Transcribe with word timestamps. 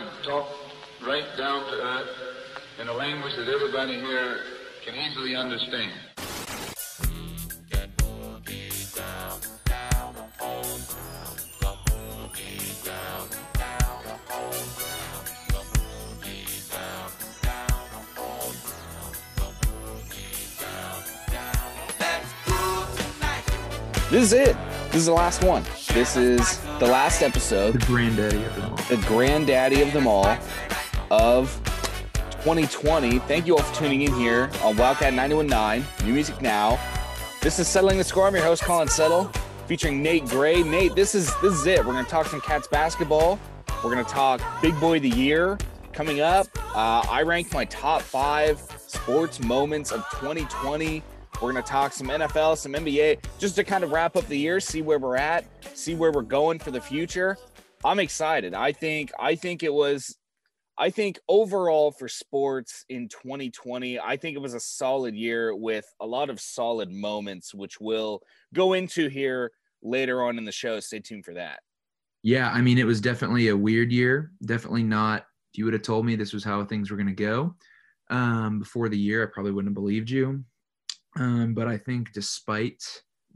to 0.00 0.28
talk 0.28 0.46
right 1.06 1.24
down 1.38 1.64
to 1.70 1.76
earth 1.82 2.08
in 2.80 2.88
a 2.88 2.92
language 2.92 3.34
that 3.36 3.48
everybody 3.48 3.94
here 3.94 4.40
can 4.84 4.94
easily 4.94 5.34
understand. 5.34 5.92
This 24.08 24.32
is 24.32 24.32
it. 24.32 24.65
This 24.96 25.02
is 25.02 25.08
the 25.08 25.12
last 25.12 25.44
one. 25.44 25.62
This 25.92 26.16
is 26.16 26.58
the 26.78 26.86
last 26.86 27.20
episode, 27.20 27.74
The 27.74 27.86
granddaddy 27.86 28.42
of 28.46 28.54
them 28.54 28.70
all. 28.70 28.76
the 28.76 28.96
granddaddy 29.06 29.82
of 29.82 29.92
them 29.92 30.06
all 30.06 30.38
of 31.10 31.60
2020. 32.40 33.18
Thank 33.18 33.46
you 33.46 33.58
all 33.58 33.62
for 33.62 33.74
tuning 33.74 34.00
in 34.00 34.14
here 34.14 34.50
on 34.64 34.74
Wildcat 34.78 35.12
919, 35.12 35.86
New 36.06 36.14
Music 36.14 36.40
Now. 36.40 36.80
This 37.42 37.58
is 37.58 37.68
Settling 37.68 37.98
the 37.98 38.04
Score. 38.04 38.26
I'm 38.26 38.34
your 38.34 38.42
host, 38.42 38.62
Colin 38.62 38.88
Settle, 38.88 39.30
featuring 39.66 40.02
Nate 40.02 40.24
Gray. 40.24 40.62
Nate, 40.62 40.94
this 40.94 41.14
is 41.14 41.26
this 41.42 41.52
is 41.52 41.66
it. 41.66 41.84
We're 41.84 41.92
gonna 41.92 42.08
talk 42.08 42.24
some 42.24 42.40
Cats 42.40 42.66
basketball. 42.66 43.38
We're 43.84 43.90
gonna 43.90 44.02
talk 44.02 44.40
Big 44.62 44.80
Boy 44.80 44.96
of 44.96 45.02
the 45.02 45.10
Year 45.10 45.58
coming 45.92 46.22
up. 46.22 46.46
Uh, 46.74 47.04
I 47.10 47.20
ranked 47.20 47.52
my 47.52 47.66
top 47.66 48.00
five 48.00 48.58
sports 48.86 49.40
moments 49.40 49.92
of 49.92 50.06
2020. 50.12 51.02
We're 51.42 51.52
going 51.52 51.62
to 51.62 51.70
talk 51.70 51.92
some 51.92 52.06
NFL, 52.06 52.56
some 52.56 52.72
NBA, 52.72 53.18
just 53.38 53.56
to 53.56 53.64
kind 53.64 53.84
of 53.84 53.92
wrap 53.92 54.16
up 54.16 54.26
the 54.26 54.38
year, 54.38 54.58
see 54.58 54.80
where 54.80 54.98
we're 54.98 55.16
at, 55.16 55.44
see 55.76 55.94
where 55.94 56.10
we're 56.10 56.22
going 56.22 56.58
for 56.58 56.70
the 56.70 56.80
future. 56.80 57.36
I'm 57.84 57.98
excited. 57.98 58.54
I 58.54 58.72
think 58.72 59.12
I 59.18 59.34
think 59.34 59.62
it 59.62 59.72
was 59.72 60.16
I 60.78 60.88
think 60.88 61.18
overall 61.28 61.90
for 61.90 62.08
sports 62.08 62.84
in 62.88 63.08
2020, 63.08 64.00
I 64.00 64.16
think 64.16 64.34
it 64.34 64.40
was 64.40 64.54
a 64.54 64.60
solid 64.60 65.14
year 65.14 65.54
with 65.54 65.86
a 66.00 66.06
lot 66.06 66.30
of 66.30 66.40
solid 66.40 66.90
moments 66.90 67.54
which 67.54 67.80
we'll 67.80 68.22
go 68.54 68.72
into 68.72 69.08
here 69.08 69.52
later 69.82 70.22
on 70.22 70.38
in 70.38 70.44
the 70.44 70.52
show. 70.52 70.80
Stay 70.80 71.00
tuned 71.00 71.26
for 71.26 71.34
that. 71.34 71.60
Yeah, 72.22 72.50
I 72.50 72.62
mean, 72.62 72.78
it 72.78 72.86
was 72.86 73.00
definitely 73.00 73.48
a 73.48 73.56
weird 73.56 73.92
year. 73.92 74.32
Definitely 74.44 74.84
not. 74.84 75.26
If 75.52 75.58
you 75.58 75.64
would 75.66 75.74
have 75.74 75.82
told 75.82 76.06
me 76.06 76.16
this 76.16 76.32
was 76.32 76.42
how 76.42 76.64
things 76.64 76.90
were 76.90 76.96
going 76.96 77.06
to 77.06 77.12
go 77.12 77.54
um, 78.10 78.58
before 78.58 78.88
the 78.88 78.98
year, 78.98 79.22
I 79.22 79.32
probably 79.32 79.52
wouldn't 79.52 79.70
have 79.70 79.74
believed 79.74 80.10
you. 80.10 80.42
Um, 81.18 81.54
but 81.54 81.68
I 81.68 81.78
think 81.78 82.12
despite 82.12 82.82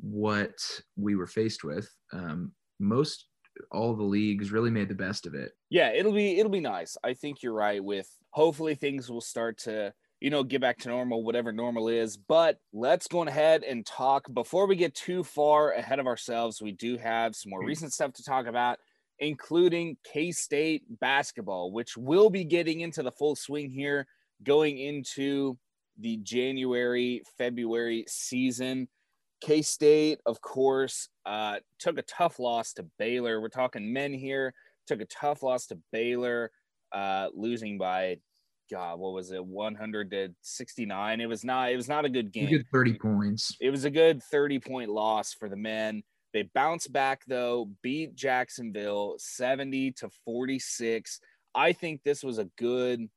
what 0.00 0.58
we 0.96 1.14
were 1.14 1.26
faced 1.26 1.64
with, 1.64 1.88
um, 2.12 2.52
most 2.78 3.26
all 3.72 3.94
the 3.94 4.02
leagues 4.02 4.52
really 4.52 4.70
made 4.70 4.88
the 4.88 4.94
best 4.94 5.26
of 5.26 5.34
it. 5.34 5.52
Yeah, 5.68 5.92
it'll 5.92 6.12
be 6.12 6.38
it'll 6.38 6.50
be 6.50 6.60
nice. 6.60 6.96
I 7.04 7.14
think 7.14 7.42
you're 7.42 7.52
right 7.52 7.82
with 7.82 8.08
hopefully 8.30 8.74
things 8.74 9.10
will 9.10 9.20
start 9.20 9.58
to 9.58 9.92
you 10.20 10.30
know 10.30 10.42
get 10.42 10.60
back 10.60 10.78
to 10.78 10.88
normal 10.88 11.24
whatever 11.24 11.52
normal 11.52 11.88
is 11.88 12.16
but 12.16 12.58
let's 12.72 13.08
go 13.08 13.26
ahead 13.26 13.64
and 13.64 13.86
talk 13.86 14.32
before 14.32 14.66
we 14.66 14.76
get 14.76 14.94
too 14.94 15.24
far 15.24 15.72
ahead 15.72 15.98
of 15.98 16.06
ourselves 16.06 16.60
we 16.60 16.72
do 16.72 16.96
have 16.98 17.34
some 17.34 17.50
more 17.50 17.64
recent 17.64 17.92
stuff 17.92 18.12
to 18.12 18.22
talk 18.22 18.46
about 18.46 18.78
including 19.18 19.96
k-state 20.04 20.82
basketball 21.00 21.72
which 21.72 21.96
will 21.96 22.30
be 22.30 22.44
getting 22.44 22.80
into 22.80 23.02
the 23.02 23.10
full 23.10 23.34
swing 23.34 23.70
here 23.70 24.06
going 24.42 24.78
into 24.78 25.58
the 26.00 26.16
january 26.18 27.22
february 27.38 28.04
season 28.08 28.88
k-state 29.40 30.18
of 30.26 30.40
course 30.40 31.08
uh, 31.26 31.56
took 31.78 31.98
a 31.98 32.02
tough 32.02 32.38
loss 32.38 32.72
to 32.72 32.84
baylor 32.98 33.40
we're 33.40 33.48
talking 33.48 33.92
men 33.92 34.12
here 34.12 34.52
took 34.86 35.00
a 35.00 35.06
tough 35.06 35.42
loss 35.42 35.66
to 35.66 35.78
baylor 35.92 36.50
uh, 36.92 37.28
losing 37.34 37.78
by 37.78 38.18
God, 38.70 39.00
what 39.00 39.12
was 39.12 39.32
it, 39.32 39.44
100 39.44 40.10
to 40.12 40.28
69? 40.42 41.20
It 41.20 41.26
was 41.26 41.44
not. 41.44 41.72
It 41.72 41.76
was 41.76 41.88
not 41.88 42.04
a 42.04 42.08
good 42.08 42.26
A 42.26 42.30
game. 42.30 42.48
good 42.48 42.66
30 42.72 42.94
points. 42.94 43.56
It 43.60 43.70
was 43.70 43.84
a 43.84 43.90
good 43.90 44.22
30 44.22 44.60
point 44.60 44.90
loss 44.90 45.34
for 45.34 45.48
the 45.48 45.56
men. 45.56 46.02
They 46.32 46.42
bounced 46.54 46.92
back 46.92 47.22
though, 47.26 47.70
beat 47.82 48.14
Jacksonville 48.14 49.16
70 49.18 49.92
to 49.92 50.10
46. 50.24 51.20
I 51.54 51.72
think 51.72 52.02
this 52.04 52.22
was 52.22 52.38
a 52.38 52.48
good 52.56 53.08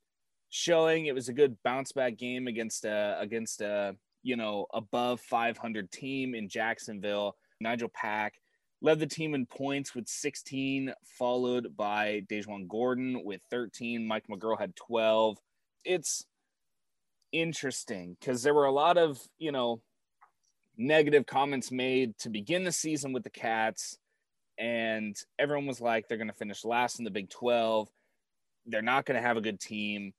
showing. 0.54 1.08
It 1.08 1.16
was 1.16 1.30
a 1.30 1.34
good 1.34 1.58
bounce 1.64 1.92
back 1.94 2.16
game 2.16 2.48
against 2.48 2.86
a 2.86 3.18
against 3.20 3.60
a 3.62 3.96
you 4.22 4.36
know 4.36 4.68
above 4.72 5.20
500 5.20 5.92
team 5.92 6.36
in 6.36 6.48
Jacksonville. 6.48 7.36
Nigel 7.60 7.90
Pack 7.90 8.36
led 8.82 9.00
the 9.00 9.08
team 9.08 9.34
in 9.34 9.46
points 9.46 9.96
with 9.96 10.08
16, 10.08 10.94
followed 11.18 11.76
by 11.76 12.22
DaJuan 12.30 12.68
Gordon 12.68 13.24
with 13.24 13.42
13. 13.50 14.06
Mike 14.06 14.26
McGuirl 14.30 14.60
had 14.60 14.76
12. 14.76 15.38
It's 15.86 16.26
interesting 17.32 18.16
because 18.20 18.44
there 18.44 18.54
were 18.54 18.66
a 18.66 18.72
lot 18.72 19.00
of 19.00 19.20
you 19.40 19.52
know 19.52 19.82
negative 20.78 21.26
comments 21.26 21.72
made 21.72 22.16
to 22.20 22.30
begin 22.30 22.64
the 22.64 22.72
season 22.72 23.12
with 23.12 23.24
the 23.24 23.32
Cats, 23.32 23.98
and 24.60 25.16
everyone 25.40 25.66
was 25.66 25.82
like, 25.82 26.08
they're 26.08 26.18
going 26.20 26.28
to 26.28 26.34
finish 26.34 26.64
last 26.64 27.00
in 27.00 27.06
the 27.06 27.12
Big 27.12 27.32
12. 27.32 27.90
They're 28.68 28.84
not 28.84 29.06
going 29.06 29.20
to 29.20 29.28
have 29.28 29.36
a 29.36 29.42
good 29.42 29.60
team. 29.60 30.14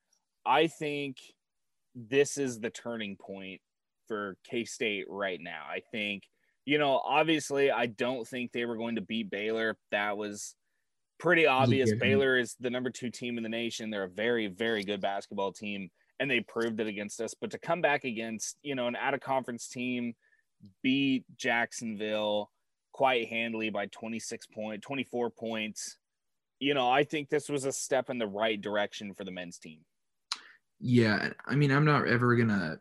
I 0.46 0.66
think 0.66 1.18
this 1.94 2.36
is 2.36 2.60
the 2.60 2.70
turning 2.70 3.16
point 3.16 3.60
for 4.08 4.36
K 4.48 4.64
State 4.64 5.06
right 5.08 5.40
now. 5.40 5.64
I 5.68 5.80
think, 5.92 6.24
you 6.64 6.78
know, 6.78 7.00
obviously, 7.04 7.70
I 7.70 7.86
don't 7.86 8.26
think 8.26 8.52
they 8.52 8.64
were 8.64 8.76
going 8.76 8.96
to 8.96 9.00
beat 9.00 9.30
Baylor. 9.30 9.76
That 9.90 10.16
was 10.16 10.54
pretty 11.18 11.46
obvious. 11.46 11.92
Baylor 11.94 12.38
is 12.38 12.56
the 12.60 12.70
number 12.70 12.90
two 12.90 13.10
team 13.10 13.36
in 13.36 13.42
the 13.42 13.48
nation. 13.48 13.90
They're 13.90 14.04
a 14.04 14.08
very, 14.08 14.48
very 14.48 14.84
good 14.84 15.00
basketball 15.00 15.52
team, 15.52 15.90
and 16.20 16.30
they 16.30 16.40
proved 16.40 16.80
it 16.80 16.86
against 16.86 17.20
us. 17.20 17.34
But 17.38 17.50
to 17.52 17.58
come 17.58 17.80
back 17.80 18.04
against, 18.04 18.56
you 18.62 18.74
know, 18.74 18.88
an 18.88 18.96
out 18.96 19.14
of 19.14 19.20
conference 19.20 19.68
team, 19.68 20.14
beat 20.82 21.24
Jacksonville 21.36 22.50
quite 22.92 23.28
handily 23.28 23.70
by 23.70 23.86
26 23.86 24.46
point, 24.48 24.82
24 24.82 25.30
points. 25.30 25.96
You 26.60 26.74
know, 26.74 26.88
I 26.90 27.04
think 27.04 27.28
this 27.28 27.48
was 27.48 27.64
a 27.64 27.72
step 27.72 28.08
in 28.08 28.18
the 28.18 28.26
right 28.26 28.60
direction 28.60 29.14
for 29.14 29.24
the 29.24 29.32
men's 29.32 29.58
team. 29.58 29.80
Yeah, 30.86 31.30
I 31.46 31.54
mean, 31.54 31.70
I'm 31.70 31.86
not 31.86 32.06
ever 32.06 32.36
gonna. 32.36 32.78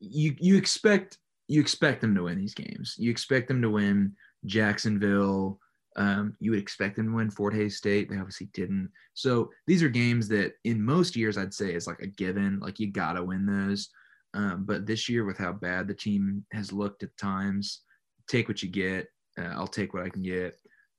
You 0.00 0.36
you 0.38 0.58
expect 0.58 1.16
you 1.48 1.58
expect 1.58 2.02
them 2.02 2.14
to 2.14 2.24
win 2.24 2.38
these 2.38 2.52
games. 2.52 2.94
You 2.98 3.10
expect 3.10 3.48
them 3.48 3.62
to 3.62 3.70
win 3.70 4.14
Jacksonville. 4.44 5.58
Um, 5.96 6.36
you 6.40 6.50
would 6.50 6.60
expect 6.60 6.96
them 6.96 7.06
to 7.06 7.14
win 7.14 7.30
Fort 7.30 7.54
Hays 7.54 7.78
State. 7.78 8.10
They 8.10 8.18
obviously 8.18 8.50
didn't. 8.52 8.90
So 9.14 9.48
these 9.66 9.82
are 9.82 9.88
games 9.88 10.28
that 10.28 10.56
in 10.64 10.82
most 10.82 11.16
years 11.16 11.38
I'd 11.38 11.54
say 11.54 11.72
is 11.72 11.86
like 11.86 12.00
a 12.00 12.06
given. 12.06 12.60
Like 12.60 12.78
you 12.78 12.92
gotta 12.92 13.24
win 13.24 13.46
those. 13.46 13.88
Um, 14.34 14.64
but 14.66 14.84
this 14.84 15.08
year, 15.08 15.24
with 15.24 15.38
how 15.38 15.52
bad 15.52 15.88
the 15.88 15.94
team 15.94 16.44
has 16.52 16.70
looked 16.70 17.02
at 17.02 17.16
times, 17.16 17.80
take 18.28 18.46
what 18.46 18.62
you 18.62 18.68
get. 18.68 19.08
Uh, 19.38 19.54
I'll 19.56 19.66
take 19.66 19.94
what 19.94 20.02
I 20.02 20.10
can 20.10 20.22
get. 20.22 20.58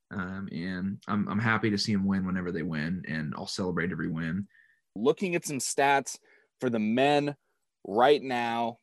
Um, 0.10 0.50
and 0.52 0.98
I'm, 1.08 1.28
I'm 1.28 1.40
happy 1.40 1.70
to 1.70 1.78
see 1.78 1.94
them 1.94 2.08
win 2.08 2.26
whenever 2.26 2.52
they 2.52 2.64
win, 2.64 3.04
and 3.08 3.36
I'll 3.38 3.46
celebrate 3.46 3.92
every 3.92 4.10
win. 4.10 4.48
Looking 4.96 5.36
at 5.36 5.46
some 5.46 5.60
stats 5.60 6.18
for 6.60 6.70
the 6.70 6.80
men 6.80 7.36
right 7.86 8.22
now, 8.22 8.80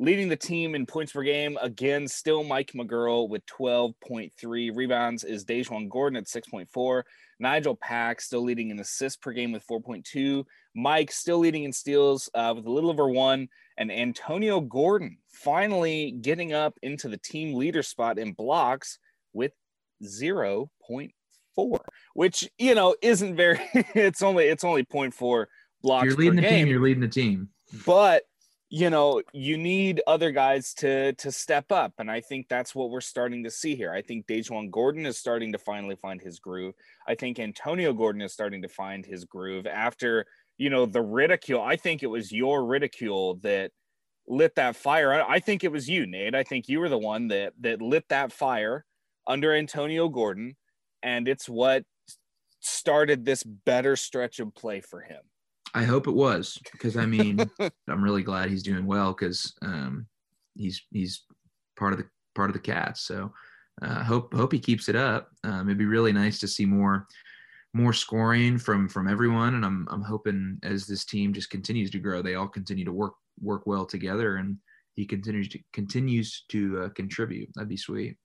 leading 0.00 0.28
the 0.28 0.36
team 0.36 0.74
in 0.74 0.86
points 0.86 1.12
per 1.12 1.22
game. 1.22 1.58
Again, 1.60 2.08
still 2.08 2.42
Mike 2.42 2.72
McGuirl 2.74 3.28
with 3.28 3.44
12.3 3.46 4.74
rebounds 4.74 5.24
is 5.24 5.44
DaJuan 5.44 5.90
Gordon 5.90 6.16
at 6.16 6.24
6.4. 6.24 7.02
Nigel 7.38 7.76
Pack 7.76 8.20
still 8.20 8.42
leading 8.42 8.70
in 8.70 8.80
assists 8.80 9.18
per 9.18 9.32
game 9.32 9.52
with 9.52 9.66
4.2. 9.66 10.44
Mike 10.74 11.12
still 11.12 11.38
leading 11.38 11.64
in 11.64 11.72
steals 11.72 12.30
uh, 12.34 12.52
with 12.56 12.66
a 12.66 12.70
little 12.70 12.90
over 12.90 13.08
one. 13.08 13.48
And 13.76 13.92
Antonio 13.92 14.60
Gordon 14.60 15.18
finally 15.28 16.12
getting 16.12 16.52
up 16.52 16.78
into 16.82 17.08
the 17.08 17.18
team 17.18 17.54
leader 17.54 17.82
spot 17.82 18.18
in 18.18 18.32
blocks 18.32 18.98
with 19.32 19.52
0.4, 20.02 21.78
which, 22.14 22.48
you 22.58 22.74
know, 22.74 22.94
isn't 23.02 23.36
very, 23.36 23.60
it's 23.74 24.22
only, 24.22 24.46
it's 24.46 24.64
only 24.64 24.84
0.4 24.84 25.46
blocks 25.82 26.06
you're 26.06 26.16
leading 26.16 26.36
the 26.36 26.42
game. 26.42 26.50
team. 26.50 26.68
You're 26.68 26.82
leading 26.82 27.00
the 27.00 27.08
team. 27.08 27.48
but 27.86 28.24
you 28.72 28.88
know 28.88 29.20
you 29.32 29.58
need 29.58 30.00
other 30.06 30.30
guys 30.30 30.72
to 30.72 31.12
to 31.14 31.32
step 31.32 31.72
up 31.72 31.92
and 31.98 32.08
i 32.08 32.20
think 32.20 32.46
that's 32.48 32.72
what 32.72 32.88
we're 32.88 33.00
starting 33.00 33.42
to 33.42 33.50
see 33.50 33.74
here. 33.74 33.92
I 33.92 34.00
think 34.00 34.26
DaJuan 34.26 34.70
gordon 34.70 35.04
is 35.06 35.18
starting 35.18 35.52
to 35.52 35.58
finally 35.58 35.96
find 35.96 36.20
his 36.20 36.38
groove. 36.38 36.74
I 37.06 37.16
think 37.16 37.40
antonio 37.40 37.92
gordon 37.92 38.22
is 38.22 38.32
starting 38.32 38.62
to 38.62 38.68
find 38.68 39.04
his 39.04 39.24
groove 39.24 39.66
after 39.66 40.24
you 40.56 40.70
know 40.70 40.86
the 40.86 41.02
ridicule. 41.02 41.60
I 41.60 41.76
think 41.76 42.04
it 42.04 42.06
was 42.06 42.30
your 42.30 42.64
ridicule 42.64 43.40
that 43.42 43.72
lit 44.28 44.54
that 44.54 44.76
fire. 44.76 45.12
I, 45.12 45.34
I 45.34 45.40
think 45.40 45.64
it 45.64 45.72
was 45.72 45.88
you 45.88 46.06
nate. 46.06 46.36
I 46.36 46.44
think 46.44 46.68
you 46.68 46.78
were 46.78 46.88
the 46.88 46.98
one 46.98 47.28
that 47.28 47.54
that 47.60 47.82
lit 47.82 48.04
that 48.10 48.32
fire 48.32 48.84
under 49.26 49.52
antonio 49.52 50.08
gordon 50.08 50.56
and 51.02 51.26
it's 51.28 51.48
what 51.48 51.84
started 52.60 53.24
this 53.24 53.42
better 53.42 53.96
stretch 53.96 54.38
of 54.40 54.54
play 54.54 54.80
for 54.80 55.00
him 55.00 55.20
I 55.74 55.84
hope 55.84 56.08
it 56.08 56.14
was 56.14 56.58
because 56.72 56.96
I 56.96 57.06
mean 57.06 57.38
I'm 57.88 58.02
really 58.02 58.22
glad 58.22 58.50
he's 58.50 58.62
doing 58.62 58.86
well 58.86 59.12
because 59.12 59.54
um, 59.62 60.06
he's 60.56 60.82
he's 60.90 61.22
part 61.76 61.92
of 61.92 61.98
the 61.98 62.06
part 62.34 62.50
of 62.50 62.54
the 62.54 62.60
cats. 62.60 63.02
So 63.02 63.32
uh, 63.82 64.02
hope 64.04 64.34
hope 64.34 64.52
he 64.52 64.58
keeps 64.58 64.88
it 64.88 64.96
up. 64.96 65.30
Um, 65.44 65.68
it'd 65.68 65.78
be 65.78 65.86
really 65.86 66.12
nice 66.12 66.38
to 66.40 66.48
see 66.48 66.66
more 66.66 67.06
more 67.72 67.92
scoring 67.92 68.58
from 68.58 68.88
from 68.88 69.08
everyone, 69.08 69.54
and 69.54 69.64
I'm 69.64 69.86
I'm 69.90 70.02
hoping 70.02 70.58
as 70.62 70.86
this 70.86 71.04
team 71.04 71.32
just 71.32 71.50
continues 71.50 71.90
to 71.92 71.98
grow, 71.98 72.22
they 72.22 72.34
all 72.34 72.48
continue 72.48 72.84
to 72.84 72.92
work 72.92 73.14
work 73.40 73.66
well 73.66 73.86
together, 73.86 74.36
and 74.36 74.56
he 74.94 75.06
continues 75.06 75.48
to 75.50 75.58
continues 75.72 76.44
to 76.48 76.82
uh, 76.82 76.88
contribute. 76.90 77.48
That'd 77.54 77.68
be 77.68 77.76
sweet. 77.76 78.16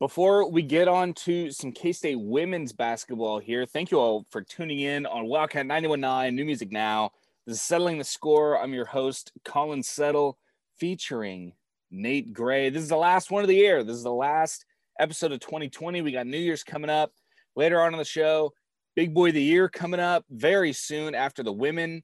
Before 0.00 0.50
we 0.50 0.62
get 0.62 0.88
on 0.88 1.14
to 1.14 1.52
some 1.52 1.70
K 1.70 1.92
State 1.92 2.20
women's 2.20 2.72
basketball 2.72 3.38
here, 3.38 3.64
thank 3.64 3.92
you 3.92 4.00
all 4.00 4.26
for 4.28 4.42
tuning 4.42 4.80
in 4.80 5.06
on 5.06 5.26
Wildcat 5.26 5.66
919 5.66 6.34
New 6.34 6.44
Music 6.44 6.72
Now. 6.72 7.12
This 7.46 7.58
is 7.58 7.62
Settling 7.62 7.98
the 7.98 8.04
Score. 8.04 8.60
I'm 8.60 8.74
your 8.74 8.86
host, 8.86 9.30
Colin 9.44 9.84
Settle, 9.84 10.36
featuring 10.78 11.52
Nate 11.92 12.32
Gray. 12.32 12.70
This 12.70 12.82
is 12.82 12.88
the 12.88 12.96
last 12.96 13.30
one 13.30 13.44
of 13.44 13.48
the 13.48 13.54
year. 13.54 13.84
This 13.84 13.94
is 13.94 14.02
the 14.02 14.12
last 14.12 14.64
episode 14.98 15.30
of 15.30 15.38
2020. 15.38 16.02
We 16.02 16.10
got 16.10 16.26
New 16.26 16.38
Year's 16.38 16.64
coming 16.64 16.90
up 16.90 17.12
later 17.54 17.80
on 17.80 17.92
in 17.94 17.98
the 17.98 18.04
show. 18.04 18.52
Big 18.96 19.14
Boy 19.14 19.28
of 19.28 19.34
the 19.34 19.42
Year 19.42 19.68
coming 19.68 20.00
up 20.00 20.24
very 20.28 20.72
soon 20.72 21.14
after 21.14 21.44
the 21.44 21.52
women, 21.52 22.02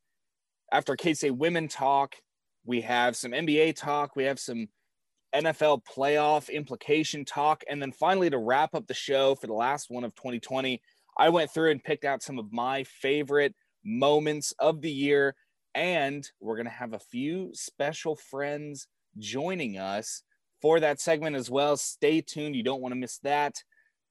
after 0.71 0.95
K 0.95 1.13
State 1.13 1.37
women 1.37 1.67
talk. 1.67 2.15
We 2.65 2.83
have 2.83 3.17
some 3.17 3.33
NBA 3.33 3.75
talk. 3.75 4.15
We 4.15 4.25
have 4.25 4.39
some 4.39 4.69
NFL 5.35 5.83
playoff 5.85 6.51
implication 6.51 7.25
talk. 7.25 7.63
And 7.69 7.81
then 7.81 7.93
finally, 7.93 8.31
to 8.31 8.39
wrap 8.39 8.75
up 8.75 8.87
the 8.87 8.95
show 8.95 9.35
for 9.35 9.47
the 9.47 9.55
last 9.55 9.91
one 9.91 10.05
of 10.05 10.15
2020, 10.15 10.81
I 11.19 11.29
went 11.29 11.51
through 11.51 11.71
and 11.71 11.83
picked 11.83 12.05
out 12.05 12.23
some 12.23 12.39
of 12.39 12.53
my 12.53 12.85
favorite 12.85 13.55
moments 13.85 14.53
of 14.59 14.81
the 14.81 14.91
year. 14.91 15.35
And 15.75 16.27
we're 16.41 16.57
going 16.57 16.67
to 16.67 16.73
have 16.73 16.95
a 16.95 16.99
few 16.99 17.51
special 17.55 18.17
friends 18.17 18.89
joining 19.19 19.79
us 19.79 20.23
for 20.61 20.81
that 20.81 21.01
segment 21.01 21.37
as 21.37 21.51
well. 21.51 21.77
Stay 21.77 22.21
tuned. 22.21 22.57
You 22.57 22.63
don't 22.63 22.83
want 22.83 22.93
to 22.93 23.01
miss 23.01 23.19
that. 23.19 23.55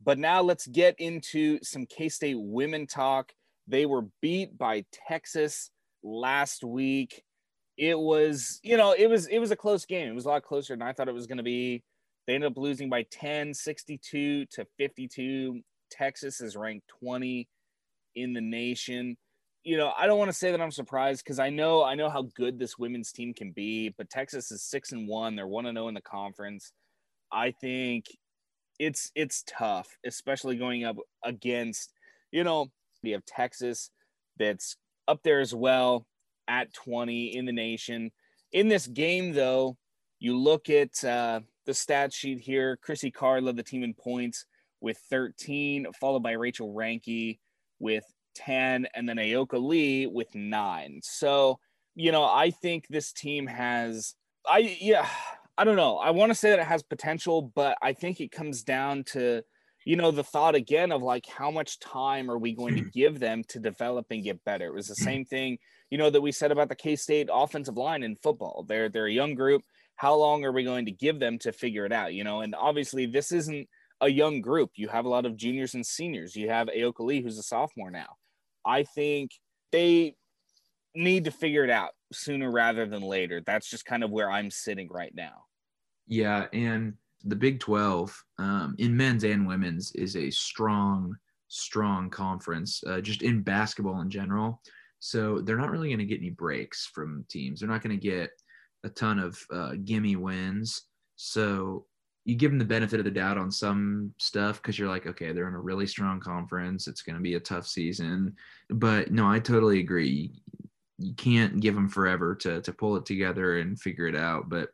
But 0.03 0.17
now 0.17 0.41
let's 0.41 0.67
get 0.67 0.95
into 0.97 1.59
some 1.61 1.85
K 1.85 2.09
State 2.09 2.37
women 2.39 2.87
talk. 2.87 3.33
They 3.67 3.85
were 3.85 4.07
beat 4.21 4.57
by 4.57 4.85
Texas 5.07 5.69
last 6.01 6.63
week 6.63 7.23
it 7.79 7.97
was, 7.97 8.59
you 8.61 8.75
know, 8.75 8.91
it 8.91 9.07
was 9.07 9.27
it 9.27 9.39
was 9.39 9.51
a 9.51 9.55
close 9.55 9.85
game. 9.85 10.09
It 10.09 10.15
was 10.15 10.25
a 10.25 10.29
lot 10.29 10.43
closer 10.43 10.73
than 10.73 10.81
I 10.81 10.91
thought 10.91 11.07
it 11.07 11.13
was 11.13 11.27
going 11.27 11.37
to 11.37 11.43
be. 11.43 11.81
They 12.27 12.35
ended 12.35 12.51
up 12.51 12.57
losing 12.57 12.89
by 12.89 13.03
10, 13.03 13.53
62 13.53 14.45
to 14.45 14.67
52. 14.77 15.61
Texas 15.89 16.41
is 16.41 16.57
ranked 16.57 16.91
20 16.99 17.47
in 18.15 18.33
the 18.33 18.41
nation. 18.41 19.15
You 19.63 19.77
know, 19.77 19.93
I 19.97 20.07
don't 20.07 20.19
want 20.19 20.29
to 20.29 20.37
say 20.37 20.51
that 20.51 20.59
I'm 20.59 20.71
surprised 20.71 21.23
because 21.23 21.39
I 21.39 21.49
know 21.49 21.81
I 21.81 21.95
know 21.95 22.09
how 22.09 22.23
good 22.35 22.59
this 22.59 22.77
women's 22.77 23.13
team 23.13 23.33
can 23.33 23.51
be, 23.51 23.93
but 23.97 24.09
Texas 24.09 24.51
is 24.51 24.61
six 24.61 24.91
and 24.91 25.07
one. 25.07 25.37
They're 25.37 25.47
one 25.47 25.65
and 25.65 25.77
zero 25.77 25.85
oh 25.85 25.87
in 25.87 25.95
the 25.95 26.01
conference. 26.01 26.73
I 27.31 27.51
think 27.51 28.07
it's 28.77 29.09
it's 29.15 29.45
tough, 29.47 29.97
especially 30.05 30.57
going 30.57 30.83
up 30.83 30.97
against, 31.23 31.93
you 32.31 32.43
know, 32.43 32.67
we 33.03 33.11
have 33.11 33.23
Texas 33.25 33.89
that's 34.37 34.75
up 35.07 35.21
there 35.23 35.39
as 35.39 35.55
well 35.55 36.05
at 36.49 36.73
20 36.73 37.37
in 37.37 37.45
the 37.45 37.53
nation. 37.53 38.11
In 38.51 38.67
this 38.67 38.87
game, 38.87 39.31
though, 39.33 39.77
you 40.19 40.37
look 40.37 40.69
at 40.69 41.01
uh, 41.03 41.41
the 41.65 41.73
stat 41.73 42.11
sheet 42.11 42.39
here. 42.39 42.77
Chrissy 42.77 43.11
Carr 43.11 43.39
led 43.39 43.55
the 43.55 43.63
team 43.63 43.83
in 43.83 43.93
points 43.93 44.45
with 44.81 44.97
13, 45.09 45.87
followed 45.99 46.23
by 46.23 46.31
Rachel 46.31 46.73
Ranke 46.73 47.39
with 47.79 48.03
10, 48.35 48.87
and 48.93 49.07
then 49.07 49.17
Ayoka 49.17 49.61
Lee 49.61 50.07
with 50.07 50.33
nine. 50.35 50.99
So, 51.03 51.59
you 51.95 52.11
know, 52.11 52.23
I 52.23 52.51
think 52.51 52.87
this 52.89 53.13
team 53.13 53.47
has, 53.47 54.15
I, 54.45 54.77
yeah, 54.79 55.07
I 55.57 55.63
don't 55.63 55.75
know. 55.75 55.97
I 55.97 56.11
want 56.11 56.31
to 56.31 56.35
say 56.35 56.49
that 56.49 56.59
it 56.59 56.65
has 56.65 56.83
potential, 56.83 57.41
but 57.41 57.77
I 57.81 57.93
think 57.93 58.19
it 58.19 58.31
comes 58.31 58.63
down 58.63 59.03
to, 59.11 59.43
you 59.85 59.95
know, 59.95 60.11
the 60.11 60.23
thought 60.23 60.55
again 60.55 60.91
of 60.91 61.01
like, 61.01 61.25
how 61.25 61.51
much 61.51 61.79
time 61.79 62.29
are 62.29 62.37
we 62.37 62.53
going 62.53 62.75
to 62.75 62.81
give 62.93 63.19
them 63.19 63.43
to 63.49 63.59
develop 63.59 64.07
and 64.11 64.23
get 64.23 64.43
better? 64.43 64.67
It 64.67 64.73
was 64.73 64.87
the 64.87 64.95
mm-hmm. 64.95 65.03
same 65.03 65.25
thing 65.25 65.57
you 65.89 65.97
know, 65.97 66.09
that 66.09 66.21
we 66.21 66.31
said 66.31 66.51
about 66.51 66.69
the 66.69 66.75
K 66.75 66.95
State 66.95 67.29
offensive 67.31 67.77
line 67.77 68.03
in 68.03 68.15
football. 68.15 68.65
They're 68.67 68.89
they're 68.89 69.07
a 69.07 69.11
young 69.11 69.35
group. 69.35 69.63
How 69.95 70.15
long 70.15 70.45
are 70.45 70.51
we 70.51 70.63
going 70.63 70.85
to 70.85 70.91
give 70.91 71.19
them 71.19 71.39
to 71.39 71.51
figure 71.51 71.85
it 71.85 71.91
out? 71.91 72.13
You 72.13 72.23
know, 72.23 72.41
and 72.41 72.55
obviously 72.55 73.05
this 73.05 73.31
isn't 73.31 73.67
a 74.01 74.07
young 74.07 74.41
group. 74.41 74.71
You 74.75 74.87
have 74.87 75.05
a 75.05 75.09
lot 75.09 75.25
of 75.25 75.35
juniors 75.35 75.73
and 75.73 75.85
seniors. 75.85 76.35
You 76.35 76.49
have 76.49 76.67
Ayoka 76.67 77.01
Lee, 77.01 77.21
who's 77.21 77.37
a 77.37 77.43
sophomore 77.43 77.91
now. 77.91 78.15
I 78.65 78.83
think 78.83 79.31
they 79.71 80.15
need 80.95 81.25
to 81.25 81.31
figure 81.31 81.63
it 81.63 81.69
out 81.69 81.91
sooner 82.13 82.49
rather 82.49 82.85
than 82.85 83.01
later. 83.01 83.41
That's 83.45 83.69
just 83.69 83.85
kind 83.85 84.03
of 84.03 84.11
where 84.11 84.31
I'm 84.31 84.51
sitting 84.51 84.87
right 84.89 85.13
now. 85.13 85.43
Yeah, 86.07 86.45
and 86.53 86.93
the 87.23 87.35
Big 87.35 87.59
12 87.59 88.23
um, 88.37 88.75
in 88.77 88.95
men's 88.95 89.23
and 89.23 89.47
women's 89.47 89.91
is 89.93 90.15
a 90.15 90.29
strong, 90.29 91.15
strong 91.47 92.09
conference, 92.09 92.81
uh, 92.87 93.01
just 93.01 93.21
in 93.21 93.41
basketball 93.41 94.01
in 94.01 94.09
general. 94.09 94.61
So 94.99 95.41
they're 95.41 95.57
not 95.57 95.71
really 95.71 95.89
going 95.89 95.99
to 95.99 96.05
get 96.05 96.19
any 96.19 96.29
breaks 96.29 96.87
from 96.93 97.25
teams. 97.29 97.59
They're 97.59 97.69
not 97.69 97.81
going 97.81 97.97
to 97.97 98.07
get 98.07 98.31
a 98.83 98.89
ton 98.89 99.19
of 99.19 99.39
uh, 99.51 99.73
gimme 99.83 100.15
wins. 100.15 100.83
So 101.15 101.85
you 102.25 102.35
give 102.35 102.51
them 102.51 102.59
the 102.59 102.65
benefit 102.65 102.99
of 102.99 103.05
the 103.05 103.11
doubt 103.11 103.37
on 103.37 103.51
some 103.51 104.13
stuff 104.19 104.61
because 104.61 104.77
you're 104.77 104.89
like, 104.89 105.07
okay, 105.07 105.31
they're 105.31 105.47
in 105.47 105.55
a 105.55 105.59
really 105.59 105.87
strong 105.87 106.19
conference. 106.19 106.87
It's 106.87 107.01
going 107.01 107.15
to 107.15 107.21
be 107.21 107.35
a 107.35 107.39
tough 107.39 107.65
season. 107.65 108.35
But 108.69 109.11
no, 109.11 109.27
I 109.27 109.39
totally 109.39 109.79
agree. 109.79 110.31
You 110.97 111.13
can't 111.15 111.59
give 111.59 111.75
them 111.75 111.89
forever 111.89 112.35
to 112.35 112.61
to 112.61 112.73
pull 112.73 112.97
it 112.97 113.05
together 113.05 113.59
and 113.59 113.79
figure 113.79 114.05
it 114.05 114.15
out. 114.15 114.49
But 114.49 114.69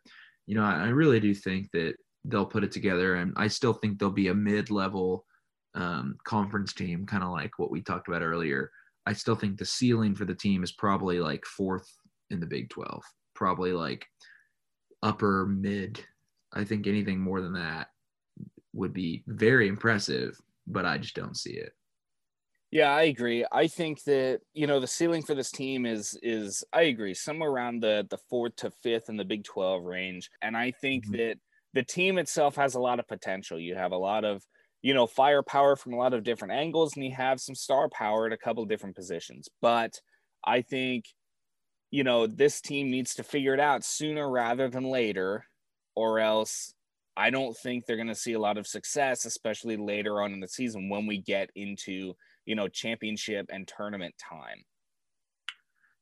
you 0.48 0.56
know, 0.56 0.64
I, 0.64 0.86
I 0.86 0.88
really 0.88 1.20
do 1.20 1.34
think 1.34 1.70
that 1.72 1.96
they'll 2.28 2.46
put 2.46 2.64
it 2.64 2.72
together, 2.72 3.16
and 3.16 3.34
I 3.36 3.48
still 3.48 3.74
think 3.74 4.00
they'll 4.00 4.10
be 4.10 4.30
a 4.30 4.36
mid-level 4.36 5.26
um, 5.76 6.18
conference 6.24 6.74
team, 6.74 7.06
kind 7.06 7.24
of 7.24 7.32
like 7.32 7.58
what 7.58 7.72
we 7.72 7.82
talked 7.82 8.08
about 8.08 8.22
earlier. 8.22 8.72
I 9.06 9.14
still 9.14 9.36
think 9.36 9.58
the 9.58 9.66
ceiling 9.66 10.16
for 10.16 10.26
the 10.26 10.34
team 10.34 10.64
is 10.64 10.72
probably 10.72 11.20
like 11.20 11.46
fourth 11.46 11.88
in 12.30 12.40
the 12.40 12.48
Big 12.48 12.70
12, 12.70 13.04
probably 13.36 13.72
like 13.72 14.06
upper 15.04 15.46
mid. 15.46 16.04
I 16.54 16.64
think 16.64 16.88
anything 16.88 17.20
more 17.20 17.42
than 17.42 17.54
that 17.54 17.88
would 18.74 18.94
be 18.94 19.24
very 19.28 19.68
impressive, 19.68 20.40
but 20.66 20.86
I 20.86 20.98
just 20.98 21.16
don't 21.16 21.38
see 21.38 21.54
it. 21.54 21.74
Yeah, 22.72 22.94
I 22.94 23.04
agree. 23.04 23.46
I 23.52 23.68
think 23.68 24.04
that 24.04 24.42
you 24.54 24.68
know 24.68 24.80
the 24.80 24.88
ceiling 24.88 25.22
for 25.22 25.36
this 25.36 25.52
team 25.52 25.86
is 25.86 26.18
is 26.22 26.64
I 26.74 26.84
agree 26.84 27.14
somewhere 27.14 27.50
around 27.50 27.82
the 27.82 28.06
the 28.10 28.18
fourth 28.30 28.56
to 28.58 28.72
fifth 28.72 29.08
in 29.08 29.18
the 29.18 29.24
Big 29.24 29.44
Twelve 29.44 29.84
range, 29.84 30.30
and 30.42 30.58
I 30.58 30.72
think 30.72 31.06
mm-hmm. 31.06 31.18
that 31.18 31.38
the 31.76 31.84
team 31.84 32.18
itself 32.18 32.56
has 32.56 32.74
a 32.74 32.80
lot 32.80 33.00
of 33.00 33.08
potential. 33.08 33.60
You 33.60 33.76
have 33.76 33.92
a 33.92 33.98
lot 33.98 34.26
of 34.26 34.42
you 34.86 34.94
know, 34.94 35.08
firepower 35.08 35.76
from 35.76 35.94
a 35.94 35.98
lot 35.98 36.14
of 36.14 36.24
different 36.24 36.54
angles, 36.54 36.96
and 36.96 37.04
you 37.04 37.12
have 37.12 37.42
some 37.42 37.56
star 37.56 37.90
power 37.90 38.28
at 38.28 38.34
a 38.34 38.38
couple 38.38 38.62
of 38.62 38.70
different 38.70 38.96
positions. 38.96 39.50
But 39.60 40.00
I 40.46 40.62
think, 40.62 41.06
you 41.90 42.04
know, 42.04 42.28
this 42.28 42.62
team 42.62 42.92
needs 42.92 43.16
to 43.16 43.24
figure 43.24 43.56
it 43.56 43.60
out 43.60 43.84
sooner 43.84 44.30
rather 44.30 44.70
than 44.70 44.84
later, 44.84 45.44
or 45.96 46.20
else 46.20 46.76
I 47.18 47.32
don't 47.32 47.58
think 47.58 47.88
they're 47.88 47.96
going 47.96 48.10
to 48.10 48.14
see 48.14 48.34
a 48.34 48.40
lot 48.40 48.60
of 48.60 48.68
success, 48.68 49.26
especially 49.26 49.76
later 49.76 50.22
on 50.22 50.34
in 50.34 50.40
the 50.40 50.48
season 50.48 50.88
when 50.88 51.08
we 51.08 51.18
get 51.18 51.50
into, 51.56 52.14
you 52.46 52.54
know, 52.54 52.68
championship 52.68 53.48
and 53.50 53.68
tournament 53.68 54.14
time. 54.20 54.64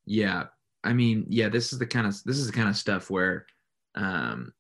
Yeah. 0.06 0.48
I 0.84 0.92
mean, 0.92 1.28
yeah, 1.30 1.48
this 1.48 1.72
is 1.72 1.80
the 1.80 1.88
kind 1.88 2.06
of 2.06 2.22
this 2.26 2.38
is 2.38 2.48
the 2.48 2.54
kind 2.54 2.68
of 2.68 2.76
stuff 2.76 3.10
where 3.10 3.46
um 3.96 4.52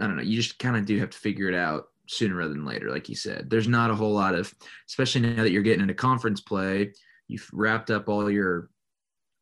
I 0.00 0.06
don't 0.06 0.16
know, 0.16 0.22
you 0.22 0.36
just 0.36 0.58
kind 0.58 0.76
of 0.76 0.86
do 0.86 0.98
have 0.98 1.10
to 1.10 1.18
figure 1.18 1.48
it 1.48 1.54
out 1.54 1.88
sooner 2.06 2.36
rather 2.36 2.52
than 2.52 2.64
later, 2.64 2.90
like 2.90 3.08
you 3.08 3.14
said. 3.14 3.50
There's 3.50 3.68
not 3.68 3.90
a 3.90 3.94
whole 3.94 4.12
lot 4.12 4.34
of, 4.34 4.54
especially 4.88 5.22
now 5.22 5.42
that 5.42 5.50
you're 5.50 5.62
getting 5.62 5.82
into 5.82 5.94
conference 5.94 6.40
play, 6.40 6.92
you've 7.26 7.48
wrapped 7.52 7.90
up 7.90 8.08
all 8.08 8.30
your, 8.30 8.70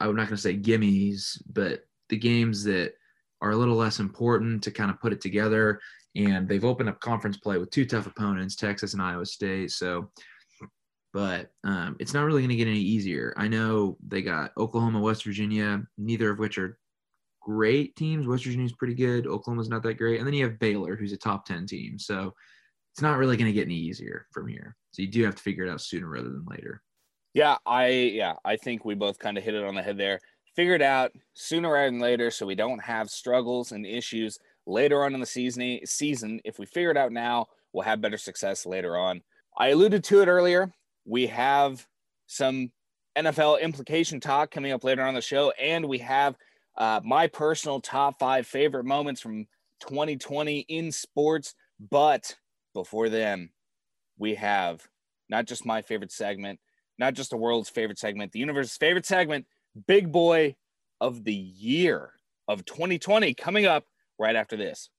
I'm 0.00 0.16
not 0.16 0.28
going 0.28 0.36
to 0.36 0.42
say 0.42 0.56
gimmies, 0.56 1.40
but 1.52 1.86
the 2.08 2.16
games 2.16 2.64
that 2.64 2.94
are 3.40 3.50
a 3.50 3.56
little 3.56 3.76
less 3.76 4.00
important 4.00 4.62
to 4.64 4.70
kind 4.70 4.90
of 4.90 5.00
put 5.00 5.12
it 5.12 5.20
together. 5.20 5.80
And 6.14 6.48
they've 6.48 6.64
opened 6.64 6.88
up 6.88 7.00
conference 7.00 7.36
play 7.36 7.58
with 7.58 7.70
two 7.70 7.84
tough 7.84 8.06
opponents, 8.06 8.56
Texas 8.56 8.94
and 8.94 9.02
Iowa 9.02 9.26
State. 9.26 9.70
So, 9.70 10.10
but 11.12 11.50
um, 11.64 11.96
it's 11.98 12.14
not 12.14 12.24
really 12.24 12.40
going 12.40 12.50
to 12.50 12.56
get 12.56 12.68
any 12.68 12.80
easier. 12.80 13.34
I 13.36 13.48
know 13.48 13.96
they 14.06 14.22
got 14.22 14.52
Oklahoma, 14.56 15.00
West 15.00 15.24
Virginia, 15.24 15.82
neither 15.98 16.30
of 16.30 16.38
which 16.38 16.58
are 16.58 16.78
great 17.46 17.94
teams. 17.94 18.26
West 18.26 18.44
Virginia's 18.44 18.72
pretty 18.72 18.94
good. 18.94 19.28
Oklahoma's 19.28 19.68
not 19.68 19.84
that 19.84 19.98
great. 19.98 20.18
And 20.18 20.26
then 20.26 20.34
you 20.34 20.44
have 20.44 20.58
Baylor, 20.58 20.96
who's 20.96 21.12
a 21.12 21.16
top 21.16 21.46
10 21.46 21.66
team. 21.66 21.96
So 21.96 22.34
it's 22.92 23.00
not 23.00 23.18
really 23.18 23.36
going 23.36 23.46
to 23.46 23.52
get 23.52 23.66
any 23.66 23.76
easier 23.76 24.26
from 24.32 24.48
here. 24.48 24.74
So 24.90 25.02
you 25.02 25.08
do 25.08 25.24
have 25.24 25.36
to 25.36 25.42
figure 25.42 25.64
it 25.64 25.70
out 25.70 25.80
sooner 25.80 26.08
rather 26.08 26.28
than 26.28 26.44
later. 26.48 26.82
Yeah, 27.34 27.58
I 27.64 27.88
yeah, 27.88 28.32
I 28.44 28.56
think 28.56 28.84
we 28.84 28.94
both 28.94 29.18
kind 29.18 29.38
of 29.38 29.44
hit 29.44 29.54
it 29.54 29.62
on 29.62 29.76
the 29.76 29.82
head 29.82 29.96
there. 29.96 30.18
Figure 30.56 30.74
it 30.74 30.82
out 30.82 31.12
sooner 31.34 31.70
rather 31.70 31.90
than 31.90 32.00
later 32.00 32.30
so 32.30 32.46
we 32.46 32.54
don't 32.54 32.82
have 32.82 33.10
struggles 33.10 33.72
and 33.72 33.86
issues 33.86 34.38
later 34.66 35.04
on 35.04 35.14
in 35.14 35.20
the 35.20 35.26
season 35.26 35.80
season. 35.84 36.40
If 36.44 36.58
we 36.58 36.66
figure 36.66 36.90
it 36.90 36.96
out 36.96 37.12
now, 37.12 37.46
we'll 37.72 37.84
have 37.84 38.00
better 38.00 38.16
success 38.16 38.66
later 38.66 38.96
on. 38.96 39.20
I 39.56 39.68
alluded 39.68 40.02
to 40.04 40.22
it 40.22 40.28
earlier. 40.28 40.72
We 41.04 41.26
have 41.26 41.86
some 42.26 42.72
NFL 43.16 43.60
implication 43.60 44.18
talk 44.18 44.50
coming 44.50 44.72
up 44.72 44.82
later 44.82 45.02
on 45.02 45.14
the 45.14 45.20
show, 45.20 45.50
and 45.52 45.84
we 45.84 45.98
have 45.98 46.34
uh, 46.76 47.00
my 47.04 47.26
personal 47.26 47.80
top 47.80 48.18
five 48.18 48.46
favorite 48.46 48.84
moments 48.84 49.20
from 49.20 49.46
2020 49.80 50.60
in 50.60 50.92
sports. 50.92 51.54
But 51.90 52.36
before 52.74 53.08
then, 53.08 53.50
we 54.18 54.34
have 54.36 54.86
not 55.28 55.46
just 55.46 55.66
my 55.66 55.82
favorite 55.82 56.12
segment, 56.12 56.60
not 56.98 57.14
just 57.14 57.30
the 57.30 57.36
world's 57.36 57.68
favorite 57.68 57.98
segment, 57.98 58.32
the 58.32 58.38
universe's 58.38 58.76
favorite 58.76 59.06
segment, 59.06 59.46
Big 59.86 60.10
Boy 60.10 60.56
of 61.00 61.24
the 61.24 61.34
Year 61.34 62.12
of 62.48 62.64
2020, 62.64 63.34
coming 63.34 63.66
up 63.66 63.84
right 64.18 64.36
after 64.36 64.56
this. 64.56 64.90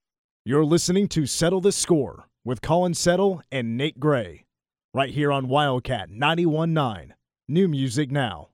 You're 0.46 0.66
listening 0.66 1.08
to 1.10 1.26
Settle 1.26 1.62
the 1.62 1.72
Score 1.72 2.30
with 2.46 2.62
Colin 2.62 2.94
Settle 2.94 3.42
and 3.52 3.76
Nate 3.76 4.00
Gray, 4.00 4.46
right 4.94 5.10
here 5.10 5.32
on 5.32 5.48
Wildcat 5.48 6.10
919. 6.10 7.14
New 7.50 7.68
music 7.68 8.12
now. 8.12 8.50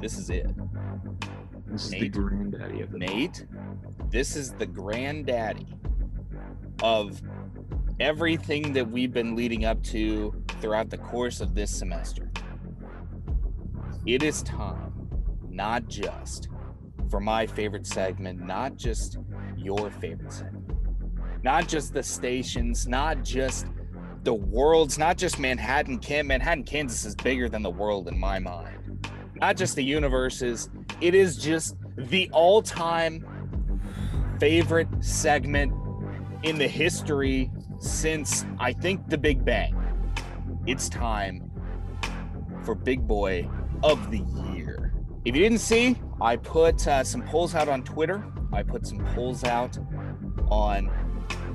This 0.00 0.16
is 0.16 0.30
it. 0.30 0.46
This 1.66 1.84
is 1.84 1.90
the 1.90 2.00
Nate? 2.00 2.12
granddaddy 2.12 2.80
of 2.80 2.92
the 2.92 2.98
Nate, 2.98 3.44
this 4.10 4.36
is 4.36 4.52
the 4.52 4.64
granddaddy 4.66 5.66
of 6.82 7.20
everything 8.00 8.72
that 8.72 8.88
we've 8.88 9.12
been 9.12 9.34
leading 9.36 9.64
up 9.64 9.82
to 9.82 10.34
throughout 10.60 10.88
the 10.88 10.98
course 10.98 11.40
of 11.40 11.54
this 11.54 11.70
semester. 11.70 12.30
It 14.06 14.22
is 14.22 14.42
time, 14.44 14.92
not 15.50 15.88
just 15.88 16.48
for 17.10 17.20
my 17.20 17.46
favorite 17.46 17.86
segment, 17.86 18.40
not 18.40 18.76
just 18.76 19.18
your 19.56 19.90
favorite 19.90 20.32
segment, 20.32 20.72
not 21.42 21.68
just 21.68 21.92
the 21.92 22.02
stations, 22.02 22.86
not 22.88 23.22
just 23.24 23.66
the 24.22 24.34
world's, 24.34 24.98
not 24.98 25.18
just 25.18 25.38
Manhattan, 25.38 26.00
Manhattan, 26.26 26.64
Kansas 26.64 27.04
is 27.04 27.14
bigger 27.14 27.48
than 27.48 27.62
the 27.62 27.70
world 27.70 28.08
in 28.08 28.18
my 28.18 28.38
mind. 28.38 28.87
Not 29.40 29.56
just 29.56 29.76
the 29.76 29.84
universes, 29.84 30.68
it 31.00 31.14
is 31.14 31.36
just 31.36 31.76
the 31.96 32.28
all-time 32.32 33.24
favorite 34.40 34.88
segment 35.00 35.72
in 36.42 36.58
the 36.58 36.66
history 36.66 37.50
since 37.78 38.44
I 38.58 38.72
think 38.72 39.08
the 39.08 39.18
Big 39.18 39.44
Bang. 39.44 39.74
It's 40.66 40.88
time 40.88 41.50
for 42.64 42.74
Big 42.74 43.06
Boy 43.06 43.48
of 43.82 44.10
the 44.10 44.24
Year. 44.52 44.92
If 45.24 45.36
you 45.36 45.42
didn't 45.42 45.58
see, 45.58 45.96
I 46.20 46.36
put 46.36 46.86
uh, 46.86 47.04
some 47.04 47.22
polls 47.22 47.54
out 47.54 47.68
on 47.68 47.84
Twitter. 47.84 48.24
I 48.52 48.62
put 48.62 48.86
some 48.86 49.04
polls 49.14 49.44
out 49.44 49.78
on 50.50 50.90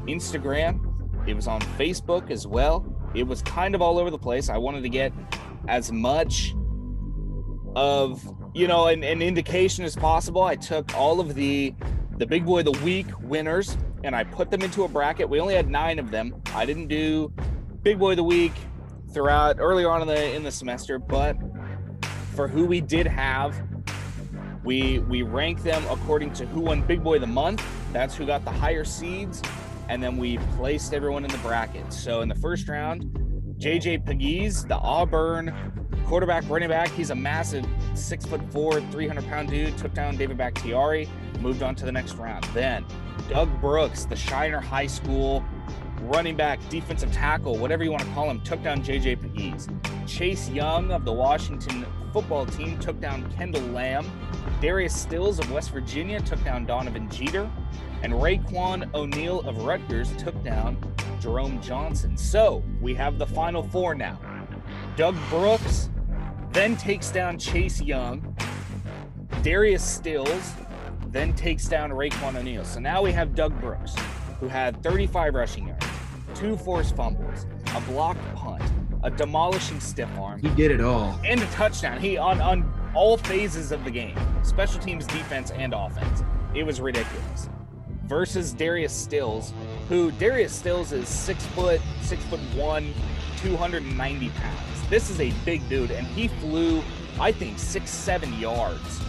Instagram. 0.08 0.80
It 1.28 1.34
was 1.34 1.48
on 1.48 1.60
Facebook 1.78 2.32
as 2.32 2.48
well. 2.48 2.86
It 3.14 3.24
was 3.24 3.42
kind 3.42 3.76
of 3.76 3.82
all 3.82 4.00
over 4.00 4.10
the 4.10 4.18
place. 4.18 4.50
I 4.50 4.58
wanted 4.58 4.84
to 4.84 4.90
get 4.90 5.14
as 5.68 5.92
much 5.92 6.54
of 7.76 8.24
you 8.54 8.68
know 8.68 8.88
an, 8.88 9.04
an 9.04 9.22
indication 9.22 9.84
as 9.84 9.96
possible. 9.96 10.44
I 10.44 10.56
took 10.56 10.96
all 10.96 11.20
of 11.20 11.36
the 11.36 11.74
the 12.18 12.26
big 12.26 12.46
boy 12.46 12.60
of 12.60 12.66
the 12.66 12.84
week 12.84 13.08
winners 13.22 13.78
and 14.04 14.16
I 14.16 14.24
put 14.24 14.52
them 14.52 14.62
into 14.62 14.84
a 14.84 14.88
bracket. 14.88 15.30
We 15.30 15.40
only 15.40 15.56
had 15.56 15.70
nine 15.70 15.98
of 15.98 16.12
them. 16.12 16.42
I 16.54 16.66
didn't 16.66 16.88
do 16.88 17.34
big 17.82 18.00
boy 18.00 18.12
of 18.12 18.18
the 18.18 18.24
week 18.24 18.54
throughout 19.14 19.58
earlier 19.60 19.90
on 19.90 20.02
in 20.02 20.08
the 20.08 20.34
in 20.36 20.44
the 20.44 20.52
semester, 20.52 21.00
but 21.00 21.38
for 22.36 22.48
who 22.48 22.66
we 22.66 22.82
did 22.82 23.08
have, 23.08 23.56
we 24.64 25.00
we 25.00 25.22
rank 25.22 25.64
them 25.64 25.84
according 25.90 26.34
to 26.34 26.46
who 26.48 26.62
won 26.62 26.82
big 26.82 27.04
boy 27.04 27.16
of 27.16 27.22
the 27.22 27.28
month. 27.28 27.64
That's 27.92 28.16
who 28.16 28.26
got 28.26 28.44
the 28.44 28.52
higher 28.52 28.84
seeds, 28.84 29.42
and 29.88 30.02
then 30.02 30.18
we 30.18 30.38
placed 30.58 30.94
everyone 30.94 31.24
in 31.24 31.32
the 31.32 31.38
bracket. 31.40 31.94
So 31.94 32.22
in 32.22 32.30
the 32.30 32.36
first 32.36 32.68
round, 32.68 33.04
JJ 33.60 34.06
Pegues, 34.06 34.68
the 34.68 34.78
Auburn 34.78 35.83
quarterback, 36.04 36.44
running 36.50 36.70
back, 36.70 36.90
he's 36.90 37.10
a 37.10 37.16
massive 37.16 37.66
six 37.94 38.26
foot 38.26 38.42
four, 38.52 38.82
300 38.82 39.26
pound 39.28 39.50
dude, 39.50 39.78
took 39.78 39.94
down 39.94 40.16
David 40.18 40.38
Bakhtiari, 40.38 41.10
moved 41.40 41.64
on 41.64 41.76
to 41.76 41.86
the 41.86 41.92
next 41.92 42.16
round. 42.16 42.44
Then 42.54 42.86
Doug 43.30 43.50
Brooks, 43.62 44.06
the 44.06 44.16
Shiner 44.16 44.60
High 44.60 44.88
School 44.88 45.44
running 46.04 46.36
back, 46.36 46.60
defensive 46.70 47.12
tackle, 47.12 47.58
whatever 47.58 47.84
you 47.84 47.92
want 47.92 48.04
to 48.04 48.10
call 48.12 48.30
him, 48.30 48.42
took 48.42 48.62
down 48.64 48.84
JJ 48.84 49.22
Pegues. 49.22 49.68
Chase 50.08 50.50
Young 50.50 50.92
of 50.92 51.06
the 51.06 51.14
Washington 51.14 51.86
football 52.12 52.46
team 52.46 52.78
took 52.80 53.00
down 53.00 53.32
Kendall 53.34 53.64
Lamb. 53.68 54.06
Darius 54.62 54.96
Stills 54.96 55.40
of 55.40 55.52
West 55.52 55.72
Virginia 55.72 56.20
took 56.20 56.44
down 56.44 56.66
Donovan 56.66 57.10
Jeter. 57.10 57.50
And 58.04 58.14
Raiqwon 58.14 58.94
O'Neal 58.94 59.40
of 59.42 59.64
Rutgers 59.64 60.16
took 60.18 60.42
down 60.44 60.78
Jerome 61.22 61.62
Johnson. 61.62 62.18
So 62.18 62.64
we 62.82 62.94
have 62.96 63.18
the 63.18 63.26
final 63.26 63.64
four 63.64 63.96
now. 63.96 64.20
Doug 64.98 65.16
Brooks 65.30 65.90
then 66.54 66.78
takes 66.78 67.12
down 67.12 67.38
Chase 67.38 67.82
Young. 67.82 68.36
Darius 69.42 69.84
Stills 69.84 70.54
then 71.08 71.34
takes 71.34 71.68
down 71.68 71.92
Raiqwon 71.92 72.36
O'Neal. 72.36 72.64
So 72.66 72.80
now 72.80 73.02
we 73.02 73.12
have 73.12 73.36
Doug 73.36 73.60
Brooks, 73.60 73.96
who 74.40 74.48
had 74.48 74.82
35 74.84 75.34
rushing 75.36 75.68
yards, 75.68 75.86
two 76.36 76.56
forced 76.58 76.96
fumbles, 76.96 77.46
a 77.76 77.82
blocked 77.82 78.24
punt, 78.36 78.64
a 79.04 79.12
demolishing 79.12 79.80
stiff 79.80 80.10
arm, 80.18 80.40
He 80.42 80.50
did 80.50 80.72
it 80.72 80.82
all. 80.82 81.20
and 81.26 81.42
a 81.42 81.46
touchdown. 81.48 82.00
He 82.00 82.18
on 82.18 82.40
on 82.42 82.72
all 82.96 83.18
phases 83.18 83.72
of 83.72 83.84
the 83.84 83.92
game, 83.92 84.16
special 84.44 84.80
teams, 84.80 85.06
defense, 85.08 85.52
and 85.52 85.74
offense. 85.74 86.24
It 86.56 86.64
was 86.64 86.80
ridiculous. 86.80 87.50
Versus 88.06 88.54
Darius 88.54 88.94
Stills, 88.94 89.54
who 89.90 90.12
Darius 90.12 90.54
Stills 90.54 90.92
is 90.92 91.08
six 91.08 91.46
foot, 91.48 91.82
six 92.02 92.24
foot 92.26 92.40
one, 92.56 92.94
290 93.38 94.30
pounds. 94.30 94.73
This 94.94 95.10
is 95.10 95.20
a 95.20 95.32
big 95.44 95.68
dude, 95.70 95.90
and 95.90 96.06
he 96.06 96.28
flew, 96.28 96.84
I 97.20 97.32
think, 97.32 97.58
six, 97.58 97.90
seven 97.90 98.32
yards 98.40 99.02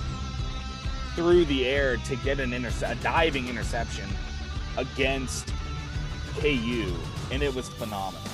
through 1.14 1.44
the 1.44 1.66
air 1.66 1.98
to 1.98 2.16
get 2.16 2.40
an 2.40 2.54
interce- 2.54 2.80
a 2.80 2.94
diving 3.02 3.48
interception 3.48 4.08
against 4.78 5.52
KU, 6.40 6.90
and 7.30 7.42
it 7.42 7.54
was 7.54 7.68
phenomenal. 7.68 8.26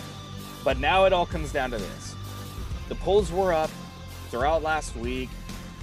But 0.62 0.78
now 0.78 1.06
it 1.06 1.12
all 1.12 1.26
comes 1.26 1.50
down 1.50 1.72
to 1.72 1.78
this. 1.78 2.14
The 2.88 2.94
polls 2.94 3.32
were 3.32 3.52
up 3.52 3.70
throughout 4.30 4.62
last 4.62 4.94
week. 4.94 5.28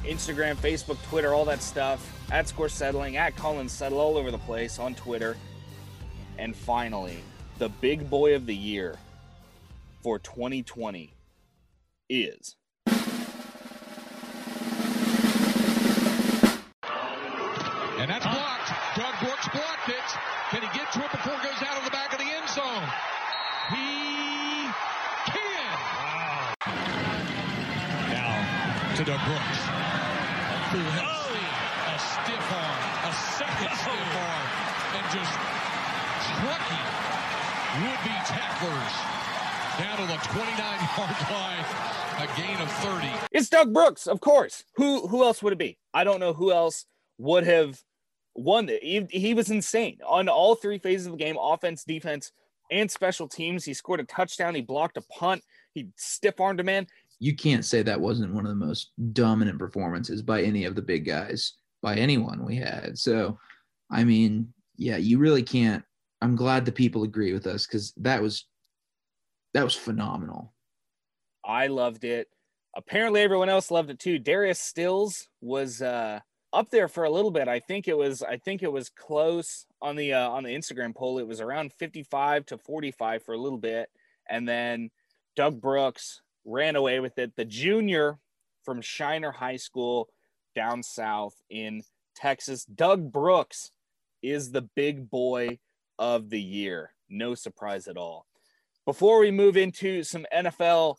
Instagram, 0.06 0.56
Facebook, 0.56 1.04
Twitter, 1.10 1.34
all 1.34 1.44
that 1.44 1.62
stuff. 1.62 2.00
At 2.32 2.48
Score 2.48 2.70
Settling, 2.70 3.18
at 3.18 3.36
Colin 3.36 3.68
Settle, 3.68 4.00
all 4.00 4.16
over 4.16 4.32
the 4.32 4.38
place 4.38 4.80
on 4.80 4.96
Twitter. 4.96 5.36
And 6.38 6.56
finally, 6.56 7.18
the 7.58 7.68
big 7.68 8.10
boy 8.10 8.36
of 8.36 8.46
the 8.46 8.56
year 8.56 8.98
for 10.02 10.18
2020 10.18 11.12
is 12.10 12.56
And 18.00 18.12
that's 18.12 18.26
blocked. 18.26 18.72
Doug 18.96 19.16
Brooks 19.20 19.50
blocked 19.50 19.90
it. 19.90 20.10
Can 20.52 20.62
he 20.62 20.70
get 20.78 20.92
to 20.94 21.04
it 21.04 21.12
before 21.12 21.34
it 21.34 21.42
goes 21.42 21.62
out 21.66 21.80
of 21.80 21.84
the 21.84 21.90
back 21.90 22.14
of 22.14 22.20
the 22.20 22.30
end 22.30 22.48
zone? 22.48 22.88
He 23.74 24.70
can. 25.26 25.76
Wow. 25.98 26.54
Now 28.14 28.96
to 28.96 29.04
Doug 29.04 29.20
Brooks. 29.26 29.60
A 29.60 30.58
full 30.70 30.90
head. 30.94 31.10
A 31.10 32.00
stiff 32.00 32.52
arm. 32.54 32.80
A 33.02 33.14
second 33.34 33.70
oh. 33.72 33.82
stiff 33.82 34.14
arm. 34.14 34.48
And 34.94 35.06
just 35.12 35.34
trucking 36.38 36.88
would-be 37.82 38.16
tacklers 38.30 39.17
down 39.78 39.98
to 39.98 40.08
the 40.08 40.14
29-yard 40.14 41.32
line. 41.32 41.66
A 42.20 42.28
gain 42.36 42.60
of 42.60 42.72
30. 42.72 43.08
It's 43.32 43.50
Doug 43.50 43.74
Brooks, 43.74 44.08
of 44.08 44.20
course. 44.22 44.64
Who 44.76 45.08
who 45.08 45.24
else 45.24 45.44
would 45.44 45.54
it 45.54 45.60
be? 45.60 45.78
I 45.94 46.04
don't 46.04 46.20
know 46.20 46.34
who 46.34 46.52
else 46.52 46.86
would 47.20 47.46
have 47.46 47.80
won 48.34 48.70
it. 48.70 48.82
He, 48.82 49.06
he 49.12 49.34
was 49.36 49.52
insane 49.52 50.00
on 50.04 50.28
all 50.28 50.56
three 50.56 50.80
phases 50.80 51.06
of 51.06 51.12
the 51.12 51.18
game: 51.24 51.38
offense, 51.40 51.84
defense, 51.84 52.32
and 52.72 52.90
special 52.90 53.28
teams. 53.28 53.66
He 53.66 53.76
scored 53.76 54.00
a 54.00 54.04
touchdown. 54.06 54.56
He 54.56 54.62
blocked 54.62 54.98
a 54.98 55.02
punt. 55.02 55.44
He 55.74 55.90
stiff 55.96 56.40
armed 56.40 56.60
a 56.60 56.64
man. 56.64 56.88
You 57.20 57.36
can't 57.36 57.66
say 57.66 57.84
that 57.84 58.02
wasn't 58.02 58.34
one 58.34 58.46
of 58.46 58.50
the 58.50 58.66
most 58.66 58.92
dominant 59.14 59.60
performances 59.60 60.24
by 60.24 60.42
any 60.42 60.66
of 60.66 60.74
the 60.74 60.82
big 60.82 61.06
guys, 61.06 61.54
by 61.84 61.96
anyone 61.96 62.46
we 62.46 62.56
had. 62.56 62.98
So, 62.98 63.38
I 63.92 64.04
mean, 64.04 64.52
yeah, 64.76 64.98
you 64.98 65.20
really 65.20 65.44
can't. 65.44 65.84
I'm 66.22 66.36
glad 66.36 66.66
the 66.66 66.72
people 66.72 67.04
agree 67.04 67.34
with 67.34 67.46
us 67.46 67.68
because 67.68 67.94
that 67.98 68.24
was 68.24 68.48
that 69.58 69.64
was 69.64 69.76
phenomenal. 69.76 70.54
I 71.44 71.66
loved 71.66 72.04
it. 72.04 72.28
Apparently, 72.76 73.22
everyone 73.22 73.50
else 73.50 73.72
loved 73.72 73.90
it 73.90 73.98
too. 73.98 74.20
Darius 74.20 74.60
Stills 74.60 75.30
was 75.42 75.82
uh, 75.82 76.20
up 76.54 76.70
there 76.70 76.88
for 76.88 77.06
a 77.06 77.10
little 77.10 77.32
bit. 77.32 77.48
I 77.48 77.60
think 77.60 77.88
it 77.88 77.98
was. 77.98 78.22
I 78.22 78.38
think 78.38 78.62
it 78.62 78.72
was 78.72 78.90
close 78.90 79.66
on 79.82 79.96
the 79.96 80.14
uh, 80.14 80.30
on 80.30 80.44
the 80.44 80.52
Instagram 80.52 80.94
poll. 80.94 81.18
It 81.18 81.28
was 81.28 81.42
around 81.42 81.74
55 81.74 82.46
to 82.46 82.60
45 82.60 83.24
for 83.24 83.34
a 83.34 83.38
little 83.40 83.58
bit, 83.58 83.90
and 84.30 84.48
then 84.48 84.92
Doug 85.36 85.60
Brooks 85.60 86.22
ran 86.46 86.76
away 86.76 87.00
with 87.00 87.18
it. 87.18 87.36
The 87.36 87.46
junior 87.46 88.20
from 88.64 88.80
Shiner 88.80 89.32
High 89.32 89.58
School 89.58 90.08
down 90.54 90.84
south 90.84 91.34
in 91.50 91.82
Texas, 92.16 92.64
Doug 92.64 93.12
Brooks 93.12 93.72
is 94.22 94.52
the 94.52 94.70
big 94.76 95.10
boy 95.10 95.58
of 95.98 96.30
the 96.30 96.40
year. 96.40 96.92
No 97.10 97.34
surprise 97.34 97.88
at 97.88 97.98
all. 97.98 98.28
Before 98.88 99.20
we 99.20 99.32
move 99.32 99.58
into 99.58 100.02
some 100.02 100.26
NFL 100.34 100.96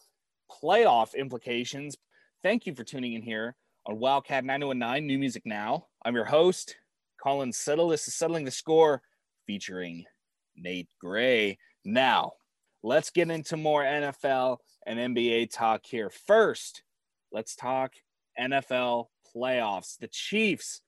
playoff 0.62 1.14
implications, 1.14 1.96
thank 2.42 2.66
you 2.66 2.74
for 2.74 2.84
tuning 2.84 3.14
in 3.14 3.22
here 3.22 3.56
on 3.86 3.98
Wildcat 3.98 4.44
919 4.44 5.06
New 5.06 5.18
Music 5.18 5.44
Now. 5.46 5.86
I'm 6.04 6.14
your 6.14 6.26
host, 6.26 6.76
Colin 7.18 7.50
Settle. 7.50 7.88
This 7.88 8.06
is 8.06 8.14
Settling 8.14 8.44
the 8.44 8.50
Score 8.50 9.00
featuring 9.46 10.04
Nate 10.54 10.90
Gray. 11.00 11.56
Now, 11.82 12.32
let's 12.82 13.08
get 13.08 13.30
into 13.30 13.56
more 13.56 13.82
NFL 13.82 14.58
and 14.86 15.16
NBA 15.16 15.50
talk 15.50 15.86
here. 15.86 16.10
First, 16.10 16.82
let's 17.32 17.56
talk 17.56 17.94
NFL 18.38 19.06
playoffs. 19.34 19.96
The 19.96 20.08
Chiefs 20.08 20.82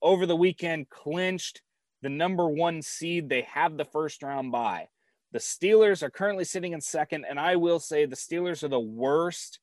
over 0.00 0.24
the 0.24 0.34
weekend 0.34 0.88
clinched 0.88 1.60
the 2.00 2.08
number 2.08 2.48
one 2.48 2.80
seed. 2.80 3.28
They 3.28 3.42
have 3.42 3.76
the 3.76 3.84
first 3.84 4.22
round 4.22 4.52
bye. 4.52 4.88
The 5.32 5.38
Steelers 5.38 6.02
are 6.02 6.10
currently 6.10 6.44
sitting 6.44 6.72
in 6.72 6.80
second, 6.80 7.26
and 7.28 7.38
I 7.38 7.56
will 7.56 7.80
say 7.80 8.06
the 8.06 8.16
Steelers 8.16 8.62
are 8.62 8.68
the 8.68 8.80
worst 8.80 9.58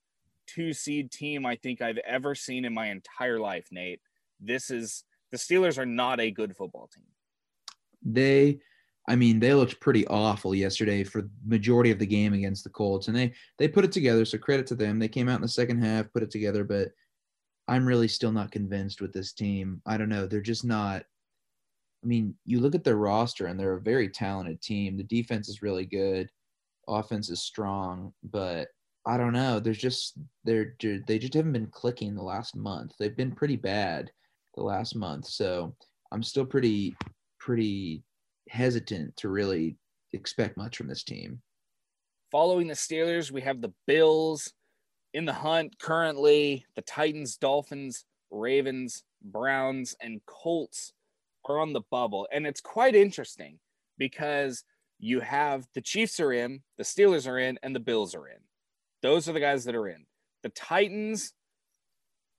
two 0.45 0.73
seed 0.73 1.11
team 1.11 1.45
I 1.45 1.55
think 1.55 1.81
I've 1.81 1.99
ever 1.99 2.35
seen 2.35 2.65
in 2.65 2.73
my 2.73 2.87
entire 2.87 3.39
life, 3.39 3.67
Nate. 3.71 4.01
This 4.39 4.69
is 4.69 5.03
the 5.31 5.37
Steelers 5.37 5.77
are 5.77 5.85
not 5.85 6.19
a 6.19 6.31
good 6.31 6.55
football 6.55 6.89
team. 6.93 7.05
They, 8.03 8.59
I 9.07 9.15
mean, 9.15 9.39
they 9.39 9.53
looked 9.53 9.79
pretty 9.79 10.05
awful 10.07 10.53
yesterday 10.53 11.03
for 11.03 11.29
majority 11.45 11.91
of 11.91 11.99
the 11.99 12.05
game 12.05 12.33
against 12.33 12.63
the 12.63 12.69
Colts, 12.69 13.07
and 13.07 13.15
they 13.15 13.33
they 13.57 13.67
put 13.67 13.85
it 13.85 13.91
together. 13.91 14.25
So 14.25 14.37
credit 14.37 14.67
to 14.67 14.75
them. 14.75 14.99
They 14.99 15.07
came 15.07 15.29
out 15.29 15.37
in 15.37 15.41
the 15.41 15.47
second 15.47 15.81
half, 15.81 16.11
put 16.11 16.23
it 16.23 16.31
together, 16.31 16.63
but 16.63 16.89
I'm 17.67 17.85
really 17.85 18.09
still 18.09 18.31
not 18.31 18.51
convinced 18.51 19.01
with 19.01 19.13
this 19.13 19.33
team. 19.33 19.81
I 19.85 19.97
don't 19.97 20.09
know. 20.09 20.27
They're 20.27 20.41
just 20.41 20.65
not. 20.65 21.03
I 22.03 22.05
mean, 22.05 22.35
you 22.45 22.59
look 22.59 22.75
at 22.75 22.83
their 22.83 22.97
roster, 22.97 23.47
and 23.47 23.59
they're 23.59 23.77
a 23.77 23.81
very 23.81 24.09
talented 24.09 24.61
team. 24.61 24.97
The 24.97 25.03
defense 25.03 25.47
is 25.47 25.61
really 25.61 25.85
good, 25.85 26.29
offense 26.87 27.29
is 27.29 27.41
strong, 27.41 28.13
but 28.23 28.67
I 29.05 29.17
don't 29.17 29.33
know. 29.33 29.59
There's 29.59 29.77
just 29.77 30.17
they're 30.43 30.75
they 30.79 31.19
just 31.19 31.33
haven't 31.33 31.53
been 31.53 31.67
clicking 31.67 32.15
the 32.15 32.23
last 32.23 32.55
month. 32.55 32.93
They've 32.99 33.15
been 33.15 33.33
pretty 33.33 33.57
bad 33.57 34.11
the 34.55 34.63
last 34.63 34.95
month. 34.95 35.27
So 35.27 35.75
I'm 36.11 36.23
still 36.23 36.45
pretty 36.45 36.95
pretty 37.39 38.03
hesitant 38.49 39.15
to 39.17 39.29
really 39.29 39.77
expect 40.13 40.57
much 40.57 40.77
from 40.77 40.87
this 40.87 41.03
team. 41.03 41.41
Following 42.31 42.67
the 42.67 42.73
Steelers, 42.73 43.31
we 43.31 43.41
have 43.41 43.61
the 43.61 43.73
Bills 43.87 44.53
in 45.13 45.25
the 45.25 45.33
hunt 45.33 45.77
currently. 45.79 46.65
The 46.75 46.81
Titans, 46.81 47.37
Dolphins, 47.37 48.05
Ravens, 48.31 49.03
Browns, 49.21 49.95
and 50.01 50.21
Colts 50.25 50.93
are 51.49 51.59
on 51.59 51.73
the 51.73 51.81
bubble. 51.91 52.27
And 52.31 52.45
it's 52.47 52.61
quite 52.61 52.95
interesting 52.95 53.59
because 53.97 54.63
you 54.99 55.19
have 55.19 55.67
the 55.73 55.81
Chiefs 55.81 56.19
are 56.19 56.31
in, 56.31 56.61
the 56.77 56.83
Steelers 56.83 57.27
are 57.27 57.39
in, 57.39 57.59
and 57.61 57.75
the 57.75 57.79
Bills 57.79 58.15
are 58.15 58.27
in. 58.27 58.39
Those 59.01 59.27
are 59.27 59.33
the 59.33 59.39
guys 59.39 59.65
that 59.65 59.75
are 59.75 59.87
in. 59.87 60.05
The 60.43 60.49
Titans 60.49 61.33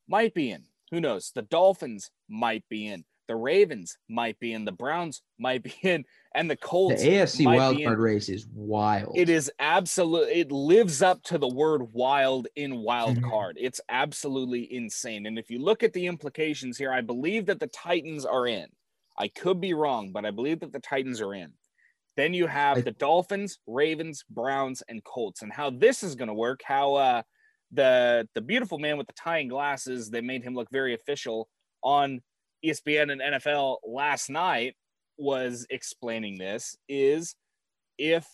might 0.08 0.34
be 0.34 0.50
in. 0.50 0.64
Who 0.90 1.00
knows? 1.00 1.32
The 1.34 1.42
Dolphins 1.42 2.10
might 2.28 2.64
be 2.68 2.86
in. 2.86 3.04
The 3.26 3.36
Ravens 3.36 3.96
might 4.08 4.38
be 4.38 4.52
in. 4.52 4.64
The 4.64 4.72
Browns 4.72 5.22
might 5.38 5.62
be 5.62 5.74
in. 5.82 6.04
And 6.34 6.50
the 6.50 6.56
Colts. 6.56 7.02
The 7.02 7.08
AFC 7.08 7.46
wildcard 7.46 7.98
race 7.98 8.28
is 8.28 8.46
wild. 8.52 9.16
It 9.16 9.28
is 9.28 9.50
absolutely, 9.58 10.40
It 10.40 10.52
lives 10.52 11.00
up 11.00 11.22
to 11.24 11.38
the 11.38 11.48
word 11.48 11.92
wild 11.92 12.48
in 12.56 12.78
wild 12.78 13.16
mm-hmm. 13.16 13.30
card. 13.30 13.56
It's 13.58 13.80
absolutely 13.88 14.72
insane. 14.74 15.26
And 15.26 15.38
if 15.38 15.50
you 15.50 15.58
look 15.58 15.82
at 15.82 15.92
the 15.92 16.06
implications 16.06 16.76
here, 16.76 16.92
I 16.92 17.00
believe 17.00 17.46
that 17.46 17.60
the 17.60 17.66
Titans 17.68 18.24
are 18.26 18.46
in. 18.46 18.66
I 19.18 19.28
could 19.28 19.60
be 19.60 19.74
wrong, 19.74 20.10
but 20.12 20.24
I 20.24 20.30
believe 20.30 20.60
that 20.60 20.72
the 20.72 20.80
Titans 20.80 21.20
are 21.20 21.34
in. 21.34 21.52
Then 22.16 22.34
you 22.34 22.46
have 22.46 22.78
I, 22.78 22.80
the 22.82 22.92
Dolphins, 22.92 23.58
Ravens, 23.66 24.24
Browns, 24.30 24.82
and 24.88 25.02
Colts. 25.04 25.42
And 25.42 25.52
how 25.52 25.70
this 25.70 26.02
is 26.02 26.14
going 26.14 26.28
to 26.28 26.34
work, 26.34 26.60
how 26.64 26.94
uh, 26.94 27.22
the 27.72 28.28
the 28.34 28.40
beautiful 28.40 28.78
man 28.78 28.98
with 28.98 29.06
the 29.06 29.14
tying 29.14 29.48
glasses, 29.48 30.10
they 30.10 30.20
made 30.20 30.44
him 30.44 30.54
look 30.54 30.68
very 30.70 30.94
official 30.94 31.48
on 31.82 32.20
ESPN 32.64 33.12
and 33.12 33.20
NFL 33.20 33.78
last 33.86 34.30
night 34.30 34.74
was 35.18 35.66
explaining 35.70 36.38
this 36.38 36.76
is 36.88 37.36
if 37.98 38.26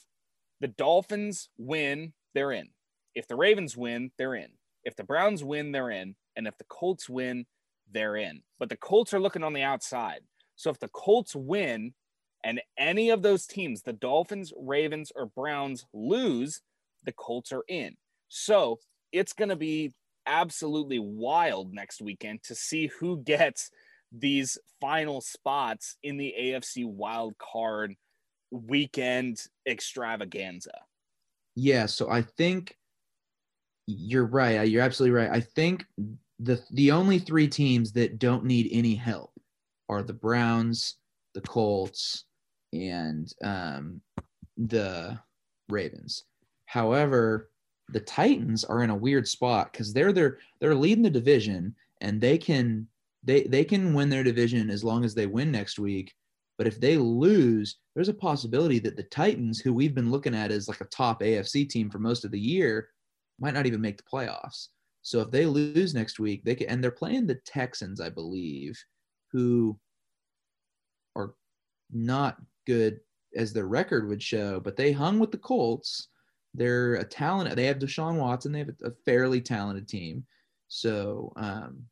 the 0.60 0.68
Dolphins 0.68 1.48
win, 1.58 2.12
they're 2.34 2.52
in. 2.52 2.68
If 3.14 3.26
the 3.26 3.36
Ravens 3.36 3.76
win, 3.76 4.10
they're 4.18 4.34
in. 4.34 4.50
If 4.84 4.96
the 4.96 5.04
Browns 5.04 5.42
win, 5.42 5.72
they're 5.72 5.90
in. 5.90 6.14
And 6.36 6.46
if 6.46 6.56
the 6.58 6.64
Colts 6.64 7.08
win, 7.08 7.46
they're 7.90 8.16
in. 8.16 8.42
But 8.58 8.68
the 8.68 8.76
Colts 8.76 9.12
are 9.12 9.20
looking 9.20 9.42
on 9.42 9.52
the 9.52 9.62
outside. 9.62 10.20
So 10.60 10.68
if 10.68 10.78
the 10.78 10.88
Colts 10.88 11.34
win, 11.34 11.94
and 12.44 12.60
any 12.76 13.08
of 13.08 13.22
those 13.22 13.46
teams, 13.46 13.80
the 13.80 13.94
Dolphins, 13.94 14.52
Ravens, 14.54 15.10
or 15.16 15.24
Browns, 15.24 15.86
lose, 15.94 16.60
the 17.02 17.12
Colts 17.12 17.50
are 17.50 17.64
in. 17.66 17.96
So 18.28 18.78
it's 19.10 19.32
going 19.32 19.48
to 19.48 19.56
be 19.56 19.94
absolutely 20.26 20.98
wild 20.98 21.72
next 21.72 22.02
weekend 22.02 22.42
to 22.42 22.54
see 22.54 22.88
who 22.88 23.22
gets 23.24 23.70
these 24.12 24.58
final 24.82 25.22
spots 25.22 25.96
in 26.02 26.18
the 26.18 26.34
AFC 26.38 26.84
wild 26.84 27.38
card 27.38 27.94
weekend 28.50 29.42
extravaganza. 29.66 30.74
Yeah, 31.56 31.86
so 31.86 32.10
I 32.10 32.20
think 32.20 32.76
you're 33.86 34.26
right. 34.26 34.68
You're 34.68 34.82
absolutely 34.82 35.16
right. 35.16 35.30
I 35.30 35.40
think 35.40 35.86
the 36.38 36.60
the 36.72 36.90
only 36.90 37.18
three 37.18 37.48
teams 37.48 37.92
that 37.92 38.18
don't 38.18 38.44
need 38.44 38.68
any 38.70 38.94
help 38.94 39.29
are 39.90 40.02
the 40.02 40.14
Browns, 40.14 40.96
the 41.34 41.40
Colts, 41.42 42.24
and 42.72 43.30
um, 43.42 44.00
the 44.56 45.18
Ravens. 45.68 46.24
However, 46.66 47.50
the 47.88 48.00
Titans 48.00 48.64
are 48.64 48.82
in 48.84 48.90
a 48.90 48.96
weird 48.96 49.26
spot 49.26 49.72
because 49.72 49.92
they're 49.92 50.12
they're 50.12 50.38
they're 50.60 50.74
leading 50.74 51.02
the 51.02 51.10
division 51.10 51.74
and 52.00 52.20
they 52.20 52.38
can 52.38 52.86
they 53.24 53.42
they 53.42 53.64
can 53.64 53.92
win 53.92 54.08
their 54.08 54.22
division 54.22 54.70
as 54.70 54.84
long 54.84 55.04
as 55.04 55.14
they 55.14 55.26
win 55.26 55.50
next 55.50 55.78
week. 55.78 56.14
But 56.56 56.68
if 56.68 56.78
they 56.78 56.96
lose, 56.96 57.78
there's 57.94 58.10
a 58.10 58.14
possibility 58.14 58.78
that 58.80 58.96
the 58.96 59.02
Titans, 59.04 59.58
who 59.58 59.72
we've 59.72 59.94
been 59.94 60.10
looking 60.10 60.34
at 60.34 60.52
as 60.52 60.68
like 60.68 60.80
a 60.80 60.86
top 60.86 61.20
AFC 61.20 61.68
team 61.68 61.90
for 61.90 61.98
most 61.98 62.24
of 62.24 62.30
the 62.30 62.38
year, 62.38 62.90
might 63.40 63.54
not 63.54 63.66
even 63.66 63.80
make 63.80 63.96
the 63.96 64.04
playoffs. 64.04 64.68
So 65.02 65.20
if 65.20 65.30
they 65.30 65.46
lose 65.46 65.94
next 65.94 66.20
week, 66.20 66.44
they 66.44 66.54
can 66.54 66.68
and 66.68 66.84
they're 66.84 66.90
playing 66.90 67.26
the 67.26 67.40
Texans, 67.46 68.00
I 68.00 68.10
believe, 68.10 68.78
who 69.32 69.78
are 71.16 71.34
not 71.92 72.38
good 72.66 73.00
as 73.36 73.52
their 73.52 73.66
record 73.66 74.08
would 74.08 74.22
show, 74.22 74.60
but 74.60 74.76
they 74.76 74.92
hung 74.92 75.18
with 75.18 75.30
the 75.30 75.38
Colts. 75.38 76.08
They're 76.54 76.94
a 76.94 77.04
talent. 77.04 77.54
They 77.54 77.66
have 77.66 77.78
Deshaun 77.78 78.16
Watson. 78.16 78.52
They 78.52 78.58
have 78.60 78.70
a 78.82 78.92
fairly 79.04 79.40
talented 79.40 79.88
team. 79.88 80.24
So, 80.68 81.32
um, 81.36 81.84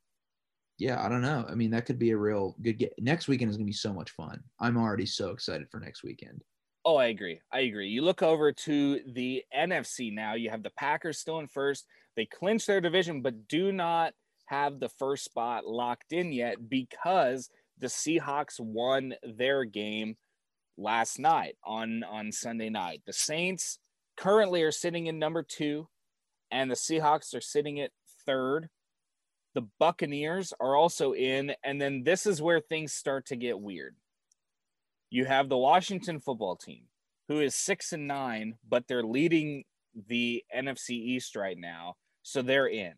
yeah, 0.79 1.05
I 1.05 1.09
don't 1.09 1.23
know. 1.23 1.45
I 1.49 1.55
mean, 1.55 1.71
that 1.71 1.87
could 1.87 1.99
be 1.99 2.11
a 2.11 2.17
real 2.17 2.57
good 2.63 2.79
get. 2.79 2.95
Next 2.99 3.29
weekend 3.29 3.51
is 3.51 3.57
going 3.57 3.67
to 3.67 3.71
be 3.71 3.73
so 3.73 3.93
much 3.93 4.11
fun. 4.11 4.41
I'm 4.61 4.77
already 4.77 5.07
so 5.07 5.31
excited 5.31 5.69
for 5.71 5.81
next 5.81 6.03
weekend. 6.05 6.43
Oh, 6.85 6.97
I 6.97 7.07
agree. 7.07 7.41
I 7.53 7.61
agree. 7.61 7.89
You 7.89 8.03
look 8.03 8.23
over 8.23 8.53
to 8.53 9.01
the 9.13 9.45
NFC 9.57 10.13
now. 10.13 10.35
You 10.35 10.51
have 10.51 10.63
the 10.63 10.71
Packers 10.71 11.19
still 11.19 11.41
in 11.41 11.49
first. 11.49 11.87
They 12.17 12.27
clinch 12.27 12.67
their 12.67 12.81
division, 12.81 13.21
but 13.21 13.49
do 13.49 13.73
not 13.73 14.15
have 14.49 14.81
the 14.81 14.89
first 14.89 15.25
spot 15.25 15.67
locked 15.67 16.13
in 16.13 16.33
yet 16.33 16.69
because 16.69 17.51
the 17.79 17.87
Seahawks 17.87 18.59
won 18.59 19.15
their 19.23 19.65
game 19.65 20.17
last 20.77 21.19
night 21.19 21.57
on 21.65 22.03
on 22.05 22.33
Sunday 22.33 22.71
night. 22.71 23.03
The 23.07 23.13
Saints 23.13 23.79
currently 24.17 24.63
are 24.63 24.73
sitting 24.73 25.07
in 25.07 25.19
number 25.19 25.43
2 25.43 25.89
and 26.51 26.71
the 26.71 26.75
Seahawks 26.75 27.35
are 27.35 27.41
sitting 27.41 27.81
at 27.81 27.91
third. 28.27 28.69
The 29.55 29.67
Buccaneers 29.79 30.53
are 30.61 30.77
also 30.77 31.13
in 31.13 31.55
and 31.63 31.81
then 31.81 32.03
this 32.05 32.27
is 32.27 32.43
where 32.43 32.61
things 32.61 32.93
start 32.93 33.27
to 33.27 33.37
get 33.37 33.61
weird. 33.61 33.97
You 35.11 35.25
have 35.25 35.49
the 35.49 35.59
Washington 35.59 36.21
football 36.21 36.57
team 36.57 36.85
who 37.29 37.41
is 37.41 37.55
6 37.55 37.93
and 37.93 38.09
9 38.09 38.55
but 38.69 38.89
they're 38.89 39.03
leading 39.03 39.65
the 40.07 40.45
NFC 40.55 40.91
East 40.91 41.35
right 41.37 41.59
now, 41.59 41.97
so 42.23 42.43
they're 42.43 42.69
in. 42.69 42.95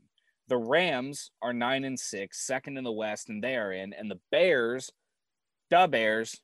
The 0.51 0.59
Rams 0.59 1.31
are 1.41 1.53
9 1.53 1.85
and 1.85 1.99
6, 1.99 2.47
second 2.47 2.77
in 2.77 2.83
the 2.83 2.91
West 2.91 3.29
and 3.29 3.43
they 3.43 3.55
are 3.55 3.73
in 3.73 3.93
and 3.93 4.11
the 4.11 4.19
Bears, 4.33 4.91
the 5.71 5.87
Bears 5.89 6.41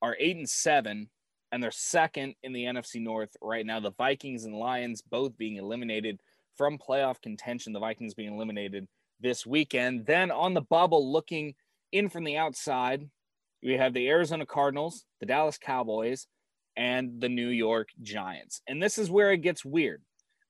are 0.00 0.16
eight 0.18 0.36
and 0.36 0.48
seven, 0.48 1.10
and 1.52 1.62
they're 1.62 1.70
second 1.70 2.34
in 2.42 2.54
the 2.54 2.64
NFC 2.64 3.00
North 3.02 3.36
right 3.42 3.66
now. 3.66 3.78
The 3.78 3.92
Vikings 3.92 4.44
and 4.44 4.54
Lions 4.54 5.02
both 5.02 5.36
being 5.36 5.56
eliminated 5.56 6.18
from 6.56 6.78
playoff 6.78 7.20
contention. 7.20 7.74
The 7.74 7.80
Vikings 7.80 8.14
being 8.14 8.32
eliminated 8.32 8.88
this 9.20 9.46
weekend. 9.46 10.06
Then 10.06 10.30
on 10.30 10.54
the 10.54 10.62
bubble, 10.62 11.12
looking 11.12 11.54
in 11.92 12.08
from 12.08 12.24
the 12.24 12.38
outside, 12.38 13.06
we 13.62 13.74
have 13.74 13.92
the 13.92 14.08
Arizona 14.08 14.46
Cardinals, 14.46 15.04
the 15.20 15.26
Dallas 15.26 15.58
Cowboys, 15.58 16.26
and 16.74 17.20
the 17.20 17.28
New 17.28 17.48
York 17.48 17.90
Giants. 18.00 18.62
And 18.66 18.82
this 18.82 18.96
is 18.96 19.10
where 19.10 19.30
it 19.30 19.42
gets 19.42 19.62
weird 19.62 20.02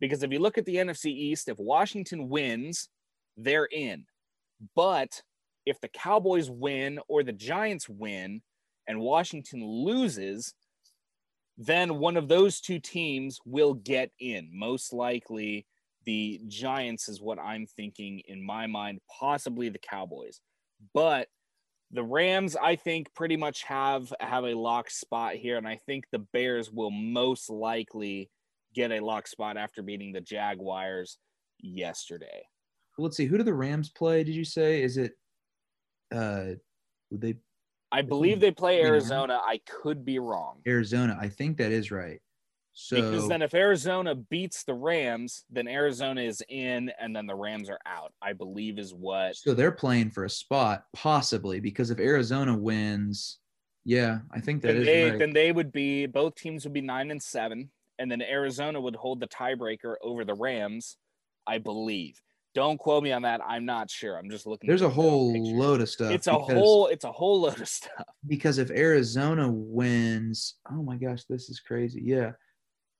because 0.02 0.24
if 0.24 0.32
you 0.32 0.40
look 0.40 0.58
at 0.58 0.66
the 0.66 0.76
NFC 0.76 1.06
East, 1.06 1.48
if 1.48 1.58
Washington 1.58 2.28
wins, 2.28 2.88
they're 3.36 3.68
in. 3.70 4.04
But 4.74 5.22
if 5.64 5.80
the 5.80 5.88
Cowboys 5.88 6.50
win 6.50 6.98
or 7.06 7.22
the 7.22 7.32
Giants 7.32 7.88
win, 7.88 8.42
and 8.88 8.98
Washington 9.00 9.64
loses, 9.64 10.54
then 11.56 12.00
one 12.00 12.16
of 12.16 12.26
those 12.26 12.60
two 12.60 12.80
teams 12.80 13.38
will 13.46 13.74
get 13.74 14.10
in. 14.18 14.50
Most 14.52 14.92
likely 14.92 15.66
The 16.04 16.40
Giants 16.48 17.08
is 17.08 17.20
what 17.20 17.38
I'm 17.38 17.66
thinking 17.66 18.22
in 18.26 18.44
my 18.44 18.66
mind, 18.66 18.98
possibly 19.20 19.68
the 19.68 19.78
Cowboys. 19.78 20.40
But 20.92 21.28
the 21.92 22.02
Rams, 22.02 22.56
I 22.56 22.74
think, 22.74 23.14
pretty 23.14 23.36
much 23.36 23.62
have 23.64 24.12
have 24.18 24.44
a 24.44 24.54
lock 24.54 24.90
spot 24.90 25.34
here, 25.34 25.58
and 25.58 25.68
I 25.68 25.76
think 25.76 26.06
the 26.10 26.18
Bears 26.18 26.72
will 26.72 26.90
most 26.90 27.48
likely 27.50 28.30
get 28.74 28.92
a 28.92 29.00
lock 29.00 29.26
spot 29.26 29.56
after 29.56 29.82
beating 29.82 30.12
the 30.12 30.20
Jaguars 30.20 31.18
yesterday. 31.60 32.46
Let's 32.98 33.16
see. 33.16 33.26
Who 33.26 33.38
do 33.38 33.44
the 33.44 33.54
Rams 33.54 33.90
play? 33.90 34.22
Did 34.24 34.34
you 34.34 34.44
say? 34.44 34.82
Is 34.82 34.96
it? 34.96 35.12
Uh, 36.14 36.56
would 37.10 37.20
they 37.20 37.36
I 37.92 38.00
believe 38.00 38.40
they 38.40 38.50
play 38.50 38.82
Arizona. 38.82 39.38
I 39.44 39.60
could 39.66 40.04
be 40.04 40.18
wrong. 40.18 40.60
Arizona? 40.66 41.16
I 41.20 41.28
think 41.28 41.58
that 41.58 41.72
is 41.72 41.90
right. 41.90 42.20
So 42.72 42.96
because 42.96 43.28
then 43.28 43.42
if 43.42 43.52
Arizona 43.52 44.14
beats 44.14 44.64
the 44.64 44.72
Rams, 44.72 45.44
then 45.50 45.68
Arizona 45.68 46.22
is 46.22 46.42
in 46.48 46.90
and 46.98 47.14
then 47.14 47.26
the 47.26 47.34
Rams 47.34 47.68
are 47.68 47.80
out. 47.84 48.14
I 48.22 48.32
believe 48.32 48.78
is 48.78 48.94
what 48.94 49.36
so 49.36 49.52
they're 49.52 49.70
playing 49.70 50.10
for 50.10 50.24
a 50.24 50.30
spot 50.30 50.86
possibly 50.94 51.60
because 51.60 51.90
if 51.90 51.98
Arizona 51.98 52.56
wins, 52.56 53.40
yeah, 53.84 54.20
I 54.30 54.40
think 54.40 54.62
that 54.62 54.68
then 54.68 54.76
is 54.78 54.86
they, 54.86 55.10
right. 55.10 55.18
then 55.18 55.34
they 55.34 55.52
would 55.52 55.70
be 55.70 56.06
both 56.06 56.34
teams 56.34 56.64
would 56.64 56.72
be 56.72 56.80
nine 56.80 57.10
and 57.10 57.22
seven, 57.22 57.70
and 57.98 58.10
then 58.10 58.22
Arizona 58.22 58.80
would 58.80 58.96
hold 58.96 59.20
the 59.20 59.28
tiebreaker 59.28 59.94
over 60.02 60.24
the 60.24 60.34
Rams, 60.34 60.96
I 61.46 61.58
believe. 61.58 62.20
Don't 62.54 62.78
quote 62.78 63.02
me 63.02 63.12
on 63.12 63.22
that. 63.22 63.40
I'm 63.46 63.64
not 63.64 63.90
sure. 63.90 64.18
I'm 64.18 64.28
just 64.28 64.46
looking. 64.46 64.68
There's 64.68 64.82
a 64.82 64.88
whole 64.88 65.32
picture. 65.32 65.56
load 65.56 65.80
of 65.80 65.88
stuff. 65.88 66.12
It's 66.12 66.26
a 66.26 66.34
whole. 66.34 66.88
It's 66.88 67.04
a 67.04 67.12
whole 67.12 67.40
load 67.42 67.60
of 67.60 67.68
stuff. 67.68 68.04
because 68.26 68.58
if 68.58 68.70
Arizona 68.70 69.50
wins, 69.50 70.56
oh 70.70 70.82
my 70.82 70.96
gosh, 70.96 71.24
this 71.28 71.48
is 71.48 71.60
crazy. 71.60 72.02
Yeah. 72.04 72.32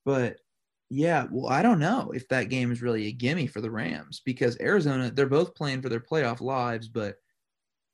But 0.05 0.37
yeah, 0.89 1.27
well, 1.31 1.51
I 1.51 1.61
don't 1.61 1.79
know 1.79 2.11
if 2.15 2.27
that 2.29 2.49
game 2.49 2.71
is 2.71 2.81
really 2.81 3.07
a 3.07 3.11
gimme 3.11 3.47
for 3.47 3.61
the 3.61 3.71
Rams 3.71 4.21
because 4.25 4.59
Arizona, 4.59 5.11
they're 5.11 5.27
both 5.27 5.55
playing 5.55 5.81
for 5.81 5.89
their 5.89 5.99
playoff 5.99 6.41
lives, 6.41 6.87
but 6.87 7.15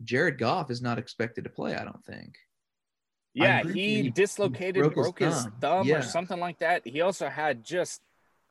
Jared 0.03 0.37
Goff 0.37 0.71
is 0.71 0.81
not 0.81 0.99
expected 0.99 1.43
to 1.43 1.49
play, 1.49 1.75
I 1.75 1.83
don't 1.83 2.03
think. 2.05 2.35
Yeah, 3.33 3.63
he 3.63 4.09
dislocated, 4.09 4.81
broke 4.81 4.93
broke, 4.95 5.19
his 5.19 5.33
his 5.35 5.43
thumb. 5.43 5.53
thumb, 5.61 5.87
Yeah. 5.87 5.97
or 5.97 6.01
something 6.01 6.39
like 6.39 6.59
that. 6.59 6.85
He 6.87 7.01
also 7.01 7.29
had 7.29 7.63
just 7.63 8.01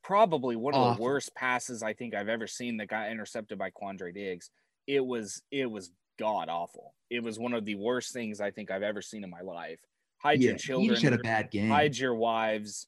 probably 0.03 0.57
one 0.57 0.75
of 0.75 0.81
Awful. 0.81 0.95
the 0.97 1.03
worst 1.03 1.35
passes 1.35 1.83
I 1.83 1.93
think 1.93 2.15
I've 2.15 2.29
ever 2.29 2.47
seen 2.47 2.77
that 2.79 2.87
got 2.87 3.11
intercepted 3.11 3.59
by 3.59 3.71
Quandre 3.71 4.15
Diggs. 4.15 4.51
It 4.87 5.05
was 5.05 5.43
it 5.51 5.67
was 5.71 5.91
god 6.19 6.49
awful. 6.49 6.95
It 7.11 7.23
was 7.23 7.39
one 7.39 7.55
of 7.55 7.65
the 7.65 7.75
worst 7.75 8.13
things 8.13 8.41
I 8.41 8.51
think 8.51 8.71
I've 8.71 8.83
ever 8.83 9.03
seen 9.03 9.25
in 9.25 9.31
my 9.31 9.41
life. 9.43 9.81
Hide 10.19 10.41
yeah, 10.41 10.51
your 10.51 10.59
children, 10.59 10.91
just 10.91 11.03
had 11.03 11.13
a 11.13 11.19
bad 11.19 11.51
game. 11.51 11.69
hide 11.69 11.97
your 11.97 12.15
wives. 12.15 12.87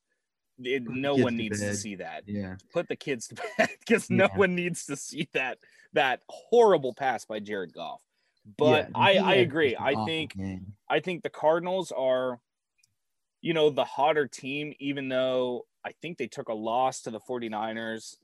It, 0.62 0.82
no 0.88 1.14
one 1.14 1.32
to 1.32 1.38
needs 1.38 1.60
to 1.60 1.74
see 1.74 1.94
that. 1.96 2.24
yeah. 2.26 2.56
Put 2.72 2.88
the 2.88 2.96
kids 2.96 3.28
to 3.28 3.34
bed 3.58 3.68
because 3.80 4.10
no 4.10 4.28
one 4.36 4.54
needs 4.54 4.86
to 4.86 4.96
see 4.96 5.28
that 5.32 5.58
that 5.94 6.20
horrible 6.28 6.92
pass 6.94 7.24
by 7.24 7.40
Jared 7.40 7.72
Goff. 7.72 8.00
But 8.56 8.88
Yeah, 8.90 8.98
I, 8.98 9.18
I 9.18 9.34
agree. 9.34 9.76
I 9.78 10.04
think 10.04 10.36
game. 10.36 10.74
I 10.88 11.00
think 11.00 11.22
the 11.22 11.30
Cardinals 11.30 11.92
are, 11.92 12.40
you 13.40 13.54
know, 13.54 13.70
the 13.70 13.84
hotter 13.84 14.26
team, 14.26 14.74
even 14.80 15.08
though 15.08 15.66
I 15.84 15.92
think 16.02 16.18
they 16.18 16.26
took 16.26 16.48
a 16.48 16.54
loss 16.54 17.02
to 17.02 17.10
the 17.10 17.20
49ers. 17.20 18.16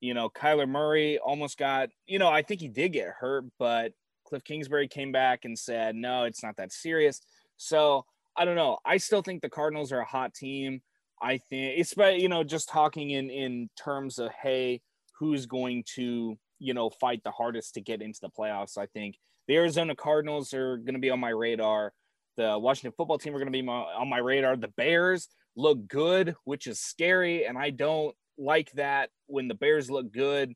You 0.00 0.14
know, 0.14 0.30
Kyler 0.30 0.68
Murray 0.68 1.18
almost 1.18 1.58
got, 1.58 1.88
you 2.06 2.18
know, 2.18 2.28
I 2.28 2.42
think 2.42 2.60
he 2.60 2.68
did 2.68 2.92
get 2.92 3.08
hurt, 3.18 3.44
but 3.58 3.92
Cliff 4.24 4.44
Kingsbury 4.44 4.86
came 4.86 5.10
back 5.10 5.44
and 5.44 5.58
said, 5.58 5.96
no, 5.96 6.24
it's 6.24 6.42
not 6.42 6.56
that 6.58 6.72
serious. 6.72 7.20
So 7.56 8.04
I 8.36 8.44
don't 8.44 8.54
know. 8.54 8.78
I 8.84 8.98
still 8.98 9.22
think 9.22 9.42
the 9.42 9.50
Cardinals 9.50 9.90
are 9.90 10.00
a 10.00 10.04
hot 10.04 10.34
team. 10.34 10.82
I 11.20 11.38
think 11.38 11.80
it's, 11.80 11.94
but, 11.94 12.20
you 12.20 12.28
know, 12.28 12.44
just 12.44 12.68
talking 12.68 13.10
in, 13.10 13.28
in 13.28 13.70
terms 13.76 14.20
of, 14.20 14.30
hey, 14.40 14.82
who's 15.18 15.46
going 15.46 15.82
to, 15.96 16.38
you 16.60 16.74
know, 16.74 16.90
fight 16.90 17.24
the 17.24 17.32
hardest 17.32 17.74
to 17.74 17.80
get 17.80 18.00
into 18.00 18.20
the 18.20 18.30
playoffs. 18.30 18.78
I 18.78 18.86
think 18.86 19.18
the 19.48 19.56
Arizona 19.56 19.96
Cardinals 19.96 20.52
are 20.54 20.76
going 20.76 20.94
to 20.94 21.00
be 21.00 21.10
on 21.10 21.18
my 21.18 21.30
radar. 21.30 21.92
The 22.36 22.58
Washington 22.58 22.92
football 22.96 23.18
team 23.18 23.34
are 23.34 23.38
going 23.38 23.46
to 23.46 23.52
be 23.52 23.62
my, 23.62 23.72
on 23.72 24.08
my 24.08 24.18
radar. 24.18 24.56
The 24.56 24.68
Bears 24.68 25.28
look 25.56 25.88
good, 25.88 26.36
which 26.44 26.66
is 26.66 26.78
scary. 26.78 27.46
And 27.46 27.58
I 27.58 27.70
don't 27.70 28.14
like 28.36 28.70
that 28.72 29.10
when 29.26 29.48
the 29.48 29.54
Bears 29.54 29.90
look 29.90 30.12
good. 30.12 30.54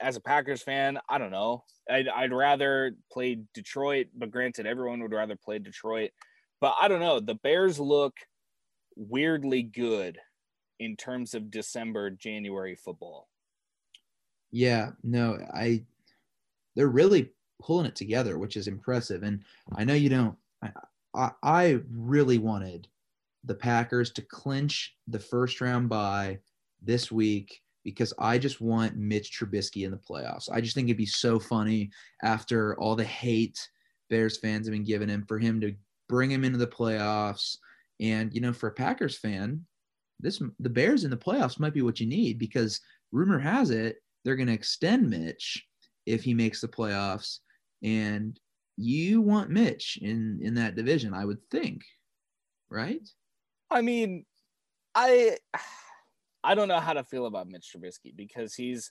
As 0.00 0.16
a 0.16 0.20
Packers 0.20 0.62
fan, 0.62 0.98
I 1.08 1.18
don't 1.18 1.30
know. 1.30 1.64
I'd, 1.90 2.08
I'd 2.08 2.32
rather 2.32 2.94
play 3.12 3.40
Detroit, 3.54 4.06
but 4.16 4.30
granted, 4.30 4.66
everyone 4.66 5.02
would 5.02 5.12
rather 5.12 5.36
play 5.36 5.58
Detroit. 5.58 6.10
But 6.60 6.74
I 6.80 6.88
don't 6.88 7.00
know. 7.00 7.20
The 7.20 7.34
Bears 7.34 7.78
look 7.78 8.14
weirdly 8.96 9.62
good 9.62 10.18
in 10.78 10.96
terms 10.96 11.34
of 11.34 11.50
December, 11.50 12.10
January 12.10 12.76
football. 12.76 13.28
Yeah, 14.50 14.90
no, 15.02 15.38
I 15.52 15.84
they're 16.74 16.88
really 16.88 17.30
pulling 17.62 17.86
it 17.86 17.96
together, 17.96 18.38
which 18.38 18.56
is 18.56 18.68
impressive. 18.68 19.22
And 19.22 19.42
I 19.76 19.84
know 19.84 19.94
you 19.94 20.08
don't 20.08 20.36
I 21.14 21.30
I, 21.42 21.80
really 21.90 22.38
wanted 22.38 22.88
the 23.44 23.54
Packers 23.54 24.10
to 24.12 24.22
clinch 24.22 24.96
the 25.08 25.18
first 25.18 25.60
round 25.60 25.88
bye 25.88 26.38
this 26.80 27.12
week 27.12 27.60
because 27.84 28.14
I 28.18 28.38
just 28.38 28.60
want 28.60 28.96
Mitch 28.96 29.36
Trubisky 29.36 29.84
in 29.84 29.90
the 29.90 29.98
playoffs. 29.98 30.48
I 30.50 30.60
just 30.60 30.74
think 30.74 30.86
it'd 30.86 30.96
be 30.96 31.06
so 31.06 31.38
funny 31.38 31.90
after 32.22 32.78
all 32.78 32.96
the 32.96 33.04
hate 33.04 33.68
Bears 34.08 34.38
fans 34.38 34.66
have 34.66 34.72
been 34.72 34.84
giving 34.84 35.08
him 35.08 35.24
for 35.26 35.38
him 35.38 35.60
to 35.60 35.74
bring 36.08 36.30
him 36.30 36.44
into 36.44 36.58
the 36.58 36.66
playoffs. 36.66 37.56
And 38.00 38.32
you 38.32 38.40
know, 38.40 38.52
for 38.52 38.68
a 38.68 38.72
Packers 38.74 39.18
fan, 39.18 39.64
this 40.20 40.40
the 40.60 40.70
Bears 40.70 41.04
in 41.04 41.10
the 41.10 41.16
playoffs 41.16 41.58
might 41.58 41.74
be 41.74 41.82
what 41.82 42.00
you 42.00 42.06
need 42.06 42.38
because 42.38 42.80
rumor 43.10 43.38
has 43.38 43.70
it 43.70 44.02
they're 44.24 44.36
going 44.36 44.48
to 44.48 44.52
extend 44.52 45.10
Mitch 45.10 45.66
if 46.06 46.22
he 46.22 46.34
makes 46.34 46.60
the 46.60 46.68
playoffs, 46.68 47.40
and 47.82 48.38
you 48.76 49.20
want 49.20 49.50
Mitch 49.50 49.98
in 50.00 50.40
in 50.42 50.54
that 50.54 50.76
division, 50.76 51.14
I 51.14 51.24
would 51.24 51.38
think, 51.50 51.82
right? 52.70 53.06
I 53.70 53.80
mean, 53.80 54.24
I 54.94 55.38
I 56.44 56.54
don't 56.54 56.68
know 56.68 56.80
how 56.80 56.92
to 56.94 57.04
feel 57.04 57.26
about 57.26 57.48
Mitch 57.48 57.72
Trubisky 57.74 58.14
because 58.16 58.54
he's 58.54 58.90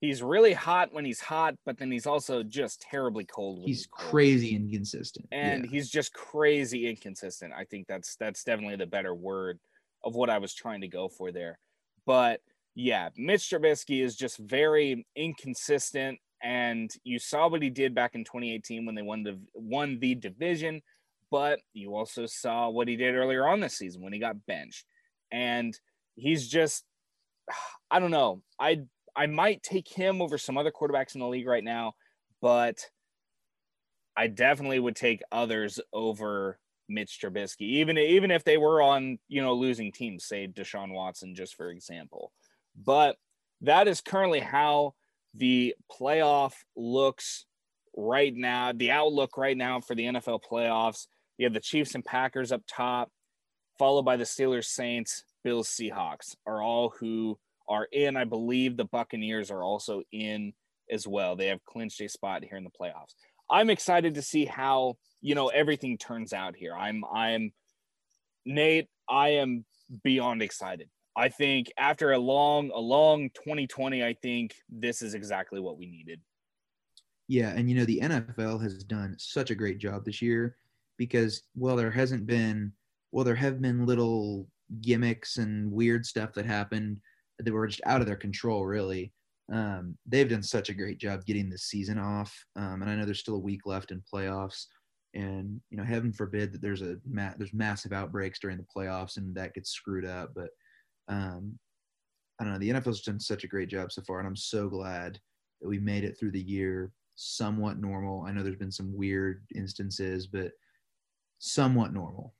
he's 0.00 0.22
really 0.22 0.52
hot 0.52 0.92
when 0.92 1.04
he's 1.04 1.20
hot, 1.20 1.54
but 1.64 1.78
then 1.78 1.90
he's 1.90 2.06
also 2.06 2.42
just 2.42 2.80
terribly 2.82 3.24
cold 3.24 3.58
when 3.58 3.68
he's, 3.68 3.78
He's 3.78 3.86
cold. 3.86 4.10
crazy 4.10 4.54
inconsistent. 4.54 5.26
and 5.32 5.64
yeah. 5.64 5.70
he's 5.70 5.90
just 5.90 6.12
crazy 6.12 6.88
inconsistent. 6.88 7.52
I 7.56 7.64
think 7.64 7.86
that's 7.88 8.16
that's 8.16 8.44
definitely 8.44 8.76
the 8.76 8.86
better 8.86 9.14
word 9.14 9.58
of 10.04 10.14
what 10.14 10.30
I 10.30 10.38
was 10.38 10.54
trying 10.54 10.80
to 10.82 10.88
go 10.88 11.08
for 11.08 11.32
there. 11.32 11.58
But 12.06 12.40
yeah, 12.74 13.10
Mitch 13.16 13.42
Trubisky 13.50 14.02
is 14.02 14.16
just 14.16 14.38
very 14.38 15.06
inconsistent, 15.14 16.18
and 16.42 16.92
you 17.04 17.18
saw 17.18 17.48
what 17.48 17.62
he 17.62 17.70
did 17.70 17.94
back 17.94 18.14
in 18.14 18.24
2018 18.24 18.84
when 18.84 18.94
they 18.94 19.02
won 19.02 19.22
the 19.22 19.38
won 19.54 19.98
the 20.00 20.14
division. 20.14 20.82
But 21.30 21.60
you 21.72 21.94
also 21.94 22.26
saw 22.26 22.68
what 22.68 22.88
he 22.88 22.96
did 22.96 23.14
earlier 23.14 23.46
on 23.46 23.60
this 23.60 23.78
season 23.78 24.02
when 24.02 24.12
he 24.12 24.18
got 24.18 24.44
benched, 24.46 24.84
and 25.30 25.78
he's 26.14 26.48
just 26.48 26.84
I 27.90 28.00
don't 28.00 28.10
know. 28.10 28.42
I 28.58 28.82
I 29.14 29.26
might 29.26 29.62
take 29.62 29.88
him 29.88 30.20
over 30.20 30.38
some 30.38 30.58
other 30.58 30.72
quarterbacks 30.72 31.14
in 31.14 31.20
the 31.20 31.28
league 31.28 31.46
right 31.46 31.64
now, 31.64 31.94
but 32.40 32.86
I 34.16 34.26
definitely 34.26 34.80
would 34.80 34.96
take 34.96 35.22
others 35.30 35.80
over 35.92 36.58
Mitch 36.88 37.18
Trubisky, 37.22 37.62
even 37.62 37.96
even 37.98 38.30
if 38.30 38.44
they 38.44 38.56
were 38.58 38.82
on 38.82 39.18
you 39.28 39.42
know 39.42 39.54
losing 39.54 39.92
teams, 39.92 40.24
say 40.24 40.46
Deshaun 40.46 40.92
Watson, 40.92 41.34
just 41.34 41.54
for 41.54 41.70
example. 41.70 42.32
But 42.76 43.16
that 43.62 43.88
is 43.88 44.00
currently 44.00 44.40
how 44.40 44.94
the 45.34 45.74
playoff 45.90 46.52
looks 46.76 47.46
right 47.96 48.34
now. 48.34 48.72
The 48.72 48.90
outlook 48.90 49.36
right 49.36 49.56
now 49.56 49.80
for 49.80 49.94
the 49.94 50.04
NFL 50.04 50.40
playoffs. 50.50 51.06
You 51.38 51.46
have 51.46 51.54
the 51.54 51.60
Chiefs 51.60 51.94
and 51.94 52.04
Packers 52.04 52.52
up 52.52 52.62
top, 52.68 53.10
followed 53.78 54.02
by 54.02 54.16
the 54.16 54.24
Steelers, 54.24 54.66
Saints, 54.66 55.24
Bills, 55.42 55.68
Seahawks 55.68 56.36
are 56.46 56.62
all 56.62 56.90
who 57.00 57.38
are 57.68 57.88
in. 57.90 58.16
I 58.16 58.24
believe 58.24 58.76
the 58.76 58.84
Buccaneers 58.84 59.50
are 59.50 59.62
also 59.62 60.02
in 60.12 60.52
as 60.90 61.06
well. 61.06 61.36
They 61.36 61.46
have 61.46 61.64
clinched 61.64 62.00
a 62.00 62.08
spot 62.08 62.44
here 62.44 62.56
in 62.56 62.64
the 62.64 62.70
playoffs. 62.70 63.14
I'm 63.50 63.70
excited 63.70 64.14
to 64.14 64.22
see 64.22 64.44
how 64.44 64.96
you 65.20 65.34
know 65.34 65.48
everything 65.48 65.98
turns 65.98 66.32
out 66.32 66.56
here. 66.56 66.74
I'm 66.74 67.04
I'm 67.12 67.52
Nate. 68.44 68.88
I 69.08 69.30
am 69.30 69.64
beyond 70.02 70.42
excited. 70.42 70.88
I 71.16 71.28
think 71.28 71.70
after 71.76 72.12
a 72.12 72.18
long 72.18 72.70
a 72.70 72.78
long 72.78 73.30
2020, 73.30 74.04
I 74.04 74.14
think 74.14 74.54
this 74.68 75.02
is 75.02 75.14
exactly 75.14 75.60
what 75.60 75.78
we 75.78 75.86
needed. 75.86 76.20
Yeah, 77.28 77.50
and 77.50 77.68
you 77.68 77.76
know 77.76 77.84
the 77.84 78.00
NFL 78.00 78.62
has 78.62 78.82
done 78.84 79.16
such 79.18 79.50
a 79.50 79.54
great 79.54 79.78
job 79.78 80.04
this 80.04 80.22
year 80.22 80.56
because 80.98 81.42
well 81.54 81.76
there 81.76 81.90
hasn't 81.90 82.26
been 82.26 82.72
well 83.10 83.24
there 83.24 83.34
have 83.34 83.60
been 83.60 83.86
little 83.86 84.48
gimmicks 84.80 85.36
and 85.36 85.70
weird 85.70 86.06
stuff 86.06 86.32
that 86.34 86.46
happened 86.46 86.98
that 87.38 87.52
were 87.52 87.66
just 87.66 87.82
out 87.86 88.00
of 88.00 88.06
their 88.06 88.16
control 88.16 88.64
really. 88.64 89.12
Um, 89.52 89.98
they've 90.06 90.28
done 90.28 90.42
such 90.42 90.70
a 90.70 90.74
great 90.74 90.98
job 90.98 91.26
getting 91.26 91.50
the 91.50 91.58
season 91.58 91.98
off, 91.98 92.34
um, 92.56 92.80
and 92.80 92.90
I 92.90 92.94
know 92.94 93.04
there's 93.04 93.20
still 93.20 93.34
a 93.34 93.40
week 93.40 93.66
left 93.66 93.90
in 93.90 94.02
playoffs. 94.12 94.66
And 95.14 95.60
you 95.68 95.76
know, 95.76 95.84
heaven 95.84 96.10
forbid 96.10 96.52
that 96.52 96.62
there's 96.62 96.80
a 96.80 96.96
ma- 97.06 97.34
there's 97.36 97.52
massive 97.52 97.92
outbreaks 97.92 98.38
during 98.38 98.56
the 98.56 98.66
playoffs 98.74 99.18
and 99.18 99.34
that 99.34 99.52
gets 99.52 99.70
screwed 99.70 100.06
up. 100.06 100.32
But 100.34 100.48
um, 101.12 101.58
I 102.40 102.44
don't 102.44 102.54
know. 102.54 102.58
The 102.58 102.70
NFL's 102.70 103.02
done 103.02 103.20
such 103.20 103.44
a 103.44 103.48
great 103.48 103.68
job 103.68 103.92
so 103.92 104.02
far, 104.02 104.18
and 104.18 104.26
I'm 104.26 104.36
so 104.36 104.68
glad 104.68 105.18
that 105.60 105.68
we 105.68 105.78
made 105.78 106.04
it 106.04 106.18
through 106.18 106.32
the 106.32 106.40
year 106.40 106.90
somewhat 107.14 107.78
normal. 107.78 108.24
I 108.26 108.32
know 108.32 108.42
there's 108.42 108.56
been 108.56 108.72
some 108.72 108.96
weird 108.96 109.44
instances, 109.54 110.26
but 110.26 110.52
somewhat 111.38 111.92
normal. 111.92 112.34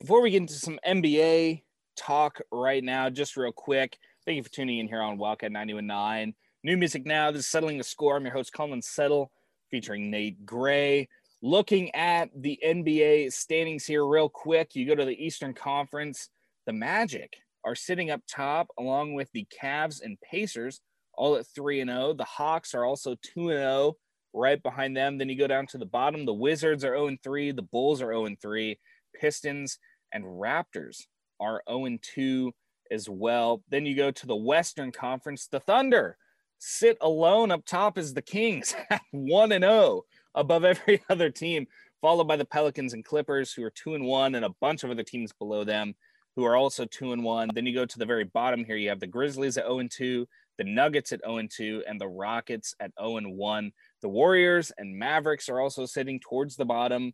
Before 0.00 0.20
we 0.20 0.30
get 0.30 0.38
into 0.38 0.54
some 0.54 0.78
NBA 0.86 1.62
talk 1.96 2.40
right 2.50 2.82
now, 2.82 3.08
just 3.08 3.36
real 3.36 3.52
quick, 3.52 3.96
thank 4.26 4.36
you 4.36 4.42
for 4.42 4.50
tuning 4.50 4.78
in 4.78 4.88
here 4.88 5.02
on 5.02 5.18
Wildcat 5.18 5.52
919. 5.52 6.34
New 6.64 6.76
music 6.76 7.06
now. 7.06 7.30
This 7.30 7.40
is 7.40 7.50
Settling 7.50 7.78
the 7.78 7.84
Score. 7.84 8.16
I'm 8.16 8.24
your 8.24 8.34
host, 8.34 8.52
Colin 8.52 8.82
Settle, 8.82 9.30
featuring 9.70 10.10
Nate 10.10 10.44
Gray. 10.44 11.08
Looking 11.42 11.94
at 11.94 12.28
the 12.36 12.58
NBA 12.64 13.32
standings 13.32 13.86
here, 13.86 14.04
real 14.04 14.28
quick, 14.28 14.74
you 14.74 14.86
go 14.86 14.94
to 14.94 15.06
the 15.06 15.24
Eastern 15.24 15.54
Conference. 15.54 16.28
The 16.66 16.72
Magic 16.74 17.38
are 17.64 17.74
sitting 17.74 18.10
up 18.10 18.22
top 18.28 18.68
along 18.78 19.14
with 19.14 19.30
the 19.32 19.46
Cavs 19.62 20.02
and 20.02 20.18
Pacers, 20.20 20.80
all 21.14 21.36
at 21.36 21.46
3 21.46 21.80
and 21.80 21.90
0. 21.90 22.14
The 22.14 22.24
Hawks 22.24 22.74
are 22.74 22.84
also 22.84 23.16
2 23.34 23.50
and 23.50 23.58
0 23.58 23.96
right 24.32 24.62
behind 24.62 24.96
them. 24.96 25.18
Then 25.18 25.28
you 25.28 25.36
go 25.36 25.46
down 25.46 25.66
to 25.68 25.78
the 25.78 25.86
bottom. 25.86 26.24
The 26.24 26.34
Wizards 26.34 26.84
are 26.84 26.94
0 26.94 27.08
and 27.08 27.22
3, 27.22 27.52
the 27.52 27.62
Bulls 27.62 28.00
are 28.02 28.12
0 28.12 28.26
and 28.26 28.40
3, 28.40 28.78
Pistons 29.20 29.78
and 30.12 30.24
Raptors 30.24 31.02
are 31.40 31.62
0 31.68 31.86
and 31.86 32.02
2 32.02 32.52
as 32.90 33.08
well. 33.08 33.62
Then 33.68 33.86
you 33.86 33.94
go 33.94 34.10
to 34.10 34.26
the 34.26 34.36
Western 34.36 34.92
Conference. 34.92 35.46
The 35.46 35.60
Thunder 35.60 36.16
sit 36.58 36.98
alone 37.00 37.50
up 37.50 37.64
top 37.64 37.98
as 37.98 38.14
the 38.14 38.22
Kings, 38.22 38.74
1 39.12 39.52
and 39.52 39.64
0 39.64 40.02
above 40.34 40.64
every 40.64 41.02
other 41.10 41.30
team, 41.30 41.66
followed 42.00 42.24
by 42.24 42.36
the 42.36 42.44
Pelicans 42.44 42.94
and 42.94 43.04
Clippers, 43.04 43.52
who 43.52 43.62
are 43.64 43.70
2 43.70 43.94
and 43.94 44.04
1, 44.04 44.34
and 44.34 44.44
a 44.44 44.54
bunch 44.60 44.84
of 44.84 44.90
other 44.90 45.02
teams 45.02 45.32
below 45.32 45.64
them 45.64 45.94
who 46.36 46.44
are 46.44 46.56
also 46.56 46.84
2 46.84 47.12
and 47.12 47.24
1. 47.24 47.50
Then 47.54 47.66
you 47.66 47.74
go 47.74 47.84
to 47.84 47.98
the 47.98 48.06
very 48.06 48.24
bottom 48.24 48.64
here, 48.64 48.76
you 48.76 48.88
have 48.88 49.00
the 49.00 49.06
Grizzlies 49.06 49.56
at 49.56 49.64
0 49.64 49.80
and 49.80 49.90
2, 49.90 50.26
the 50.58 50.64
Nuggets 50.64 51.12
at 51.12 51.20
0 51.24 51.38
and 51.38 51.50
2, 51.50 51.84
and 51.88 52.00
the 52.00 52.08
Rockets 52.08 52.74
at 52.80 52.92
0 53.00 53.18
and 53.18 53.36
1. 53.36 53.72
The 54.02 54.08
Warriors 54.08 54.72
and 54.78 54.98
Mavericks 54.98 55.48
are 55.48 55.60
also 55.60 55.86
sitting 55.86 56.20
towards 56.20 56.56
the 56.56 56.64
bottom 56.64 57.12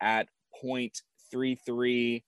at 0.00 0.28
0.33% 0.62 2.22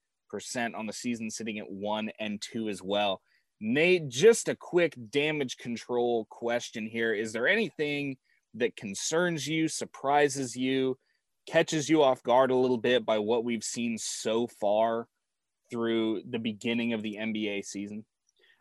on 0.75 0.87
the 0.87 0.93
season, 0.93 1.31
sitting 1.31 1.59
at 1.59 1.71
1 1.71 2.11
and 2.19 2.41
2 2.41 2.69
as 2.69 2.83
well. 2.83 3.21
Nate, 3.61 4.09
just 4.09 4.49
a 4.49 4.57
quick 4.57 4.95
damage 5.11 5.59
control 5.59 6.27
question 6.31 6.87
here. 6.87 7.13
Is 7.13 7.33
there 7.33 7.47
anything 7.47 8.17
that 8.55 8.75
concerns 8.75 9.47
you, 9.47 9.69
surprises 9.69 10.57
you, 10.57 10.97
catches 11.47 11.89
you 11.89 12.03
off 12.03 12.23
guard 12.23 12.51
a 12.51 12.57
little 12.57 12.79
bit 12.79 13.05
by 13.05 13.19
what 13.19 13.45
we've 13.45 13.65
seen 13.65 13.99
so 13.99 14.47
far 14.47 15.07
through 15.71 16.23
the 16.29 16.39
beginning 16.39 16.93
of 16.93 17.03
the 17.03 17.17
NBA 17.21 17.65
season? 17.65 18.05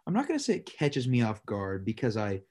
I'm 0.08 0.14
not 0.14 0.28
going 0.28 0.38
to 0.38 0.44
say 0.44 0.56
it 0.56 0.66
catches 0.66 1.08
me 1.08 1.22
off 1.22 1.46
guard 1.46 1.86
because 1.86 2.18
I 2.18 2.42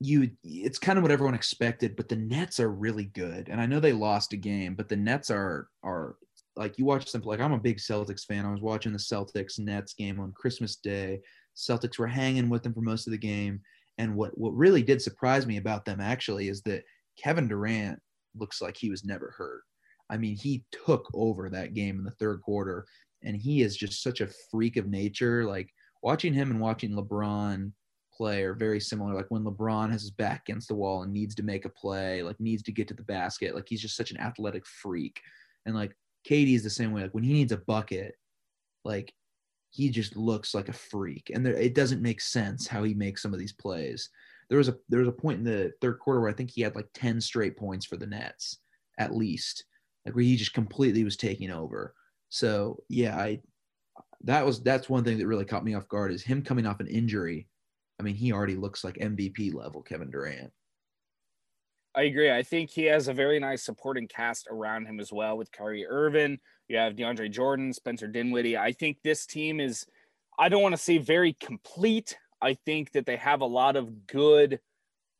you 0.00 0.30
it's 0.42 0.78
kind 0.78 0.98
of 0.98 1.02
what 1.02 1.12
everyone 1.12 1.34
expected, 1.34 1.94
but 1.94 2.08
the 2.08 2.16
Nets 2.16 2.58
are 2.58 2.70
really 2.70 3.04
good. 3.04 3.48
And 3.48 3.60
I 3.60 3.66
know 3.66 3.80
they 3.80 3.92
lost 3.92 4.32
a 4.32 4.36
game, 4.36 4.74
but 4.74 4.88
the 4.88 4.96
Nets 4.96 5.30
are 5.30 5.68
are 5.82 6.16
like 6.56 6.78
you 6.78 6.84
watch 6.84 7.10
them 7.12 7.22
like 7.24 7.40
I'm 7.40 7.52
a 7.52 7.58
big 7.58 7.78
Celtics 7.78 8.24
fan. 8.24 8.46
I 8.46 8.50
was 8.50 8.62
watching 8.62 8.92
the 8.92 8.98
Celtics 8.98 9.58
Nets 9.58 9.94
game 9.94 10.18
on 10.18 10.32
Christmas 10.32 10.76
Day. 10.76 11.20
Celtics 11.56 11.98
were 11.98 12.06
hanging 12.06 12.48
with 12.48 12.62
them 12.62 12.72
for 12.72 12.80
most 12.80 13.06
of 13.06 13.12
the 13.12 13.18
game. 13.18 13.60
And 13.98 14.16
what 14.16 14.36
what 14.38 14.54
really 14.54 14.82
did 14.82 15.02
surprise 15.02 15.46
me 15.46 15.58
about 15.58 15.84
them 15.84 16.00
actually 16.00 16.48
is 16.48 16.62
that 16.62 16.84
Kevin 17.22 17.48
Durant 17.48 17.98
looks 18.34 18.62
like 18.62 18.76
he 18.76 18.90
was 18.90 19.04
never 19.04 19.34
hurt. 19.36 19.62
I 20.08 20.16
mean, 20.16 20.36
he 20.36 20.64
took 20.72 21.08
over 21.14 21.50
that 21.50 21.74
game 21.74 21.98
in 21.98 22.04
the 22.04 22.10
third 22.12 22.40
quarter, 22.40 22.86
and 23.22 23.36
he 23.36 23.62
is 23.62 23.76
just 23.76 24.02
such 24.02 24.20
a 24.20 24.30
freak 24.50 24.76
of 24.76 24.88
nature. 24.88 25.44
Like 25.44 25.72
watching 26.02 26.32
him 26.32 26.50
and 26.50 26.60
watching 26.60 26.92
LeBron 26.92 27.72
play 28.12 28.42
are 28.42 28.54
very 28.54 28.80
similar. 28.80 29.14
Like 29.14 29.30
when 29.30 29.44
LeBron 29.44 29.90
has 29.90 30.02
his 30.02 30.10
back 30.10 30.42
against 30.46 30.68
the 30.68 30.74
wall 30.74 31.02
and 31.02 31.12
needs 31.12 31.34
to 31.36 31.42
make 31.42 31.64
a 31.64 31.70
play, 31.70 32.22
like 32.22 32.38
needs 32.40 32.62
to 32.64 32.72
get 32.72 32.88
to 32.88 32.94
the 32.94 33.02
basket, 33.02 33.54
like 33.54 33.68
he's 33.68 33.82
just 33.82 33.96
such 33.96 34.10
an 34.10 34.20
athletic 34.20 34.66
freak. 34.66 35.20
And 35.66 35.74
like 35.74 35.96
KD 36.28 36.54
is 36.54 36.62
the 36.62 36.70
same 36.70 36.92
way. 36.92 37.02
Like 37.02 37.14
when 37.14 37.24
he 37.24 37.32
needs 37.32 37.52
a 37.52 37.58
bucket, 37.58 38.14
like 38.84 39.12
he 39.70 39.88
just 39.88 40.16
looks 40.16 40.54
like 40.54 40.68
a 40.68 40.74
freak. 40.74 41.30
And 41.32 41.44
there, 41.44 41.54
it 41.54 41.74
doesn't 41.74 42.02
make 42.02 42.20
sense 42.20 42.66
how 42.66 42.82
he 42.82 42.94
makes 42.94 43.22
some 43.22 43.32
of 43.32 43.38
these 43.38 43.52
plays. 43.52 44.10
There 44.48 44.58
was 44.58 44.68
a 44.68 44.76
there 44.88 45.00
was 45.00 45.08
a 45.08 45.12
point 45.12 45.38
in 45.38 45.44
the 45.44 45.72
third 45.80 46.00
quarter 46.00 46.20
where 46.20 46.30
I 46.30 46.34
think 46.34 46.50
he 46.50 46.60
had 46.60 46.74
like 46.74 46.88
10 46.94 47.20
straight 47.20 47.56
points 47.56 47.86
for 47.86 47.96
the 47.96 48.06
Nets, 48.06 48.58
at 48.98 49.14
least. 49.14 49.64
Like 50.04 50.14
where 50.14 50.24
he 50.24 50.36
just 50.36 50.54
completely 50.54 51.04
was 51.04 51.16
taking 51.16 51.50
over. 51.50 51.94
So 52.30 52.82
yeah, 52.88 53.16
I 53.16 53.40
that 54.24 54.46
was 54.46 54.62
that's 54.62 54.88
one 54.88 55.04
thing 55.04 55.18
that 55.18 55.26
really 55.26 55.44
caught 55.44 55.64
me 55.64 55.74
off 55.74 55.88
guard 55.88 56.12
is 56.12 56.22
him 56.22 56.42
coming 56.42 56.66
off 56.66 56.80
an 56.80 56.86
injury 56.86 57.46
I 58.00 58.02
mean, 58.02 58.14
he 58.14 58.32
already 58.32 58.56
looks 58.56 58.82
like 58.82 58.94
MVP 58.94 59.52
level 59.52 59.82
Kevin 59.82 60.10
Durant. 60.10 60.50
I 61.94 62.04
agree. 62.04 62.30
I 62.30 62.42
think 62.42 62.70
he 62.70 62.84
has 62.84 63.08
a 63.08 63.12
very 63.12 63.38
nice 63.38 63.62
supporting 63.62 64.08
cast 64.08 64.48
around 64.50 64.86
him 64.86 65.00
as 65.00 65.12
well 65.12 65.36
with 65.36 65.52
Kyrie 65.52 65.86
Irving. 65.86 66.38
You 66.68 66.78
have 66.78 66.94
DeAndre 66.94 67.30
Jordan, 67.30 67.74
Spencer 67.74 68.08
Dinwiddie. 68.08 68.56
I 68.56 68.72
think 68.72 68.98
this 69.04 69.26
team 69.26 69.60
is, 69.60 69.84
I 70.38 70.48
don't 70.48 70.62
want 70.62 70.72
to 70.72 70.80
say 70.80 70.96
very 70.96 71.34
complete. 71.40 72.16
I 72.40 72.54
think 72.54 72.92
that 72.92 73.04
they 73.04 73.16
have 73.16 73.42
a 73.42 73.46
lot 73.46 73.76
of 73.76 74.06
good 74.06 74.60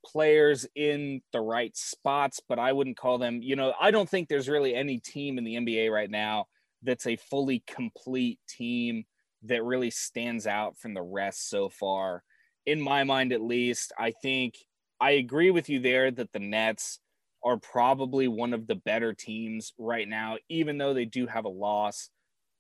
players 0.07 0.67
in 0.75 1.21
the 1.35 1.41
right 1.41 1.77
spots, 1.77 2.41
but 2.49 2.59
I 2.59 2.73
wouldn't 2.73 2.97
call 2.97 3.19
them, 3.19 3.43
you 3.43 3.57
know, 3.57 3.75
I 3.79 3.91
don't 3.91 4.09
think 4.09 4.29
there's 4.29 4.49
really 4.49 4.75
any 4.75 5.01
team 5.01 5.37
in 5.37 5.45
the 5.45 5.57
NBA 5.57 5.91
right 5.93 6.11
now 6.11 6.47
that's 6.83 7.07
a 7.07 7.17
fully 7.17 7.63
complete 7.67 8.39
team 8.49 9.05
that 9.43 9.65
really 9.65 9.91
stands 9.91 10.47
out 10.47 10.79
from 10.79 10.95
the 10.95 11.03
rest 11.03 11.49
so 11.49 11.69
far 11.69 12.23
in 12.67 12.81
my 12.81 13.05
mind 13.05 13.33
at 13.33 13.41
least, 13.43 13.93
I 13.99 14.13
think 14.13 14.55
I 15.01 15.13
agree 15.13 15.51
with 15.51 15.69
you 15.69 15.81
there 15.81 16.11
that 16.11 16.33
the 16.33 16.39
Nets 16.39 17.01
are 17.43 17.57
probably 17.57 18.29
one 18.29 18.53
of 18.53 18.67
the 18.67 18.75
better 18.75 19.15
teams 19.15 19.73
right 19.79 20.07
now, 20.07 20.37
even 20.49 20.77
though 20.77 20.93
they 20.93 21.07
do 21.07 21.27
have 21.27 21.45
a 21.45 21.51
loss 21.51 22.11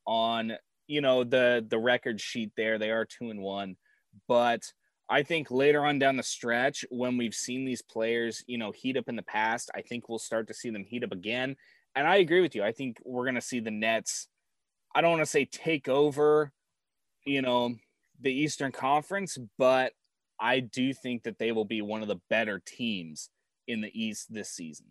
on 0.06 0.54
you 0.86 1.00
know 1.00 1.22
the 1.22 1.64
the 1.68 1.78
record 1.78 2.20
sheet 2.20 2.50
there. 2.56 2.78
They 2.78 2.90
are 2.90 3.04
two 3.04 3.30
and 3.30 3.40
one, 3.40 3.76
but 4.26 4.62
I 5.08 5.22
think 5.22 5.50
later 5.50 5.84
on 5.84 5.98
down 5.98 6.16
the 6.16 6.22
stretch, 6.22 6.84
when 6.90 7.16
we've 7.16 7.34
seen 7.34 7.64
these 7.64 7.82
players, 7.82 8.44
you 8.46 8.58
know, 8.58 8.70
heat 8.70 8.96
up 8.96 9.08
in 9.08 9.16
the 9.16 9.22
past, 9.22 9.70
I 9.74 9.82
think 9.82 10.08
we'll 10.08 10.20
start 10.20 10.46
to 10.48 10.54
see 10.54 10.70
them 10.70 10.84
heat 10.84 11.04
up 11.04 11.12
again. 11.12 11.56
And 11.94 12.06
I 12.06 12.16
agree 12.16 12.40
with 12.40 12.54
you. 12.54 12.62
I 12.62 12.72
think 12.72 12.98
we're 13.04 13.24
going 13.24 13.34
to 13.34 13.40
see 13.40 13.60
the 13.60 13.70
Nets. 13.70 14.28
I 14.94 15.00
don't 15.00 15.10
want 15.10 15.22
to 15.22 15.26
say 15.26 15.44
take 15.44 15.88
over, 15.88 16.52
you 17.24 17.42
know, 17.42 17.74
the 18.20 18.32
Eastern 18.32 18.72
Conference, 18.72 19.38
but 19.58 19.92
I 20.40 20.60
do 20.60 20.92
think 20.92 21.24
that 21.24 21.38
they 21.38 21.52
will 21.52 21.64
be 21.64 21.82
one 21.82 22.02
of 22.02 22.08
the 22.08 22.20
better 22.28 22.62
teams 22.64 23.30
in 23.68 23.80
the 23.80 23.90
East 23.92 24.32
this 24.32 24.50
season. 24.50 24.86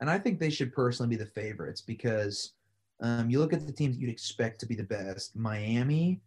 And 0.00 0.10
I 0.10 0.18
think 0.18 0.38
they 0.38 0.50
should 0.50 0.72
personally 0.72 1.16
be 1.16 1.22
the 1.22 1.30
favorites 1.30 1.80
because 1.80 2.52
um, 3.02 3.30
you 3.30 3.38
look 3.38 3.52
at 3.52 3.66
the 3.66 3.72
teams 3.72 3.96
you'd 3.96 4.10
expect 4.10 4.60
to 4.60 4.66
be 4.66 4.74
the 4.74 4.84
best. 4.84 5.36
Miami, 5.36 6.20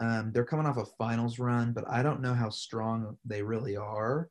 um, 0.00 0.32
they're 0.32 0.44
coming 0.44 0.66
off 0.66 0.76
a 0.76 0.84
finals 0.84 1.38
run, 1.38 1.72
but 1.72 1.88
I 1.88 2.02
don't 2.02 2.20
know 2.20 2.34
how 2.34 2.50
strong 2.50 3.16
they 3.24 3.42
really 3.42 3.76
are. 3.76 4.28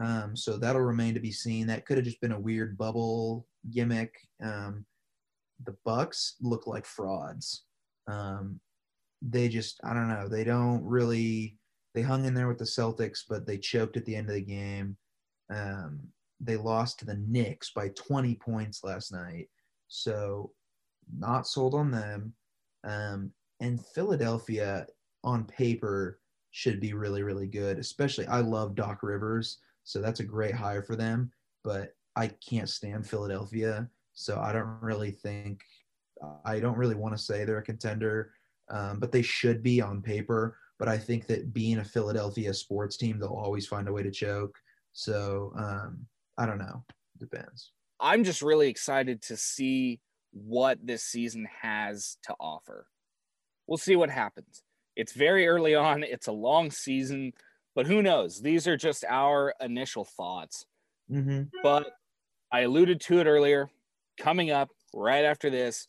Um, 0.00 0.36
so 0.36 0.56
that'll 0.56 0.82
remain 0.82 1.14
to 1.14 1.20
be 1.20 1.32
seen. 1.32 1.66
That 1.66 1.86
could 1.86 1.98
have 1.98 2.06
just 2.06 2.20
been 2.20 2.32
a 2.32 2.40
weird 2.40 2.78
bubble 2.78 3.46
gimmick. 3.70 4.14
Um, 4.42 4.84
the 5.64 5.76
Bucks 5.84 6.36
look 6.40 6.66
like 6.66 6.86
frauds. 6.86 7.64
Um, 8.08 8.60
they 9.22 9.48
just, 9.48 9.80
I 9.84 9.92
don't 9.92 10.08
know, 10.08 10.28
they 10.28 10.44
don't 10.44 10.82
really 10.84 11.58
they 11.94 12.02
hung 12.02 12.24
in 12.24 12.34
there 12.34 12.48
with 12.48 12.58
the 12.58 12.64
Celtics, 12.64 13.20
but 13.28 13.46
they 13.46 13.58
choked 13.58 13.96
at 13.96 14.04
the 14.04 14.14
end 14.14 14.28
of 14.28 14.34
the 14.34 14.40
game. 14.40 14.96
Um, 15.52 16.00
they 16.40 16.56
lost 16.56 17.00
to 17.00 17.04
the 17.04 17.16
Knicks 17.16 17.72
by 17.74 17.88
20 17.90 18.36
points 18.36 18.84
last 18.84 19.12
night. 19.12 19.48
So, 19.88 20.52
not 21.18 21.46
sold 21.46 21.74
on 21.74 21.90
them. 21.90 22.32
Um, 22.84 23.32
and 23.60 23.84
Philadelphia, 23.84 24.86
on 25.24 25.44
paper, 25.44 26.20
should 26.52 26.80
be 26.80 26.94
really, 26.94 27.22
really 27.22 27.48
good. 27.48 27.78
Especially, 27.78 28.26
I 28.26 28.40
love 28.40 28.76
Doc 28.76 29.02
Rivers. 29.02 29.58
So, 29.82 30.00
that's 30.00 30.20
a 30.20 30.24
great 30.24 30.54
hire 30.54 30.82
for 30.82 30.94
them. 30.94 31.32
But 31.64 31.94
I 32.16 32.28
can't 32.28 32.68
stand 32.68 33.06
Philadelphia. 33.06 33.88
So, 34.12 34.38
I 34.40 34.52
don't 34.52 34.78
really 34.80 35.12
think, 35.12 35.60
I 36.44 36.60
don't 36.60 36.76
really 36.76 36.94
want 36.94 37.16
to 37.16 37.22
say 37.22 37.44
they're 37.44 37.58
a 37.58 37.62
contender. 37.62 38.32
Um, 38.68 39.00
but 39.00 39.10
they 39.10 39.22
should 39.22 39.64
be 39.64 39.80
on 39.80 40.00
paper 40.00 40.56
but 40.80 40.88
I 40.88 40.96
think 40.96 41.26
that 41.26 41.52
being 41.52 41.78
a 41.78 41.84
Philadelphia 41.84 42.54
sports 42.54 42.96
team, 42.96 43.18
they'll 43.18 43.28
always 43.28 43.66
find 43.66 43.86
a 43.86 43.92
way 43.92 44.02
to 44.02 44.10
choke. 44.10 44.58
So 44.94 45.52
um, 45.56 46.06
I 46.38 46.46
don't 46.46 46.58
know. 46.58 46.82
Depends. 47.18 47.72
I'm 48.00 48.24
just 48.24 48.40
really 48.40 48.70
excited 48.70 49.20
to 49.24 49.36
see 49.36 50.00
what 50.32 50.78
this 50.82 51.04
season 51.04 51.46
has 51.60 52.16
to 52.22 52.34
offer. 52.40 52.86
We'll 53.66 53.76
see 53.76 53.94
what 53.94 54.08
happens. 54.08 54.62
It's 54.96 55.12
very 55.12 55.46
early 55.46 55.74
on, 55.74 56.02
it's 56.02 56.28
a 56.28 56.32
long 56.32 56.70
season, 56.70 57.34
but 57.74 57.86
who 57.86 58.00
knows? 58.00 58.40
These 58.40 58.66
are 58.66 58.78
just 58.78 59.04
our 59.06 59.52
initial 59.60 60.06
thoughts. 60.06 60.64
Mm-hmm. 61.12 61.42
But 61.62 61.92
I 62.52 62.60
alluded 62.60 63.00
to 63.02 63.20
it 63.20 63.26
earlier. 63.26 63.70
Coming 64.18 64.50
up 64.50 64.70
right 64.92 65.24
after 65.24 65.50
this, 65.50 65.86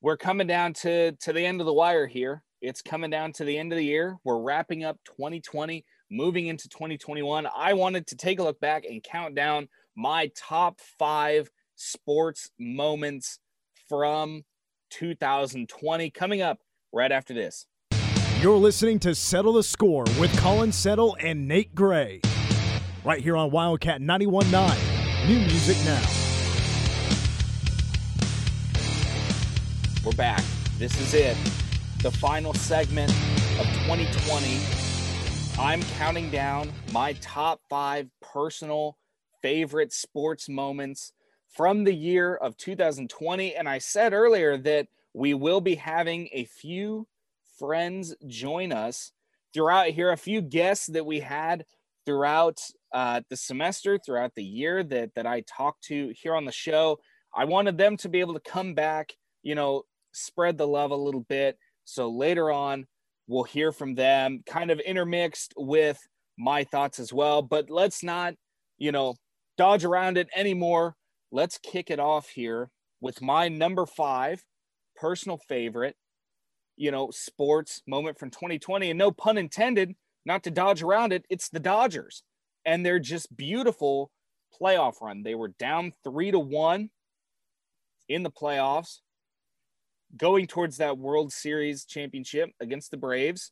we're 0.00 0.16
coming 0.16 0.46
down 0.46 0.72
to, 0.74 1.12
to 1.12 1.32
the 1.32 1.46
end 1.46 1.60
of 1.60 1.66
the 1.66 1.72
wire 1.72 2.06
here 2.06 2.42
It's 2.60 2.82
coming 2.82 3.10
down 3.10 3.32
to 3.34 3.44
the 3.44 3.56
end 3.56 3.72
of 3.72 3.78
the 3.78 3.84
year. 3.84 4.16
We're 4.24 4.40
wrapping 4.40 4.84
up 4.84 4.98
2020, 5.04 5.84
moving 6.10 6.48
into 6.48 6.68
2021. 6.68 7.46
I 7.56 7.74
wanted 7.74 8.06
to 8.08 8.16
take 8.16 8.40
a 8.40 8.42
look 8.42 8.60
back 8.60 8.84
and 8.84 9.02
count 9.02 9.34
down 9.34 9.68
my 9.96 10.30
top 10.36 10.80
five 10.98 11.48
sports 11.76 12.50
moments 12.58 13.38
from 13.88 14.42
2020 14.90 16.10
coming 16.10 16.42
up 16.42 16.58
right 16.92 17.12
after 17.12 17.32
this. 17.32 17.66
You're 18.40 18.58
listening 18.58 18.98
to 19.00 19.14
Settle 19.14 19.54
the 19.54 19.62
Score 19.62 20.04
with 20.18 20.36
Colin 20.38 20.72
Settle 20.72 21.16
and 21.20 21.46
Nate 21.48 21.74
Gray. 21.74 22.20
Right 23.04 23.22
here 23.22 23.36
on 23.36 23.50
Wildcat 23.50 24.00
91.9. 24.00 24.93
New 25.26 25.38
music 25.38 25.78
now. 25.86 26.02
We're 30.04 30.12
back. 30.12 30.44
This 30.76 31.00
is 31.00 31.14
it. 31.14 31.34
The 32.02 32.10
final 32.10 32.52
segment 32.52 33.10
of 33.58 33.66
2020. 33.86 34.60
I'm 35.58 35.82
counting 35.96 36.30
down 36.30 36.70
my 36.92 37.14
top 37.22 37.62
five 37.70 38.10
personal 38.20 38.98
favorite 39.40 39.94
sports 39.94 40.50
moments 40.50 41.14
from 41.48 41.84
the 41.84 41.94
year 41.94 42.34
of 42.34 42.58
2020. 42.58 43.54
And 43.54 43.66
I 43.66 43.78
said 43.78 44.12
earlier 44.12 44.58
that 44.58 44.88
we 45.14 45.32
will 45.32 45.62
be 45.62 45.76
having 45.76 46.28
a 46.34 46.44
few 46.44 47.06
friends 47.58 48.14
join 48.26 48.72
us 48.72 49.12
throughout 49.54 49.86
here, 49.86 50.12
a 50.12 50.18
few 50.18 50.42
guests 50.42 50.88
that 50.88 51.06
we 51.06 51.20
had 51.20 51.64
throughout 52.04 52.60
uh, 52.94 53.20
the 53.28 53.36
semester, 53.36 53.98
throughout 53.98 54.34
the 54.36 54.44
year 54.44 54.84
that, 54.84 55.10
that 55.16 55.26
I 55.26 55.42
talked 55.42 55.82
to 55.84 56.14
here 56.16 56.34
on 56.34 56.44
the 56.44 56.52
show. 56.52 56.98
I 57.34 57.44
wanted 57.44 57.76
them 57.76 57.96
to 57.98 58.08
be 58.08 58.20
able 58.20 58.34
to 58.34 58.40
come 58.40 58.74
back, 58.74 59.12
you 59.42 59.56
know, 59.56 59.82
spread 60.12 60.56
the 60.56 60.68
love 60.68 60.92
a 60.92 60.96
little 60.96 61.26
bit. 61.28 61.58
So 61.84 62.08
later 62.08 62.52
on, 62.52 62.86
we'll 63.26 63.42
hear 63.42 63.72
from 63.72 63.96
them, 63.96 64.44
kind 64.46 64.70
of 64.70 64.78
intermixed 64.78 65.54
with 65.56 65.98
my 66.38 66.62
thoughts 66.62 67.00
as 67.00 67.12
well. 67.12 67.42
But 67.42 67.68
let's 67.68 68.04
not, 68.04 68.34
you 68.78 68.92
know, 68.92 69.16
dodge 69.58 69.84
around 69.84 70.16
it 70.16 70.28
anymore. 70.34 70.94
Let's 71.32 71.58
kick 71.58 71.90
it 71.90 71.98
off 71.98 72.28
here 72.28 72.70
with 73.00 73.20
my 73.20 73.48
number 73.48 73.86
five 73.86 74.44
personal 74.94 75.38
favorite, 75.48 75.96
you 76.76 76.92
know, 76.92 77.10
sports 77.10 77.82
moment 77.88 78.20
from 78.20 78.30
2020. 78.30 78.90
And 78.90 78.98
no 78.98 79.10
pun 79.10 79.36
intended, 79.36 79.94
not 80.24 80.44
to 80.44 80.52
dodge 80.52 80.80
around 80.80 81.12
it, 81.12 81.24
it's 81.28 81.48
the 81.48 81.58
Dodgers. 81.58 82.22
And 82.66 82.84
they're 82.84 82.98
just 82.98 83.36
beautiful 83.36 84.10
playoff 84.60 85.00
run. 85.00 85.22
They 85.22 85.34
were 85.34 85.48
down 85.58 85.92
three 86.02 86.30
to 86.30 86.38
one 86.38 86.90
in 88.08 88.22
the 88.22 88.30
playoffs 88.30 89.00
going 90.16 90.46
towards 90.46 90.76
that 90.76 90.98
World 90.98 91.32
Series 91.32 91.84
championship 91.84 92.50
against 92.60 92.90
the 92.90 92.96
Braves. 92.96 93.50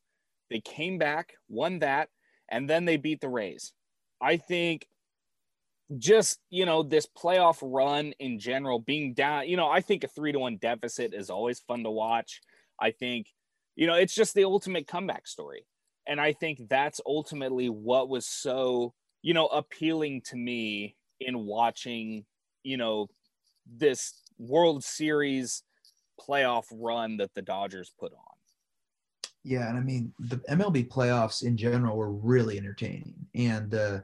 They 0.50 0.60
came 0.60 0.98
back, 0.98 1.34
won 1.48 1.80
that, 1.80 2.08
and 2.48 2.68
then 2.68 2.84
they 2.84 2.96
beat 2.96 3.20
the 3.20 3.28
Rays. 3.28 3.72
I 4.20 4.36
think 4.36 4.86
just, 5.98 6.38
you 6.50 6.64
know, 6.64 6.82
this 6.82 7.06
playoff 7.06 7.58
run 7.62 8.12
in 8.18 8.38
general 8.38 8.78
being 8.78 9.14
down, 9.14 9.48
you 9.48 9.56
know, 9.56 9.68
I 9.68 9.80
think 9.80 10.04
a 10.04 10.08
three 10.08 10.32
to 10.32 10.38
one 10.38 10.56
deficit 10.56 11.14
is 11.14 11.30
always 11.30 11.60
fun 11.60 11.82
to 11.84 11.90
watch. 11.90 12.40
I 12.80 12.92
think, 12.92 13.26
you 13.76 13.86
know, 13.86 13.94
it's 13.94 14.14
just 14.14 14.34
the 14.34 14.44
ultimate 14.44 14.86
comeback 14.86 15.26
story. 15.26 15.66
And 16.06 16.20
I 16.20 16.32
think 16.32 16.68
that's 16.68 17.00
ultimately 17.06 17.68
what 17.68 18.08
was 18.08 18.26
so, 18.26 18.94
you 19.22 19.34
know, 19.34 19.46
appealing 19.46 20.20
to 20.22 20.36
me 20.36 20.96
in 21.20 21.46
watching, 21.46 22.24
you 22.64 22.76
know, 22.76 23.08
this 23.66 24.22
World 24.38 24.82
Series 24.84 25.62
playoff 26.20 26.64
run 26.72 27.16
that 27.18 27.34
the 27.34 27.42
Dodgers 27.42 27.92
put 27.98 28.12
on. 28.12 28.18
Yeah, 29.44 29.68
and 29.68 29.76
I 29.76 29.80
mean 29.80 30.12
the 30.20 30.36
MLB 30.50 30.88
playoffs 30.88 31.42
in 31.44 31.56
general 31.56 31.96
were 31.96 32.12
really 32.12 32.58
entertaining, 32.58 33.14
and 33.34 33.74
uh, 33.74 34.00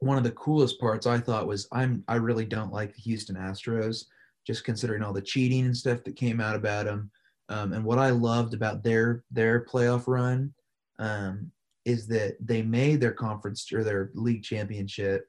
one 0.00 0.18
of 0.18 0.24
the 0.24 0.32
coolest 0.32 0.78
parts 0.78 1.06
I 1.06 1.18
thought 1.18 1.46
was 1.46 1.68
I'm 1.72 2.04
I 2.06 2.16
really 2.16 2.44
don't 2.44 2.72
like 2.72 2.94
the 2.94 3.00
Houston 3.02 3.36
Astros, 3.36 4.04
just 4.46 4.64
considering 4.64 5.02
all 5.02 5.14
the 5.14 5.22
cheating 5.22 5.64
and 5.64 5.76
stuff 5.76 6.04
that 6.04 6.16
came 6.16 6.40
out 6.40 6.54
about 6.54 6.84
them. 6.84 7.10
Um, 7.48 7.72
and 7.72 7.84
what 7.84 7.98
I 7.98 8.10
loved 8.10 8.52
about 8.52 8.82
their 8.82 9.24
their 9.30 9.64
playoff 9.64 10.06
run 10.06 10.52
um, 10.98 11.50
is 11.86 12.06
that 12.08 12.36
they 12.40 12.60
made 12.60 13.00
their 13.00 13.12
conference 13.12 13.72
or 13.72 13.82
their 13.82 14.10
league 14.14 14.42
championship. 14.42 15.26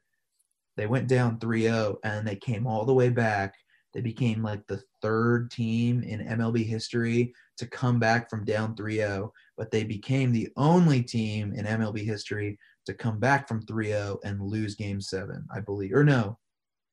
They 0.76 0.86
went 0.86 1.08
down 1.08 1.38
3-0 1.38 1.96
and 2.04 2.28
they 2.28 2.36
came 2.36 2.66
all 2.66 2.84
the 2.84 2.92
way 2.92 3.08
back 3.08 3.54
they 3.94 4.00
became 4.00 4.42
like 4.42 4.66
the 4.66 4.82
third 5.00 5.50
team 5.50 6.02
in 6.02 6.20
MLB 6.20 6.64
history 6.64 7.32
to 7.56 7.66
come 7.66 7.98
back 7.98 8.28
from 8.28 8.44
down 8.44 8.76
3-0, 8.76 9.30
but 9.56 9.70
they 9.70 9.84
became 9.84 10.30
the 10.30 10.48
only 10.56 11.02
team 11.02 11.52
in 11.52 11.64
MLB 11.64 12.04
history 12.04 12.58
to 12.86 12.94
come 12.94 13.18
back 13.18 13.48
from 13.48 13.64
3-0 13.64 14.18
and 14.24 14.40
lose 14.40 14.74
game 14.74 15.00
7, 15.00 15.46
I 15.52 15.60
believe. 15.60 15.94
Or 15.94 16.04
no. 16.04 16.38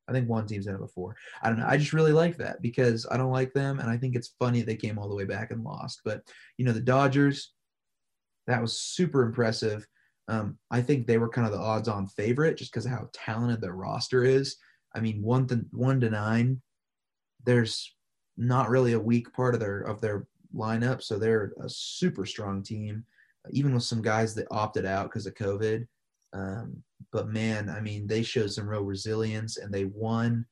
I 0.08 0.12
think 0.12 0.30
one 0.30 0.46
team's 0.46 0.68
done 0.68 0.76
it 0.76 0.82
before. 0.82 1.16
I 1.42 1.50
don't 1.50 1.58
know. 1.58 1.66
I 1.68 1.78
just 1.78 1.94
really 1.94 2.12
like 2.12 2.38
that 2.38 2.62
because 2.62 3.08
I 3.10 3.18
don't 3.18 3.32
like 3.32 3.54
them 3.54 3.80
and 3.80 3.90
I 3.90 3.98
think 3.98 4.16
it's 4.16 4.36
funny 4.40 4.62
they 4.62 4.76
came 4.76 5.00
all 5.00 5.10
the 5.10 5.16
way 5.16 5.26
back 5.26 5.50
and 5.50 5.64
lost. 5.64 6.02
But, 6.06 6.22
you 6.58 6.66
know, 6.66 6.74
the 6.74 6.80
Dodgers 6.80 7.54
that 8.48 8.62
was 8.62 8.80
super 8.80 9.24
impressive. 9.24 9.88
Um, 10.28 10.58
I 10.72 10.82
think 10.82 11.06
they 11.06 11.18
were 11.18 11.30
kind 11.30 11.46
of 11.46 11.54
the 11.54 11.60
odds-on 11.60 12.08
favorite 12.08 12.58
just 12.58 12.72
because 12.72 12.86
of 12.86 12.92
how 12.92 13.10
talented 13.14 13.62
their 13.62 13.76
roster 13.76 14.24
is. 14.24 14.58
I 14.96 15.00
mean, 15.00 15.22
one 15.22 15.48
to 15.48 15.66
one 15.72 16.00
to 16.02 16.10
nine 16.10 16.62
there's 17.46 17.96
not 18.38 18.70
really 18.70 18.94
a 18.94 19.00
weak 19.00 19.32
part 19.34 19.54
of 19.54 19.60
their 19.60 19.82
of 19.82 20.02
their 20.02 20.28
lineup, 20.54 21.02
so 21.02 21.18
they're 21.18 21.54
a 21.62 21.70
super 21.70 22.26
strong 22.26 22.64
team, 22.64 23.06
even 23.52 23.74
with 23.74 23.84
some 23.84 24.02
guys 24.02 24.36
that 24.36 24.48
opted 24.52 24.86
out 24.86 25.06
because 25.06 25.26
of 25.26 25.36
COVID. 25.36 25.88
Um, 26.34 26.84
but 27.12 27.30
man, 27.30 27.70
I 27.70 27.80
mean, 27.80 28.08
they 28.08 28.24
showed 28.24 28.52
some 28.52 28.68
real 28.68 28.84
resilience 28.84 29.58
and 29.58 29.74
they 29.74 29.86
won 29.86 30.46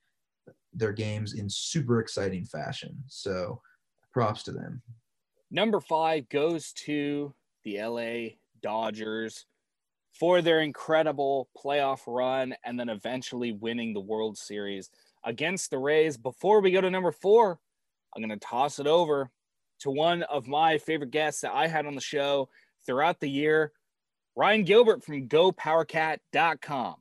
their 0.72 0.92
games 0.92 1.34
in 1.34 1.48
super 1.48 2.00
exciting 2.00 2.46
fashion. 2.46 2.96
So, 3.06 3.60
props 4.12 4.42
to 4.44 4.52
them. 4.52 4.82
Number 5.50 5.80
five 5.80 6.28
goes 6.30 6.72
to 6.84 7.34
the 7.64 7.82
LA 7.82 8.36
Dodgers 8.62 9.46
for 10.12 10.40
their 10.42 10.60
incredible 10.60 11.48
playoff 11.56 12.00
run 12.06 12.54
and 12.64 12.78
then 12.78 12.88
eventually 12.88 13.52
winning 13.52 13.92
the 13.92 14.00
World 14.00 14.38
Series 14.38 14.90
against 15.24 15.70
the 15.70 15.78
Rays. 15.78 16.16
Before 16.16 16.60
we 16.60 16.70
go 16.70 16.80
to 16.80 16.90
number 16.90 17.12
four, 17.12 17.58
I'm 18.14 18.22
going 18.22 18.38
to 18.38 18.46
toss 18.46 18.78
it 18.78 18.86
over 18.86 19.30
to 19.80 19.90
one 19.90 20.22
of 20.24 20.46
my 20.46 20.78
favorite 20.78 21.10
guests 21.10 21.40
that 21.40 21.52
I 21.52 21.66
had 21.66 21.86
on 21.86 21.94
the 21.94 22.00
show 22.00 22.48
throughout 22.86 23.20
the 23.20 23.28
year, 23.28 23.72
Ryan 24.36 24.64
Gilbert 24.64 25.04
from 25.04 25.28
GoPowerCat.com. 25.28 26.96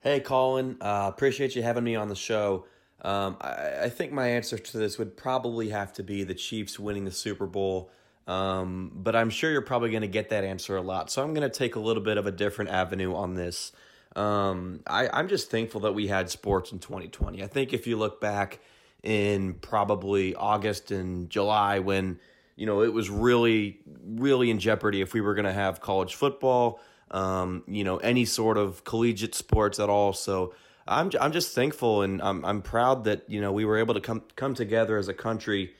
Hey, 0.00 0.20
Colin. 0.20 0.78
Uh, 0.80 1.10
appreciate 1.12 1.54
you 1.54 1.62
having 1.62 1.84
me 1.84 1.94
on 1.94 2.08
the 2.08 2.16
show. 2.16 2.66
Um, 3.02 3.36
I, 3.40 3.84
I, 3.84 3.88
think 3.88 4.12
my 4.12 4.28
answer 4.28 4.58
to 4.58 4.78
this 4.78 4.96
would 4.96 5.16
probably 5.16 5.70
have 5.70 5.92
to 5.94 6.04
be 6.04 6.22
the 6.22 6.34
Chiefs 6.34 6.78
winning 6.78 7.04
the 7.04 7.10
Super 7.10 7.46
Bowl. 7.46 7.90
Um, 8.26 8.92
but 8.94 9.16
I'm 9.16 9.30
sure 9.30 9.50
you're 9.50 9.62
probably 9.62 9.90
going 9.90 10.02
to 10.02 10.08
get 10.08 10.28
that 10.30 10.44
answer 10.44 10.76
a 10.76 10.82
lot. 10.82 11.10
So 11.10 11.22
I'm 11.22 11.34
going 11.34 11.48
to 11.48 11.56
take 11.56 11.74
a 11.74 11.80
little 11.80 12.02
bit 12.02 12.18
of 12.18 12.26
a 12.26 12.30
different 12.30 12.70
avenue 12.70 13.14
on 13.14 13.34
this. 13.34 13.72
Um, 14.14 14.80
I, 14.86 15.08
I'm 15.08 15.28
just 15.28 15.50
thankful 15.50 15.82
that 15.82 15.92
we 15.92 16.06
had 16.06 16.30
sports 16.30 16.72
in 16.72 16.78
2020. 16.78 17.42
I 17.42 17.46
think 17.46 17.72
if 17.72 17.86
you 17.86 17.96
look 17.96 18.20
back 18.20 18.60
in 19.02 19.54
probably 19.54 20.34
August 20.34 20.90
and 20.90 21.28
July 21.28 21.80
when 21.80 22.20
you 22.54 22.66
know 22.66 22.82
it 22.82 22.92
was 22.92 23.10
really 23.10 23.80
really 24.04 24.48
in 24.50 24.60
jeopardy 24.60 25.00
if 25.00 25.12
we 25.12 25.20
were 25.20 25.34
going 25.34 25.46
to 25.46 25.52
have 25.52 25.80
college 25.80 26.14
football, 26.14 26.80
um, 27.10 27.64
you 27.66 27.84
know 27.84 27.96
any 27.98 28.24
sort 28.24 28.58
of 28.58 28.84
collegiate 28.84 29.34
sports 29.34 29.80
at 29.80 29.88
all. 29.88 30.12
So 30.12 30.54
I'm 30.86 31.10
I'm 31.20 31.32
just 31.32 31.54
thankful 31.54 32.02
and 32.02 32.20
I'm 32.22 32.44
I'm 32.44 32.62
proud 32.62 33.04
that 33.04 33.28
you 33.28 33.40
know 33.40 33.52
we 33.52 33.64
were 33.64 33.78
able 33.78 33.94
to 33.94 34.00
come 34.00 34.22
come 34.36 34.54
together 34.54 34.98
as 34.98 35.08
a 35.08 35.14
country 35.14 35.72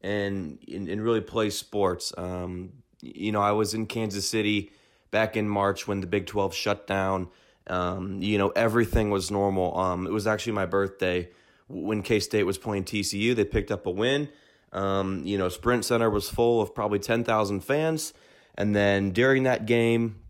and 0.00 0.58
and, 0.72 0.88
and 0.88 1.02
really 1.02 1.20
play 1.20 1.50
sports. 1.50 2.12
Um, 2.16 2.72
you 3.00 3.32
know 3.32 3.40
I 3.42 3.52
was 3.52 3.74
in 3.74 3.86
Kansas 3.86 4.28
City 4.28 4.72
back 5.10 5.36
in 5.36 5.48
March 5.48 5.88
when 5.88 6.00
the 6.00 6.06
Big 6.06 6.26
12 6.26 6.54
shut 6.54 6.86
down. 6.86 7.28
Um, 7.66 8.22
you 8.22 8.38
know, 8.38 8.48
everything 8.50 9.10
was 9.10 9.30
normal. 9.30 9.76
Um, 9.78 10.06
it 10.06 10.12
was 10.12 10.26
actually 10.26 10.52
my 10.52 10.66
birthday 10.66 11.28
when 11.68 12.02
K 12.02 12.20
State 12.20 12.44
was 12.44 12.58
playing 12.58 12.84
TCU. 12.84 13.34
They 13.34 13.44
picked 13.44 13.70
up 13.70 13.86
a 13.86 13.90
win. 13.90 14.28
Um, 14.72 15.22
you 15.24 15.38
know, 15.38 15.48
Sprint 15.48 15.84
Center 15.84 16.10
was 16.10 16.28
full 16.28 16.60
of 16.60 16.74
probably 16.74 17.00
10,000 17.00 17.60
fans. 17.60 18.12
And 18.56 18.74
then 18.74 19.10
during 19.10 19.44
that 19.44 19.66
game, 19.66 20.20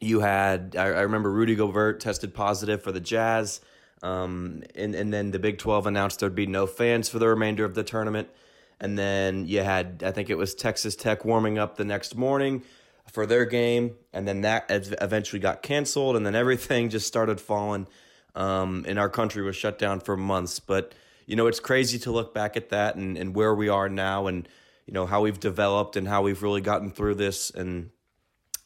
you 0.00 0.20
had, 0.20 0.76
I, 0.78 0.84
I, 0.84 1.00
remember 1.02 1.30
Rudy 1.30 1.54
Gobert 1.54 2.00
tested 2.00 2.34
positive 2.34 2.82
for 2.82 2.92
the 2.92 3.00
Jazz. 3.00 3.60
Um, 4.02 4.62
and, 4.74 4.94
and 4.94 5.12
then 5.12 5.30
the 5.30 5.38
Big 5.38 5.58
12 5.58 5.86
announced 5.86 6.20
there'd 6.20 6.34
be 6.34 6.46
no 6.46 6.66
fans 6.66 7.08
for 7.08 7.18
the 7.18 7.28
remainder 7.28 7.64
of 7.64 7.74
the 7.74 7.82
tournament. 7.82 8.28
And 8.80 8.98
then 8.98 9.46
you 9.46 9.62
had, 9.62 10.02
I 10.04 10.10
think 10.10 10.28
it 10.28 10.36
was 10.36 10.54
Texas 10.54 10.96
Tech 10.96 11.24
warming 11.24 11.58
up 11.58 11.76
the 11.76 11.84
next 11.84 12.14
morning 12.14 12.62
for 13.10 13.24
their 13.24 13.44
game, 13.44 13.94
and 14.12 14.26
then 14.26 14.42
that 14.42 14.66
eventually 14.68 15.40
got 15.40 15.62
canceled, 15.62 16.16
and 16.16 16.26
then 16.26 16.34
everything 16.34 16.88
just 16.90 17.06
started 17.06 17.40
falling. 17.40 17.86
Um, 18.34 18.84
and 18.86 18.98
our 18.98 19.08
country 19.08 19.42
was 19.42 19.56
shut 19.56 19.78
down 19.78 20.00
for 20.00 20.16
months. 20.16 20.60
But 20.60 20.94
you 21.24 21.36
know, 21.36 21.46
it's 21.46 21.60
crazy 21.60 21.98
to 22.00 22.12
look 22.12 22.34
back 22.34 22.56
at 22.56 22.68
that 22.68 22.96
and, 22.96 23.16
and 23.16 23.34
where 23.34 23.54
we 23.54 23.68
are 23.68 23.88
now, 23.88 24.26
and 24.26 24.48
you 24.86 24.92
know 24.92 25.06
how 25.06 25.22
we've 25.22 25.40
developed 25.40 25.96
and 25.96 26.06
how 26.06 26.22
we've 26.22 26.42
really 26.42 26.60
gotten 26.60 26.90
through 26.90 27.14
this 27.14 27.50
and 27.50 27.90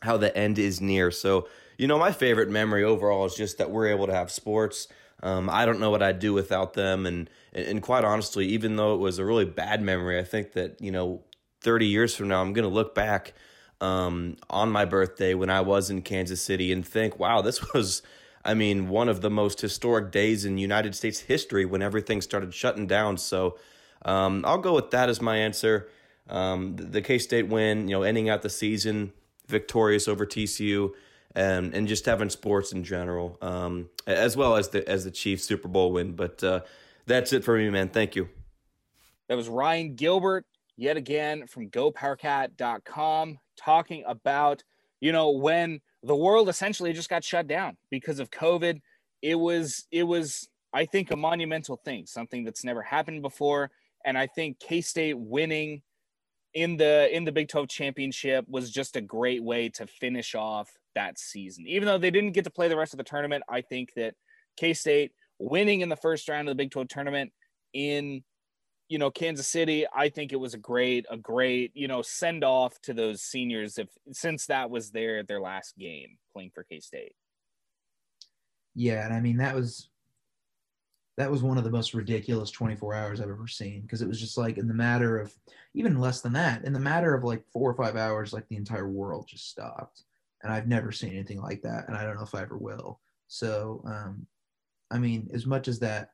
how 0.02 0.16
the 0.16 0.36
end 0.36 0.58
is 0.58 0.80
near. 0.80 1.10
So, 1.10 1.48
you 1.78 1.86
know, 1.86 1.98
my 1.98 2.12
favorite 2.12 2.48
memory 2.48 2.84
overall 2.84 3.26
is 3.26 3.34
just 3.34 3.58
that 3.58 3.70
we're 3.70 3.88
able 3.88 4.06
to 4.06 4.14
have 4.14 4.30
sports. 4.30 4.88
Um, 5.22 5.50
I 5.50 5.66
don't 5.66 5.80
know 5.80 5.90
what 5.90 6.02
I'd 6.02 6.18
do 6.18 6.32
without 6.32 6.74
them, 6.74 7.06
and, 7.06 7.28
and 7.52 7.82
quite 7.82 8.04
honestly, 8.04 8.46
even 8.46 8.76
though 8.76 8.94
it 8.94 8.98
was 8.98 9.18
a 9.18 9.24
really 9.24 9.44
bad 9.44 9.82
memory, 9.82 10.18
I 10.18 10.24
think 10.24 10.52
that 10.52 10.80
you 10.80 10.90
know, 10.90 11.22
thirty 11.60 11.86
years 11.86 12.14
from 12.14 12.28
now, 12.28 12.40
I'm 12.40 12.52
going 12.52 12.68
to 12.68 12.74
look 12.74 12.94
back 12.94 13.34
um, 13.80 14.36
on 14.48 14.70
my 14.70 14.84
birthday 14.84 15.34
when 15.34 15.50
I 15.50 15.60
was 15.60 15.90
in 15.90 16.02
Kansas 16.02 16.40
City 16.40 16.72
and 16.72 16.86
think, 16.86 17.18
wow, 17.18 17.40
this 17.42 17.72
was, 17.74 18.02
I 18.44 18.54
mean, 18.54 18.88
one 18.88 19.08
of 19.08 19.20
the 19.20 19.30
most 19.30 19.60
historic 19.60 20.10
days 20.10 20.44
in 20.44 20.58
United 20.58 20.94
States 20.94 21.20
history 21.20 21.64
when 21.64 21.82
everything 21.82 22.20
started 22.20 22.54
shutting 22.54 22.86
down. 22.86 23.18
So, 23.18 23.58
um, 24.04 24.44
I'll 24.46 24.58
go 24.58 24.74
with 24.74 24.90
that 24.92 25.08
as 25.08 25.20
my 25.20 25.36
answer. 25.36 25.88
Um, 26.28 26.76
the 26.76 27.02
K 27.02 27.18
State 27.18 27.48
win, 27.48 27.88
you 27.88 27.96
know, 27.96 28.02
ending 28.02 28.28
out 28.28 28.42
the 28.42 28.50
season 28.50 29.12
victorious 29.46 30.08
over 30.08 30.24
TCU, 30.24 30.92
and 31.34 31.74
and 31.74 31.86
just 31.86 32.06
having 32.06 32.30
sports 32.30 32.72
in 32.72 32.84
general, 32.84 33.38
um, 33.40 33.88
as 34.06 34.36
well 34.36 34.56
as 34.56 34.68
the 34.68 34.88
as 34.88 35.04
the 35.04 35.10
Chiefs 35.10 35.44
Super 35.44 35.68
Bowl 35.68 35.92
win. 35.92 36.12
But 36.12 36.42
uh, 36.42 36.60
that's 37.06 37.32
it 37.32 37.44
for 37.44 37.56
me, 37.56 37.70
man. 37.70 37.88
Thank 37.88 38.16
you. 38.16 38.28
That 39.28 39.36
was 39.36 39.48
Ryan 39.48 39.94
Gilbert 39.94 40.44
yet 40.76 40.96
again 40.96 41.46
from 41.46 41.68
GoPowerCat.com 41.68 43.38
talking 43.56 44.02
about 44.06 44.64
you 45.00 45.12
know 45.12 45.30
when 45.30 45.80
the 46.02 46.16
world 46.16 46.48
essentially 46.48 46.92
just 46.92 47.10
got 47.10 47.24
shut 47.24 47.46
down 47.46 47.76
because 47.90 48.18
of 48.18 48.30
COVID. 48.30 48.80
It 49.22 49.36
was 49.36 49.86
it 49.92 50.04
was 50.04 50.48
I 50.72 50.86
think 50.86 51.10
a 51.10 51.16
monumental 51.16 51.76
thing, 51.76 52.06
something 52.06 52.44
that's 52.44 52.64
never 52.64 52.82
happened 52.82 53.22
before, 53.22 53.70
and 54.04 54.16
I 54.16 54.26
think 54.26 54.58
K 54.58 54.80
State 54.80 55.18
winning 55.18 55.82
in 56.54 56.76
the 56.76 57.14
in 57.14 57.24
the 57.24 57.32
Big 57.32 57.48
12 57.48 57.68
championship 57.68 58.44
was 58.48 58.70
just 58.70 58.96
a 58.96 59.00
great 59.00 59.42
way 59.42 59.68
to 59.70 59.86
finish 59.86 60.34
off 60.34 60.70
that 60.94 61.18
season. 61.18 61.66
Even 61.66 61.86
though 61.86 61.98
they 61.98 62.10
didn't 62.10 62.32
get 62.32 62.44
to 62.44 62.50
play 62.50 62.68
the 62.68 62.76
rest 62.76 62.92
of 62.92 62.98
the 62.98 63.04
tournament, 63.04 63.44
I 63.48 63.60
think 63.60 63.90
that 63.96 64.14
K-State 64.58 65.12
winning 65.38 65.80
in 65.80 65.88
the 65.88 65.96
first 65.96 66.28
round 66.28 66.48
of 66.48 66.52
the 66.52 66.62
Big 66.62 66.70
12 66.70 66.88
tournament 66.88 67.32
in 67.72 68.22
you 68.88 68.98
know 68.98 69.10
Kansas 69.10 69.46
City, 69.46 69.86
I 69.94 70.08
think 70.08 70.32
it 70.32 70.40
was 70.40 70.54
a 70.54 70.58
great 70.58 71.06
a 71.10 71.16
great, 71.16 71.70
you 71.74 71.88
know, 71.88 72.02
send 72.02 72.42
off 72.42 72.80
to 72.82 72.94
those 72.94 73.22
seniors 73.22 73.78
if 73.78 73.88
since 74.12 74.46
that 74.46 74.70
was 74.70 74.90
their 74.90 75.22
their 75.22 75.40
last 75.40 75.78
game 75.78 76.18
playing 76.32 76.50
for 76.54 76.64
K-State. 76.64 77.12
Yeah, 78.74 79.04
and 79.04 79.14
I 79.14 79.20
mean 79.20 79.36
that 79.36 79.54
was 79.54 79.89
that 81.16 81.30
was 81.30 81.42
one 81.42 81.58
of 81.58 81.64
the 81.64 81.70
most 81.70 81.94
ridiculous 81.94 82.50
24 82.50 82.94
hours 82.94 83.20
I've 83.20 83.28
ever 83.28 83.46
seen 83.46 83.82
because 83.82 84.02
it 84.02 84.08
was 84.08 84.20
just 84.20 84.38
like 84.38 84.58
in 84.58 84.68
the 84.68 84.74
matter 84.74 85.18
of 85.18 85.32
even 85.74 85.98
less 85.98 86.20
than 86.20 86.32
that, 86.34 86.64
in 86.64 86.72
the 86.72 86.80
matter 86.80 87.14
of 87.14 87.24
like 87.24 87.44
four 87.52 87.70
or 87.70 87.74
five 87.74 87.96
hours, 87.96 88.32
like 88.32 88.48
the 88.48 88.56
entire 88.56 88.88
world 88.88 89.26
just 89.28 89.48
stopped. 89.48 90.04
And 90.42 90.52
I've 90.52 90.68
never 90.68 90.90
seen 90.90 91.10
anything 91.10 91.40
like 91.40 91.62
that. 91.62 91.86
And 91.88 91.96
I 91.96 92.04
don't 92.04 92.16
know 92.16 92.22
if 92.22 92.34
I 92.34 92.42
ever 92.42 92.56
will. 92.56 93.00
So, 93.28 93.82
um, 93.86 94.26
I 94.90 94.98
mean, 94.98 95.28
as 95.34 95.46
much 95.46 95.68
as 95.68 95.78
that 95.80 96.10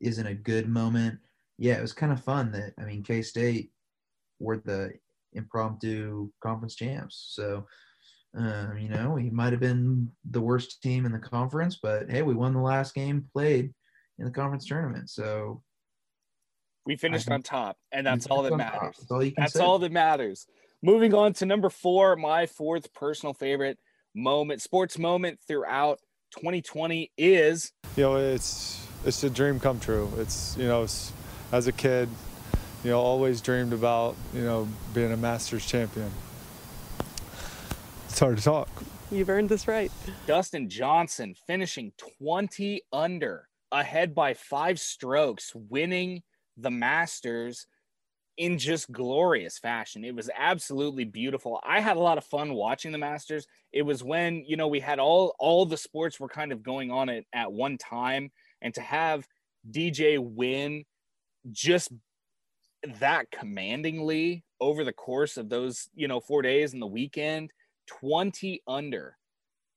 isn't 0.00 0.26
a 0.26 0.34
good 0.34 0.68
moment, 0.68 1.18
yeah, 1.58 1.78
it 1.78 1.82
was 1.82 1.92
kind 1.92 2.12
of 2.12 2.22
fun 2.22 2.52
that, 2.52 2.74
I 2.78 2.84
mean, 2.84 3.02
K 3.02 3.22
State 3.22 3.70
were 4.38 4.58
the 4.58 4.92
impromptu 5.32 6.30
conference 6.42 6.74
champs. 6.74 7.30
So, 7.34 7.66
um, 8.36 8.76
you 8.78 8.90
know, 8.90 9.12
we 9.12 9.30
might 9.30 9.52
have 9.52 9.60
been 9.60 10.10
the 10.30 10.40
worst 10.40 10.82
team 10.82 11.06
in 11.06 11.12
the 11.12 11.18
conference, 11.18 11.78
but 11.82 12.10
hey, 12.10 12.22
we 12.22 12.34
won 12.34 12.52
the 12.52 12.60
last 12.60 12.94
game 12.94 13.24
played 13.32 13.72
in 14.18 14.24
the 14.24 14.30
conference 14.30 14.66
tournament. 14.66 15.10
So 15.10 15.62
we 16.84 16.96
finished 16.96 17.30
on 17.30 17.42
top, 17.42 17.76
and 17.92 18.06
that's 18.06 18.26
all 18.26 18.42
that 18.42 18.56
matters. 18.56 18.96
That's, 18.98 19.10
all, 19.10 19.30
that's 19.36 19.56
all, 19.56 19.78
that 19.80 19.92
matters. 19.92 20.46
Moving 20.82 21.14
on 21.14 21.32
to 21.34 21.46
number 21.46 21.68
four, 21.68 22.16
my 22.16 22.46
fourth 22.46 22.92
personal 22.94 23.34
favorite 23.34 23.78
moment, 24.14 24.62
sports 24.62 24.98
moment 24.98 25.40
throughout 25.46 25.98
2020 26.38 27.10
is. 27.18 27.72
You 27.96 28.02
know, 28.04 28.16
it's 28.16 28.86
it's 29.04 29.22
a 29.24 29.30
dream 29.30 29.58
come 29.58 29.80
true. 29.80 30.10
It's 30.18 30.56
you 30.56 30.66
know, 30.66 30.84
it's, 30.84 31.12
as 31.52 31.66
a 31.66 31.72
kid, 31.72 32.08
you 32.84 32.90
know, 32.90 33.00
always 33.00 33.40
dreamed 33.40 33.72
about 33.72 34.14
you 34.32 34.42
know 34.42 34.68
being 34.94 35.12
a 35.12 35.16
Masters 35.16 35.66
champion. 35.66 36.10
It's 38.08 38.18
hard 38.18 38.38
to 38.38 38.42
talk. 38.42 38.68
You've 39.10 39.28
earned 39.28 39.48
this 39.48 39.68
right. 39.68 39.92
Dustin 40.26 40.68
Johnson 40.68 41.34
finishing 41.46 41.92
20 42.18 42.82
under 42.92 43.45
ahead 43.72 44.14
by 44.14 44.34
five 44.34 44.78
strokes, 44.78 45.52
winning 45.54 46.22
the 46.56 46.70
Masters 46.70 47.66
in 48.36 48.58
just 48.58 48.92
glorious 48.92 49.58
fashion. 49.58 50.04
It 50.04 50.14
was 50.14 50.30
absolutely 50.36 51.04
beautiful. 51.04 51.60
I 51.64 51.80
had 51.80 51.96
a 51.96 52.00
lot 52.00 52.18
of 52.18 52.24
fun 52.24 52.52
watching 52.52 52.92
the 52.92 52.98
Masters. 52.98 53.46
It 53.72 53.82
was 53.82 54.04
when, 54.04 54.44
you 54.46 54.56
know, 54.56 54.68
we 54.68 54.80
had 54.80 54.98
all 54.98 55.34
all 55.38 55.66
the 55.66 55.76
sports 55.76 56.20
were 56.20 56.28
kind 56.28 56.52
of 56.52 56.62
going 56.62 56.90
on 56.90 57.08
at, 57.08 57.24
at 57.32 57.52
one 57.52 57.78
time 57.78 58.30
and 58.60 58.74
to 58.74 58.80
have 58.80 59.26
DJ 59.70 60.18
win 60.18 60.84
just 61.50 61.92
that 63.00 63.30
commandingly 63.30 64.44
over 64.60 64.84
the 64.84 64.92
course 64.92 65.36
of 65.36 65.48
those, 65.48 65.88
you 65.94 66.08
know, 66.08 66.20
4 66.20 66.42
days 66.42 66.72
and 66.72 66.82
the 66.82 66.86
weekend, 66.86 67.50
20 67.86 68.62
under 68.66 69.16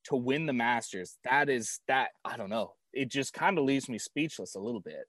to 0.04 0.16
win 0.16 0.46
the 0.46 0.52
Masters. 0.52 1.16
That 1.24 1.48
is 1.48 1.80
that 1.88 2.10
I 2.24 2.36
don't 2.36 2.50
know 2.50 2.74
it 2.92 3.10
just 3.10 3.32
kind 3.32 3.58
of 3.58 3.64
leaves 3.64 3.88
me 3.88 3.98
speechless 3.98 4.54
a 4.54 4.60
little 4.60 4.80
bit. 4.80 5.04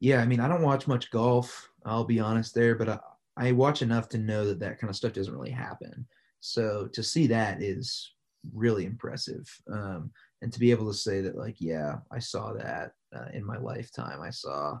Yeah, 0.00 0.20
I 0.20 0.26
mean, 0.26 0.40
I 0.40 0.48
don't 0.48 0.62
watch 0.62 0.86
much 0.86 1.10
golf. 1.10 1.68
I'll 1.84 2.04
be 2.04 2.20
honest 2.20 2.54
there, 2.54 2.74
but 2.74 2.88
I, 2.88 2.98
I 3.36 3.52
watch 3.52 3.82
enough 3.82 4.08
to 4.10 4.18
know 4.18 4.46
that 4.46 4.60
that 4.60 4.78
kind 4.78 4.90
of 4.90 4.96
stuff 4.96 5.12
doesn't 5.12 5.34
really 5.34 5.50
happen. 5.50 6.06
So 6.40 6.88
to 6.92 7.02
see 7.02 7.26
that 7.28 7.62
is 7.62 8.12
really 8.54 8.84
impressive, 8.84 9.48
um, 9.72 10.10
and 10.40 10.52
to 10.52 10.60
be 10.60 10.70
able 10.70 10.86
to 10.86 10.96
say 10.96 11.20
that, 11.22 11.36
like, 11.36 11.56
yeah, 11.60 11.96
I 12.12 12.20
saw 12.20 12.52
that 12.52 12.92
uh, 13.14 13.26
in 13.32 13.44
my 13.44 13.58
lifetime. 13.58 14.20
I 14.20 14.30
saw 14.30 14.78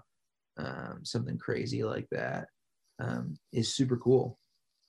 um, 0.56 1.00
something 1.02 1.38
crazy 1.38 1.82
like 1.82 2.06
that 2.12 2.48
um, 3.00 3.36
is 3.52 3.74
super 3.74 3.96
cool. 3.96 4.38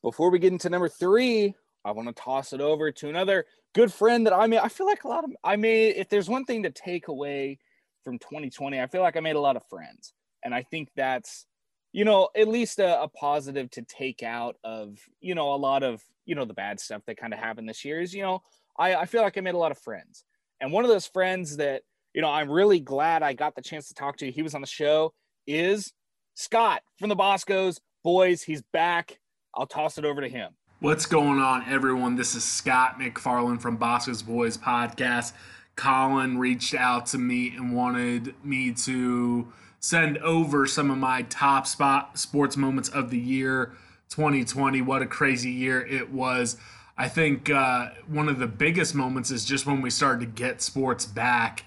Before 0.03 0.29
we 0.29 0.39
get 0.39 0.53
into 0.53 0.69
number 0.69 0.89
three, 0.89 1.55
I 1.85 1.91
want 1.91 2.07
to 2.07 2.13
toss 2.13 2.53
it 2.53 2.61
over 2.61 2.91
to 2.91 3.09
another 3.09 3.45
good 3.73 3.93
friend 3.93 4.25
that 4.25 4.33
I 4.33 4.47
made. 4.47 4.59
I 4.59 4.67
feel 4.67 4.85
like 4.85 5.03
a 5.03 5.07
lot 5.07 5.23
of 5.23 5.31
I 5.43 5.55
made. 5.55 5.95
If 5.95 6.09
there's 6.09 6.29
one 6.29 6.45
thing 6.45 6.63
to 6.63 6.71
take 6.71 7.07
away 7.07 7.59
from 8.03 8.19
2020, 8.19 8.79
I 8.79 8.87
feel 8.87 9.01
like 9.01 9.17
I 9.17 9.21
made 9.21 9.35
a 9.35 9.41
lot 9.41 9.55
of 9.55 9.63
friends, 9.69 10.13
and 10.43 10.53
I 10.53 10.63
think 10.63 10.89
that's 10.95 11.45
you 11.91 12.05
know 12.05 12.29
at 12.35 12.47
least 12.47 12.79
a, 12.79 13.01
a 13.01 13.07
positive 13.07 13.69
to 13.71 13.81
take 13.81 14.23
out 14.23 14.57
of 14.63 14.97
you 15.21 15.35
know 15.35 15.53
a 15.53 15.57
lot 15.57 15.83
of 15.83 16.01
you 16.25 16.35
know 16.35 16.45
the 16.45 16.53
bad 16.53 16.79
stuff 16.79 17.01
that 17.07 17.17
kind 17.17 17.33
of 17.33 17.39
happened 17.39 17.67
this 17.67 17.85
year 17.85 18.01
is 18.01 18.13
you 18.13 18.23
know 18.23 18.41
I, 18.77 18.95
I 18.95 19.05
feel 19.05 19.21
like 19.21 19.37
I 19.37 19.41
made 19.41 19.55
a 19.55 19.59
lot 19.59 19.71
of 19.71 19.79
friends, 19.79 20.25
and 20.59 20.71
one 20.71 20.83
of 20.83 20.89
those 20.89 21.07
friends 21.07 21.57
that 21.57 21.83
you 22.13 22.21
know 22.21 22.29
I'm 22.29 22.51
really 22.51 22.79
glad 22.79 23.23
I 23.23 23.33
got 23.33 23.55
the 23.55 23.61
chance 23.61 23.87
to 23.87 23.93
talk 23.93 24.17
to. 24.17 24.31
He 24.31 24.41
was 24.41 24.55
on 24.55 24.61
the 24.61 24.67
show. 24.67 25.13
Is 25.47 25.93
Scott 26.35 26.81
from 26.97 27.09
the 27.09 27.15
Bosco's 27.15 27.79
boys? 28.03 28.43
He's 28.43 28.61
back. 28.73 29.19
I'll 29.55 29.65
toss 29.65 29.97
it 29.97 30.05
over 30.05 30.21
to 30.21 30.29
him. 30.29 30.51
What's 30.81 31.05
going 31.05 31.39
on, 31.39 31.65
everyone? 31.67 32.15
This 32.15 32.35
is 32.35 32.45
Scott 32.45 32.99
McFarland 32.99 33.59
from 33.59 33.75
Bosco's 33.75 34.21
Boys 34.21 34.57
Podcast. 34.57 35.33
Colin 35.75 36.37
reached 36.37 36.73
out 36.73 37.07
to 37.07 37.17
me 37.17 37.53
and 37.53 37.75
wanted 37.75 38.33
me 38.45 38.71
to 38.85 39.51
send 39.81 40.19
over 40.19 40.65
some 40.65 40.89
of 40.89 40.97
my 40.97 41.23
top 41.23 41.67
spot 41.67 42.17
sports 42.17 42.55
moments 42.55 42.87
of 42.87 43.09
the 43.09 43.19
year 43.19 43.73
2020. 44.07 44.81
What 44.81 45.01
a 45.01 45.05
crazy 45.05 45.51
year 45.51 45.85
it 45.85 46.13
was. 46.13 46.55
I 46.97 47.09
think 47.09 47.49
uh, 47.49 47.89
one 48.07 48.29
of 48.29 48.39
the 48.39 48.47
biggest 48.47 48.95
moments 48.95 49.31
is 49.31 49.43
just 49.43 49.65
when 49.65 49.81
we 49.81 49.89
started 49.89 50.21
to 50.21 50.27
get 50.27 50.61
sports 50.61 51.05
back. 51.05 51.65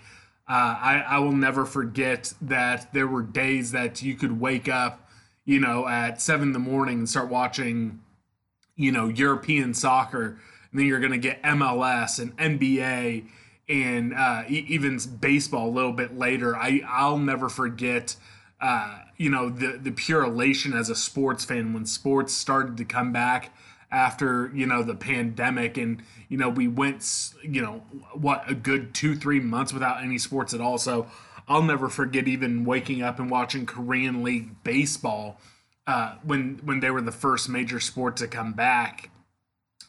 Uh, 0.48 0.52
I, 0.80 1.04
I 1.06 1.18
will 1.18 1.36
never 1.36 1.66
forget 1.66 2.32
that 2.40 2.94
there 2.94 3.06
were 3.06 3.22
days 3.22 3.72
that 3.72 4.02
you 4.02 4.14
could 4.14 4.40
wake 4.40 4.70
up, 4.70 5.10
you 5.44 5.60
know, 5.60 5.86
at 5.86 6.22
seven 6.22 6.48
in 6.48 6.52
the 6.54 6.58
morning 6.58 7.00
and 7.00 7.08
start 7.10 7.28
watching 7.28 8.00
you 8.83 8.93
know 8.93 9.09
European 9.09 9.74
soccer, 9.74 10.39
and 10.70 10.80
then 10.80 10.87
you're 10.87 11.01
going 11.01 11.12
to 11.12 11.18
get 11.18 11.43
MLS 11.43 12.18
and 12.18 12.37
NBA 12.37 13.26
and 13.68 14.12
uh, 14.14 14.45
even 14.49 14.99
baseball 15.20 15.68
a 15.68 15.70
little 15.70 15.93
bit 15.93 16.16
later. 16.18 16.57
I 16.57 16.83
I'll 16.87 17.18
never 17.18 17.49
forget. 17.49 18.16
Uh, 18.61 19.01
you 19.16 19.30
know 19.30 19.49
the 19.49 19.78
the 19.80 19.93
pure 19.93 20.24
elation 20.24 20.72
as 20.72 20.91
a 20.91 20.97
sports 20.97 21.45
fan 21.45 21.72
when 21.72 21.87
sports 21.87 22.33
started 22.33 22.76
to 22.76 22.85
come 22.85 23.12
back 23.12 23.53
after 23.93 24.51
you 24.55 24.66
know 24.66 24.83
the 24.83 24.95
pandemic 24.95 25.76
and 25.76 26.03
you 26.28 26.37
know 26.37 26.49
we 26.49 26.66
went 26.66 27.33
you 27.43 27.61
know 27.62 27.85
what 28.14 28.43
a 28.51 28.55
good 28.55 28.95
two 28.95 29.14
three 29.14 29.39
months 29.39 29.72
without 29.72 30.03
any 30.03 30.18
sports 30.18 30.53
at 30.55 30.61
all 30.61 30.78
so 30.78 31.07
i'll 31.47 31.62
never 31.62 31.89
forget 31.89 32.26
even 32.26 32.64
waking 32.64 33.03
up 33.03 33.20
and 33.20 33.30
watching 33.30 33.66
korean 33.66 34.22
league 34.22 34.51
baseball 34.64 35.39
uh, 35.87 36.16
when 36.22 36.61
when 36.64 36.80
they 36.80 36.91
were 36.91 37.01
the 37.01 37.12
first 37.12 37.49
major 37.49 37.80
sport 37.80 38.16
to 38.18 38.28
come 38.28 38.53
back. 38.53 39.11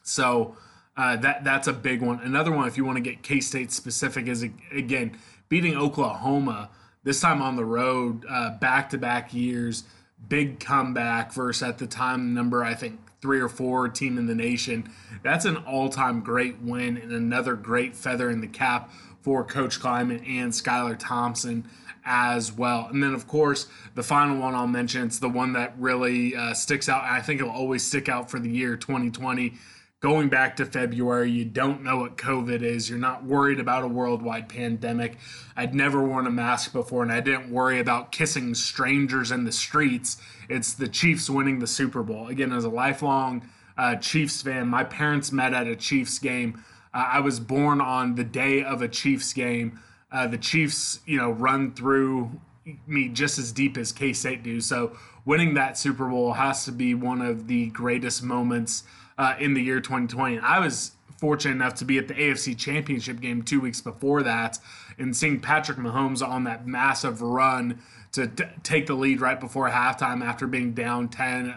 So 0.04 0.58
uh, 0.98 1.16
that 1.18 1.44
that's 1.44 1.68
a 1.68 1.74
big 1.74 2.02
one. 2.02 2.20
Another 2.20 2.52
one, 2.52 2.68
if 2.68 2.78
you 2.78 2.86
want 2.86 2.98
to 2.98 3.02
get 3.02 3.22
K 3.22 3.40
State 3.40 3.72
specific, 3.72 4.28
is 4.28 4.46
again 4.72 5.18
beating 5.50 5.76
Oklahoma 5.76 6.70
this 7.04 7.20
time 7.20 7.42
on 7.42 7.56
the 7.56 7.66
road, 7.66 8.26
back 8.60 8.90
to 8.92 8.98
back 8.98 9.34
years, 9.34 9.84
big 10.28 10.60
comeback 10.60 11.34
versus 11.34 11.64
at 11.64 11.78
the 11.78 11.88
time 11.88 12.34
number 12.34 12.64
I 12.64 12.74
think 12.74 13.00
three 13.22 13.40
or 13.40 13.50
four 13.50 13.88
team 13.88 14.18
in 14.18 14.28
the 14.28 14.36
nation. 14.36 14.90
That's 15.24 15.46
an 15.46 15.58
all-time 15.58 16.20
great 16.20 16.60
win 16.62 16.98
and 16.98 17.12
another 17.12 17.56
great 17.56 17.96
feather 17.96 18.30
in 18.30 18.42
the 18.42 18.48
cap 18.48 18.92
for 19.24 19.44
Coach 19.44 19.80
Klieman 19.80 20.28
and 20.28 20.52
Skylar 20.52 20.98
Thompson 21.00 21.66
as 22.06 22.52
well. 22.52 22.88
And 22.92 23.02
then, 23.02 23.14
of 23.14 23.28
course, 23.28 23.68
the 23.96 24.04
final 24.04 24.38
one 24.38 24.54
I'll 24.54 24.68
mention, 24.68 25.04
it's 25.04 25.20
the 25.20 25.30
one 25.30 25.54
that 25.54 25.74
really 25.80 26.36
uh, 26.36 26.54
sticks 26.54 26.90
out. 26.90 27.04
I 27.04 27.22
think 27.22 27.40
it'll 27.40 27.54
always 27.54 27.86
stick 27.86 28.10
out 28.10 28.30
for 28.30 28.40
the 28.40 28.50
year 28.50 28.76
2020. 28.76 29.54
Going 30.02 30.28
back 30.28 30.58
to 30.58 30.66
February, 30.66 31.32
you 31.32 31.46
don't 31.46 31.82
know 31.82 31.96
what 31.96 32.18
COVID 32.18 32.62
is. 32.62 32.90
You're 32.90 33.00
not 33.00 33.24
worried 33.24 33.62
about 33.62 33.86
a 33.86 33.88
worldwide 33.88 34.50
pandemic. 34.50 35.16
I'd 35.56 35.74
never 35.74 36.04
worn 36.04 36.28
a 36.28 36.32
mask 36.32 36.74
before, 36.74 37.04
and 37.04 37.12
I 37.12 37.22
didn't 37.22 37.50
worry 37.50 37.80
about 37.80 38.12
kissing 38.12 38.54
strangers 38.54 39.32
in 39.32 39.46
the 39.46 39.54
streets. 39.54 40.18
It's 40.50 40.74
the 40.74 40.90
Chiefs 40.90 41.30
winning 41.30 41.60
the 41.60 41.68
Super 41.68 42.04
Bowl. 42.04 42.28
Again, 42.28 42.52
as 42.52 42.66
a 42.66 42.70
lifelong 42.70 43.48
uh, 43.78 43.96
Chiefs 43.96 44.42
fan, 44.42 44.68
my 44.68 44.84
parents 44.84 45.32
met 45.32 45.54
at 45.54 45.68
a 45.68 45.76
Chiefs 45.78 46.20
game. 46.20 46.62
Uh, 46.94 47.08
I 47.14 47.20
was 47.20 47.40
born 47.40 47.82
on 47.82 48.16
the 48.16 48.24
day 48.24 48.64
of 48.64 48.82
a 48.82 48.88
Chiefs 48.88 49.34
game. 49.34 49.80
Uh, 50.12 50.28
the 50.28 50.38
Chiefs, 50.38 51.00
you 51.06 51.18
know, 51.18 51.32
run 51.32 51.74
through 51.74 52.40
me 52.88 53.10
just 53.10 53.40
as 53.40 53.52
deep 53.52 53.78
as 53.78 53.92
K 53.92 54.14
State 54.14 54.44
do. 54.44 54.62
So 54.62 54.96
winning 55.26 55.54
that 55.56 55.78
Super 55.78 56.08
Bowl 56.08 56.34
has 56.34 56.66
to 56.66 56.72
be 56.72 56.94
one 56.94 57.22
of 57.22 57.48
the 57.48 57.68
greatest 57.68 58.24
moments 58.24 58.84
uh, 59.18 59.36
in 59.40 59.54
the 59.54 59.62
year 59.62 59.80
2020. 59.80 60.40
I 60.40 60.60
was 60.60 60.92
fortunate 61.18 61.56
enough 61.56 61.76
to 61.76 61.86
be 61.86 61.98
at 61.98 62.08
the 62.08 62.14
AFC 62.14 62.58
Championship 62.58 63.22
game 63.22 63.44
two 63.44 63.62
weeks 63.62 63.82
before 63.82 64.24
that 64.24 64.60
and 64.98 65.16
seeing 65.16 65.40
Patrick 65.40 65.78
Mahomes 65.78 66.26
on 66.26 66.44
that 66.44 66.68
massive 66.68 67.22
run 67.22 67.80
to 68.12 68.28
t- 68.28 68.44
take 68.62 68.88
the 68.88 68.94
lead 68.94 69.22
right 69.22 69.40
before 69.40 69.70
halftime 69.70 70.24
after 70.24 70.48
being 70.48 70.74
down 70.74 71.08
10 71.08 71.56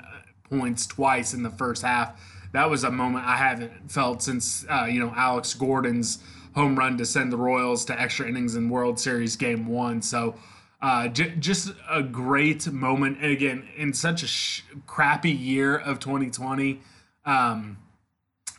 points 0.49 0.87
twice 0.87 1.35
in 1.35 1.43
the 1.43 1.51
first 1.51 1.83
half. 1.83 2.21
That 2.57 2.71
was 2.71 2.85
a 2.85 2.91
moment 2.91 3.27
I 3.27 3.37
haven't 3.37 3.93
felt 3.93 4.23
since, 4.23 4.65
uh, 4.71 4.87
you 4.87 4.99
know, 4.99 5.13
Alex 5.15 5.53
Gordon's 5.53 6.21
home 6.55 6.75
run 6.75 6.97
to 6.97 7.05
send 7.05 7.31
the 7.31 7.37
Royals 7.37 7.85
to 7.85 8.01
extra 8.01 8.27
innings 8.27 8.57
in 8.57 8.71
World 8.71 8.99
Series 8.99 9.37
Game 9.37 9.67
One. 9.67 10.01
So, 10.01 10.37
uh, 10.81 11.09
j- 11.09 11.35
just 11.39 11.75
a 11.87 12.03
great 12.03 12.67
moment. 12.73 13.19
And 13.21 13.31
again, 13.31 13.69
in 13.77 13.93
such 13.93 14.23
a 14.23 14.27
sh- 14.27 14.63
crappy 14.87 15.33
year 15.33 15.77
of 15.77 15.99
2020, 15.99 16.81
um, 17.27 17.77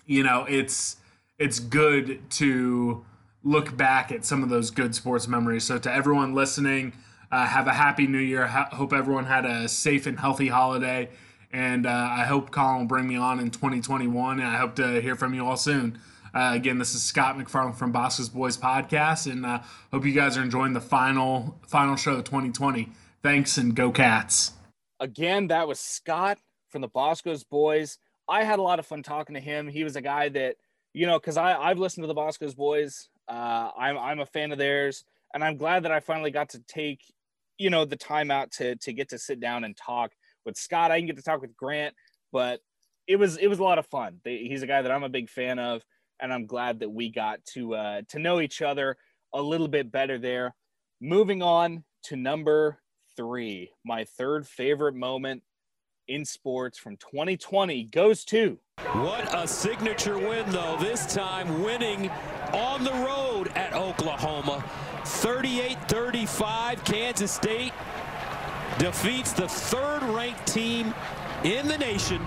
you 0.05 0.21
know, 0.21 0.45
it's 0.47 0.97
it's 1.39 1.57
good 1.57 2.29
to 2.29 3.03
look 3.43 3.75
back 3.75 4.11
at 4.11 4.25
some 4.25 4.43
of 4.43 4.49
those 4.49 4.69
good 4.69 4.93
sports 4.93 5.27
memories. 5.27 5.63
So, 5.63 5.79
to 5.79 5.91
everyone 5.91 6.35
listening, 6.35 6.93
uh, 7.31 7.47
have 7.47 7.65
a 7.65 7.73
happy 7.73 8.05
New 8.05 8.19
Year. 8.19 8.45
Hope 8.45 8.93
everyone 8.93 9.25
had 9.25 9.43
a 9.43 9.67
safe 9.67 10.05
and 10.05 10.19
healthy 10.19 10.49
holiday. 10.49 11.09
And 11.57 11.87
uh, 11.87 12.09
I 12.11 12.25
hope 12.25 12.51
Colin 12.51 12.81
will 12.81 12.85
bring 12.85 13.07
me 13.07 13.15
on 13.15 13.39
in 13.39 13.49
2021. 13.49 14.39
And 14.39 14.47
I 14.47 14.57
hope 14.57 14.75
to 14.75 15.01
hear 15.01 15.15
from 15.15 15.33
you 15.33 15.43
all 15.43 15.57
soon. 15.57 15.99
Uh, 16.31 16.51
again, 16.53 16.77
this 16.77 16.93
is 16.93 17.01
Scott 17.01 17.35
McFarland 17.35 17.77
from 17.77 17.91
Bosco's 17.91 18.29
Boys 18.29 18.55
Podcast, 18.55 19.31
and 19.31 19.43
uh, 19.43 19.61
hope 19.91 20.05
you 20.05 20.11
guys 20.11 20.37
are 20.37 20.43
enjoying 20.43 20.73
the 20.73 20.81
final 20.81 21.57
final 21.67 21.95
show 21.95 22.13
of 22.13 22.25
2020. 22.25 22.91
Thanks 23.23 23.57
and 23.57 23.75
go 23.75 23.89
Cats! 23.89 24.51
Again, 24.99 25.47
that 25.47 25.67
was 25.67 25.79
Scott 25.79 26.37
from 26.69 26.81
the 26.81 26.89
Bosco's 26.89 27.43
Boys. 27.43 27.97
I 28.29 28.43
had 28.43 28.59
a 28.59 28.61
lot 28.61 28.77
of 28.77 28.85
fun 28.85 29.01
talking 29.01 29.33
to 29.33 29.41
him. 29.41 29.67
He 29.67 29.83
was 29.83 29.95
a 29.95 30.01
guy 30.01 30.29
that 30.29 30.57
you 30.93 31.07
know, 31.07 31.17
because 31.17 31.37
I 31.37 31.55
I've 31.55 31.79
listened 31.79 32.03
to 32.03 32.07
the 32.07 32.13
Bosco's 32.13 32.53
Boys. 32.53 33.09
Uh, 33.27 33.71
I'm 33.75 33.97
I'm 33.97 34.19
a 34.19 34.27
fan 34.27 34.51
of 34.51 34.59
theirs, 34.59 35.05
and 35.33 35.43
I'm 35.43 35.57
glad 35.57 35.81
that 35.85 35.91
I 35.91 36.01
finally 36.01 36.29
got 36.29 36.49
to 36.49 36.59
take 36.67 37.01
you 37.57 37.71
know 37.71 37.83
the 37.83 37.95
time 37.95 38.29
out 38.29 38.51
to 38.51 38.75
to 38.75 38.93
get 38.93 39.09
to 39.09 39.17
sit 39.17 39.39
down 39.39 39.63
and 39.63 39.75
talk 39.75 40.11
with 40.47 40.57
Scott. 40.57 40.89
I 40.89 40.97
can 40.97 41.05
get 41.05 41.17
to 41.17 41.21
talk 41.21 41.41
with 41.41 41.55
Grant, 41.55 41.93
but 42.31 42.61
it 43.05 43.17
was 43.17 43.37
it 43.37 43.47
was 43.47 43.59
a 43.59 43.63
lot 43.63 43.77
of 43.77 43.85
fun. 43.85 44.19
He's 44.23 44.63
a 44.63 44.67
guy 44.67 44.81
that 44.81 44.91
I'm 44.91 45.03
a 45.03 45.09
big 45.09 45.29
fan 45.29 45.59
of 45.59 45.83
and 46.19 46.33
I'm 46.33 46.47
glad 46.47 46.79
that 46.79 46.89
we 46.89 47.11
got 47.11 47.45
to 47.53 47.75
uh, 47.75 48.01
to 48.09 48.19
know 48.19 48.41
each 48.41 48.63
other 48.63 48.97
a 49.33 49.41
little 49.41 49.67
bit 49.67 49.91
better 49.91 50.17
there. 50.17 50.55
Moving 50.99 51.43
on 51.43 51.83
to 52.05 52.15
number 52.15 52.79
three, 53.15 53.71
my 53.85 54.05
third 54.05 54.47
favorite 54.47 54.95
moment 54.95 55.43
in 56.07 56.25
sports 56.25 56.77
from 56.77 56.95
2020 56.97 57.83
goes 57.83 58.23
to. 58.25 58.57
What 58.93 59.35
a 59.35 59.47
signature 59.47 60.17
win, 60.17 60.49
though. 60.49 60.77
This 60.79 61.13
time 61.13 61.61
winning 61.63 62.09
on 62.53 62.83
the 62.83 62.93
road 62.93 63.49
at 63.55 63.73
Oklahoma. 63.73 64.63
38 65.03 65.77
35, 65.87 66.83
Kansas 66.83 67.31
State 67.31 67.73
defeats 68.79 69.33
the 69.33 69.47
third 69.47 70.03
ranked 70.03 70.45
team 70.45 70.93
in 71.43 71.67
the 71.67 71.77
nation. 71.77 72.23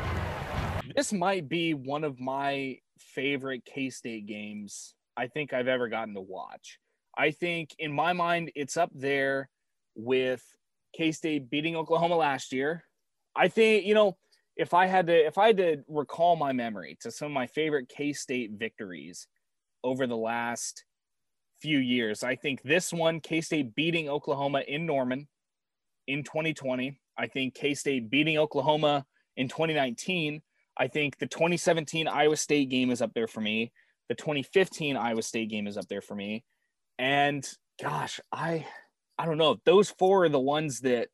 This 0.97 1.13
might 1.13 1.49
be 1.49 1.75
one 1.75 2.03
of 2.03 2.19
my 2.19 2.79
favorite 2.99 3.65
K 3.65 3.89
State 3.91 4.27
games 4.27 4.95
I 5.17 5.29
think 5.29 5.53
I've 5.53 5.69
ever 5.69 5.89
gotten 5.89 6.15
to 6.15 6.21
watch. 6.21 6.79
I 7.17 7.31
think 7.31 7.75
in 7.79 7.93
my 7.93 8.13
mind, 8.13 8.51
it's 8.57 8.77
up 8.77 8.91
there 8.93 9.49
with 9.95 10.43
K 10.93 11.13
State 11.13 11.51
beating 11.51 11.77
Oklahoma 11.77 12.17
last 12.17 12.53
year. 12.53 12.85
I 13.37 13.47
think, 13.47 13.87
you 13.87 13.95
know, 13.95 14.17
if 14.57 14.75
I 14.75 14.87
had 14.87 15.07
to 15.07 15.15
if 15.15 15.39
I 15.39 15.49
had 15.49 15.57
to 15.59 15.77
recall 15.87 16.35
my 16.35 16.53
memory 16.53 16.99
to 17.03 17.13
some 17.13 17.27
of 17.27 17.33
my 17.33 17.47
favorite 17.47 17.89
K 17.89 18.13
State 18.13 18.53
victories 18.57 19.29
over 19.85 20.09
the 20.09 20.17
last 20.17 20.85
few 21.61 21.79
years, 21.79 22.25
I 22.25 22.35
think 22.35 22.63
this 22.63 22.93
one, 22.93 23.21
K 23.21 23.41
State 23.41 23.77
beating 23.77 24.09
Oklahoma 24.09 24.63
in 24.67 24.85
Norman 24.85 25.29
in 26.13 26.25
2020. 26.25 26.99
I 27.19 27.27
think 27.27 27.55
K 27.55 27.75
State 27.75 28.11
beating 28.11 28.39
Oklahoma 28.39 29.05
in 29.37 29.49
2019 29.49 30.43
I 30.81 30.89
think 30.89 31.19
the 31.19 31.27
2017 31.27 32.09
Iowa 32.09 32.37
State 32.37 32.71
game 32.71 32.91
is 32.91 33.03
up 33.03 33.13
there 33.13 33.27
for 33.27 33.43
me. 33.43 33.71
The 34.09 34.15
2015 34.15 34.97
Iowa 34.97 35.23
State 35.23 35.51
game 35.51 35.67
is 35.67 35.77
up 35.77 35.87
there 35.89 36.01
for 36.01 36.15
me. 36.15 36.43
And 36.99 37.47
gosh, 37.81 38.19
I 38.33 38.67
I 39.19 39.27
don't 39.27 39.37
know. 39.37 39.59
Those 39.67 39.91
four 39.91 40.25
are 40.25 40.31
the 40.31 40.41
ones 40.41 40.81
that 40.81 41.09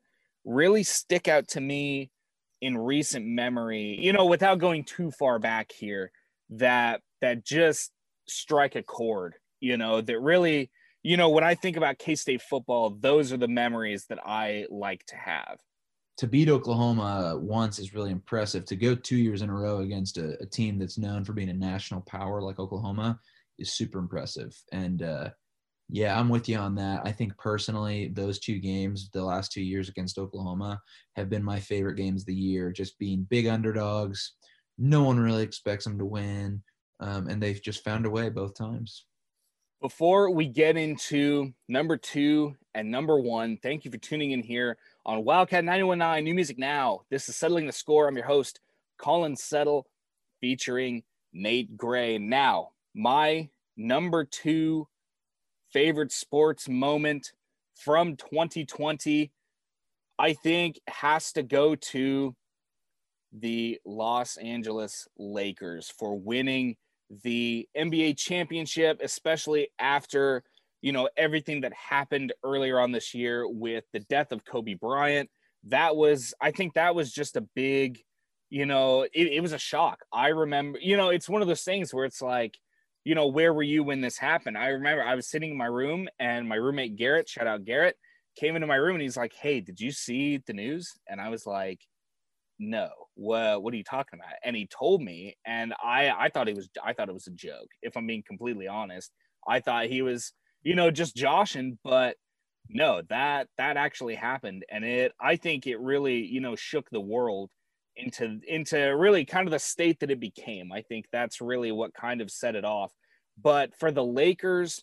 really 0.44 0.84
stick 0.84 1.26
out 1.26 1.48
to 1.48 1.60
me 1.60 2.12
in 2.60 2.78
recent 2.78 3.26
memory. 3.26 3.98
You 4.00 4.12
know, 4.12 4.26
without 4.26 4.60
going 4.60 4.84
too 4.84 5.10
far 5.10 5.40
back 5.40 5.72
here, 5.72 6.12
that 6.50 7.00
that 7.20 7.44
just 7.44 7.90
strike 8.28 8.76
a 8.76 8.84
chord, 8.84 9.34
you 9.58 9.76
know, 9.76 10.00
that 10.00 10.20
really, 10.20 10.70
you 11.06 11.16
know, 11.16 11.28
when 11.28 11.44
I 11.44 11.54
think 11.54 11.76
about 11.76 11.98
K-State 11.98 12.42
football, 12.42 12.90
those 12.90 13.32
are 13.32 13.36
the 13.36 13.46
memories 13.46 14.06
that 14.08 14.18
I 14.26 14.66
like 14.70 15.06
to 15.06 15.16
have 15.16 15.58
to 16.16 16.26
beat 16.26 16.48
Oklahoma 16.48 17.38
once 17.40 17.78
is 17.78 17.94
really 17.94 18.10
impressive. 18.10 18.64
To 18.64 18.74
go 18.74 18.96
two 18.96 19.16
years 19.16 19.42
in 19.42 19.50
a 19.50 19.54
row 19.54 19.80
against 19.80 20.18
a, 20.18 20.36
a, 20.42 20.46
team 20.46 20.78
that's 20.78 20.98
known 20.98 21.24
for 21.24 21.32
being 21.32 21.50
a 21.50 21.54
national 21.54 22.00
power 22.00 22.40
like 22.42 22.58
Oklahoma 22.58 23.20
is 23.58 23.74
super 23.74 23.98
impressive. 23.98 24.52
And 24.72 25.02
uh, 25.02 25.30
yeah, 25.90 26.18
I'm 26.18 26.28
with 26.28 26.48
you 26.48 26.56
on 26.56 26.74
that. 26.76 27.02
I 27.04 27.12
think 27.12 27.36
personally, 27.38 28.08
those 28.08 28.40
two 28.40 28.58
games, 28.58 29.08
the 29.12 29.22
last 29.22 29.52
two 29.52 29.62
years 29.62 29.88
against 29.88 30.18
Oklahoma, 30.18 30.80
have 31.14 31.28
been 31.28 31.44
my 31.44 31.60
favorite 31.60 31.96
games 31.96 32.22
of 32.22 32.26
the 32.26 32.34
year. 32.34 32.72
Just 32.72 32.98
being 32.98 33.26
big 33.28 33.46
underdogs, 33.46 34.32
no 34.76 35.04
one 35.04 35.20
really 35.20 35.44
expects 35.44 35.84
them 35.84 35.98
to 35.98 36.04
win, 36.04 36.62
um, 36.98 37.28
and 37.28 37.40
they've 37.40 37.62
just 37.62 37.84
found 37.84 38.06
a 38.06 38.10
way 38.10 38.28
both 38.28 38.54
times. 38.56 39.04
Before 39.82 40.30
we 40.30 40.48
get 40.48 40.78
into 40.78 41.52
number 41.68 41.98
two 41.98 42.56
and 42.74 42.90
number 42.90 43.20
one, 43.20 43.58
thank 43.58 43.84
you 43.84 43.90
for 43.90 43.98
tuning 43.98 44.30
in 44.30 44.42
here 44.42 44.78
on 45.04 45.22
Wildcat 45.22 45.64
919 45.64 46.24
New 46.24 46.34
Music 46.34 46.58
Now. 46.58 47.02
This 47.10 47.28
is 47.28 47.36
Settling 47.36 47.66
the 47.66 47.72
Score. 47.72 48.08
I'm 48.08 48.16
your 48.16 48.24
host, 48.24 48.60
Colin 48.96 49.36
Settle, 49.36 49.86
featuring 50.40 51.02
Nate 51.34 51.76
Gray. 51.76 52.16
Now, 52.16 52.70
my 52.94 53.50
number 53.76 54.24
two 54.24 54.88
favorite 55.74 56.10
sports 56.10 56.70
moment 56.70 57.32
from 57.74 58.16
2020, 58.16 59.30
I 60.18 60.32
think, 60.32 60.80
has 60.88 61.32
to 61.32 61.42
go 61.42 61.74
to 61.74 62.34
the 63.30 63.78
Los 63.84 64.38
Angeles 64.38 65.06
Lakers 65.18 65.92
for 65.98 66.18
winning 66.18 66.76
the 67.22 67.68
NBA 67.76 68.18
championship, 68.18 69.00
especially 69.02 69.68
after 69.78 70.42
you 70.86 70.92
know, 70.92 71.08
everything 71.16 71.62
that 71.62 71.72
happened 71.72 72.32
earlier 72.44 72.78
on 72.78 72.92
this 72.92 73.12
year 73.12 73.44
with 73.48 73.82
the 73.92 73.98
death 73.98 74.32
of 74.32 74.44
Kobe 74.44 74.74
Bryant. 74.74 75.28
That 75.64 75.96
was, 75.96 76.32
I 76.40 76.52
think 76.52 76.74
that 76.74 76.94
was 76.94 77.12
just 77.12 77.36
a 77.36 77.40
big, 77.40 77.98
you 78.50 78.66
know, 78.66 79.02
it, 79.02 79.10
it 79.12 79.40
was 79.40 79.52
a 79.52 79.58
shock. 79.58 80.04
I 80.12 80.28
remember, 80.28 80.78
you 80.80 80.96
know, 80.96 81.08
it's 81.08 81.28
one 81.28 81.42
of 81.42 81.48
those 81.48 81.64
things 81.64 81.92
where 81.92 82.04
it's 82.04 82.22
like, 82.22 82.56
you 83.04 83.16
know, 83.16 83.26
where 83.26 83.52
were 83.52 83.64
you 83.64 83.82
when 83.82 84.00
this 84.00 84.16
happened? 84.16 84.56
I 84.56 84.68
remember 84.68 85.02
I 85.02 85.16
was 85.16 85.28
sitting 85.28 85.50
in 85.50 85.56
my 85.56 85.66
room 85.66 86.08
and 86.20 86.48
my 86.48 86.54
roommate 86.54 86.94
Garrett, 86.94 87.28
shout 87.28 87.48
out 87.48 87.64
Garrett, 87.64 87.96
came 88.36 88.54
into 88.54 88.68
my 88.68 88.76
room 88.76 88.94
and 88.94 89.02
he's 89.02 89.16
like, 89.16 89.32
Hey, 89.34 89.60
did 89.60 89.80
you 89.80 89.90
see 89.90 90.38
the 90.38 90.52
news? 90.52 90.92
And 91.08 91.20
I 91.20 91.30
was 91.30 91.46
like, 91.46 91.80
no 92.58 92.88
what 93.14 93.62
what 93.62 93.74
are 93.74 93.76
you 93.76 93.84
talking 93.84 94.18
about 94.18 94.34
and 94.44 94.56
he 94.56 94.66
told 94.66 95.02
me 95.02 95.36
and 95.46 95.74
i 95.82 96.10
i 96.10 96.28
thought 96.28 96.48
it 96.48 96.56
was 96.56 96.68
i 96.82 96.92
thought 96.92 97.08
it 97.08 97.14
was 97.14 97.26
a 97.26 97.32
joke 97.32 97.68
if 97.82 97.96
i'm 97.96 98.06
being 98.06 98.22
completely 98.26 98.66
honest 98.66 99.12
i 99.46 99.60
thought 99.60 99.86
he 99.86 100.00
was 100.00 100.32
you 100.66 100.74
know, 100.74 100.90
just 100.90 101.14
joshing. 101.16 101.78
But 101.84 102.16
no, 102.68 103.00
that 103.08 103.46
that 103.56 103.76
actually 103.76 104.16
happened, 104.16 104.64
and 104.70 104.84
it 104.84 105.12
I 105.20 105.36
think 105.36 105.66
it 105.66 105.78
really 105.80 106.16
you 106.26 106.40
know 106.40 106.56
shook 106.56 106.90
the 106.90 107.00
world 107.00 107.52
into 107.96 108.40
into 108.48 108.76
really 108.96 109.24
kind 109.24 109.46
of 109.46 109.52
the 109.52 109.60
state 109.60 110.00
that 110.00 110.10
it 110.10 110.20
became. 110.20 110.72
I 110.72 110.82
think 110.82 111.06
that's 111.12 111.40
really 111.40 111.70
what 111.70 111.94
kind 111.94 112.20
of 112.20 112.32
set 112.32 112.56
it 112.56 112.64
off. 112.64 112.92
But 113.40 113.76
for 113.78 113.92
the 113.92 114.04
Lakers 114.04 114.82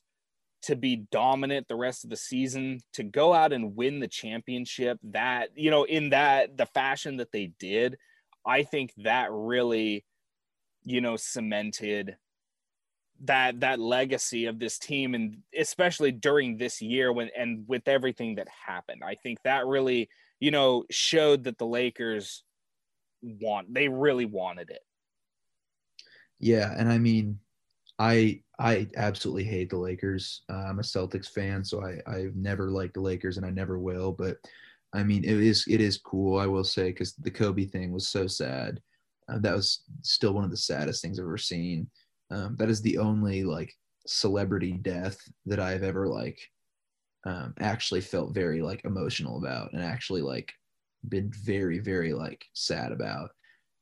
to 0.64 0.76
be 0.76 1.06
dominant 1.12 1.68
the 1.68 1.76
rest 1.76 2.04
of 2.04 2.10
the 2.10 2.18
season, 2.18 2.80
to 2.94 3.04
go 3.04 3.34
out 3.34 3.54
and 3.54 3.76
win 3.76 4.00
the 4.00 4.08
championship, 4.08 4.98
that 5.04 5.50
you 5.56 5.72
know 5.72 5.84
in 5.84 6.10
that 6.10 6.58
the 6.58 6.66
fashion 6.68 7.18
that 7.18 7.32
they 7.32 7.52
did, 7.60 7.98
I 8.46 8.64
think 8.64 8.94
that 8.98 9.32
really 9.32 10.06
you 10.84 11.02
know 11.02 11.16
cemented 11.16 12.18
that 13.26 13.60
that 13.62 13.80
legacy 13.80 14.46
of 14.46 14.60
this 14.60 14.78
team 14.78 15.16
and 15.16 15.38
especially 15.58 16.12
during 16.12 16.58
this 16.58 16.82
year 16.82 17.12
when 17.12 17.30
and 17.38 17.66
with 17.68 17.88
everything 17.88 18.36
that 18.36 18.48
happened. 18.50 19.02
I 19.06 19.16
think 19.16 19.40
that 19.44 19.68
really 19.68 20.10
you 20.40 20.52
know 20.52 20.86
showed 20.90 21.46
that 21.46 21.58
the 21.58 21.68
lakers 21.68 22.44
want 23.22 23.74
they 23.74 23.88
really 23.88 24.26
wanted 24.26 24.70
it. 24.70 24.82
Yeah 26.40 26.74
and 26.76 26.92
i 26.92 26.98
mean 26.98 27.40
i 28.04 28.40
i 28.60 28.88
absolutely 28.98 29.44
hate 29.44 29.70
the 29.70 29.78
lakers. 29.78 30.44
Uh, 30.50 30.66
i'm 30.68 30.80
a 30.80 30.84
celtics 30.84 31.30
fan 31.30 31.64
so 31.64 31.84
i 31.84 32.00
i've 32.12 32.36
never 32.36 32.70
liked 32.70 32.96
the 32.96 33.02
lakers 33.02 33.38
and 33.38 33.46
i 33.46 33.50
never 33.50 33.80
will 33.80 34.12
but 34.12 34.38
i 34.94 35.04
mean 35.04 35.24
it 35.24 35.40
is 35.40 35.66
it 35.68 35.82
is 35.82 35.98
cool 35.98 36.38
i 36.40 36.46
will 36.46 36.64
say 36.64 36.90
because 36.90 37.14
the 37.16 37.32
kobe 37.32 37.66
thing 37.66 37.92
was 37.92 38.08
so 38.08 38.28
sad. 38.28 38.80
Uh, 39.30 39.40
that 39.40 39.56
was 39.56 39.84
still 40.02 40.34
one 40.34 40.44
of 40.44 40.52
the 40.52 40.58
saddest 40.58 41.02
things 41.02 41.18
i've 41.18 41.24
ever 41.24 41.38
seen. 41.38 41.88
Um, 42.30 42.56
that 42.58 42.70
is 42.70 42.82
the 42.82 42.98
only 42.98 43.44
like 43.44 43.74
celebrity 44.06 44.74
death 44.74 45.18
that 45.46 45.60
I've 45.60 45.84
ever 45.84 46.08
like 46.08 46.40
um, 47.26 47.54
actually 47.60 48.02
felt 48.02 48.34
very 48.34 48.62
like 48.62 48.84
emotional 48.84 49.38
about 49.38 49.72
and 49.74 49.82
actually 49.82 50.22
like 50.22 50.52
been 51.08 51.32
very 51.32 51.80
very 51.80 52.14
like 52.14 52.44
sad 52.54 52.92
about. 52.92 53.30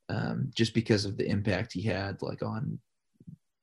Um, 0.09 0.51
just 0.53 0.73
because 0.73 1.05
of 1.05 1.17
the 1.17 1.27
impact 1.27 1.73
he 1.73 1.81
had 1.81 2.21
like 2.21 2.43
on 2.43 2.77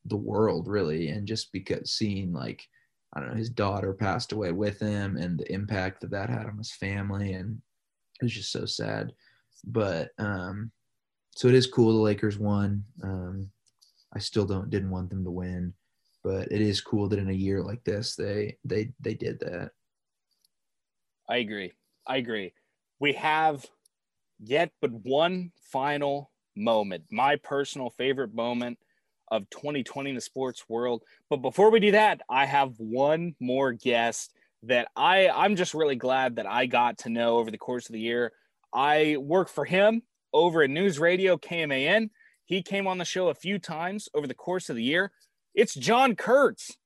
the 0.09 0.17
world 0.17 0.69
really 0.69 1.09
and 1.09 1.27
just 1.27 1.53
because 1.53 1.93
seeing 1.93 2.33
like 2.33 2.67
I 3.15 3.21
don't 3.21 3.31
know 3.31 3.37
his 3.37 3.51
daughter 3.51 3.95
passed 3.95 4.33
away 4.33 4.53
with 4.53 4.79
him 4.79 5.17
and 5.17 5.39
the 5.39 5.51
impact 5.53 6.01
that 6.01 6.11
that 6.11 6.31
had 6.31 6.47
on 6.47 6.59
his 6.59 6.73
family 6.73 7.33
and 7.33 7.61
it 8.21 8.25
was 8.25 8.33
just 8.33 8.53
so 8.53 8.67
sad 8.67 9.13
but 9.65 10.11
um 10.19 10.71
so 11.37 11.49
it 11.49 11.55
is 11.55 11.67
cool 11.67 11.93
the 11.93 11.99
Lakers 12.03 12.39
won 12.39 12.85
um 13.03 13.51
I 14.15 14.19
still 14.19 14.45
don't 14.45 14.71
didn't 14.71 14.91
want 14.91 15.11
them 15.11 15.25
to 15.25 15.31
win, 15.31 15.75
but 16.25 16.51
it 16.51 16.61
is 16.61 16.81
cool 16.81 17.09
that 17.09 17.19
in 17.19 17.31
a 17.31 17.33
year 17.33 17.63
like 17.63 17.85
this 17.85 18.15
they 18.17 18.57
they 18.65 18.93
they 19.01 19.15
did 19.15 19.41
that. 19.41 19.71
I 21.29 21.39
agree. 21.39 21.73
I 22.07 22.17
agree. 22.17 22.55
We 23.01 23.13
have 23.13 23.67
yet 24.41 24.73
but 24.81 24.93
one 24.93 25.53
final 25.61 26.31
moment, 26.57 27.05
my 27.11 27.37
personal 27.37 27.91
favorite 27.91 28.35
moment 28.35 28.79
of 29.31 29.49
2020 29.51 30.11
in 30.11 30.15
the 30.17 30.21
sports 30.21 30.69
world. 30.69 31.03
But 31.31 31.39
before 31.39 31.71
we 31.71 31.81
do 31.81 31.93
that, 31.93 32.21
I 32.29 32.47
have 32.47 32.75
one 32.79 33.35
more 33.41 33.73
guest 33.73 34.33
that 34.65 34.89
I 34.97 35.29
I'm 35.29 35.57
just 35.57 35.75
really 35.75 35.97
glad 35.97 36.37
that 36.37 36.47
I 36.47 36.67
got 36.67 36.99
to 36.99 37.11
know 37.11 37.39
over 37.39 37.51
the 37.51 37.59
course 37.59 37.89
of 37.89 37.93
the 37.93 38.01
year. 38.01 38.33
I 38.73 39.17
work 39.19 39.49
for 39.49 39.65
him 39.65 40.03
over 40.33 40.63
at 40.63 40.71
News 40.71 40.99
Radio 40.99 41.37
KMAN. 41.37 42.11
He 42.45 42.63
came 42.63 42.87
on 42.87 42.99
the 42.99 43.05
show 43.05 43.29
a 43.29 43.35
few 43.35 43.59
times 43.59 44.09
over 44.15 44.27
the 44.27 44.35
course 44.35 44.69
of 44.69 44.77
the 44.77 44.83
year. 44.83 45.13
It's 45.55 45.75
John 45.75 46.17
Kurtz. 46.17 46.77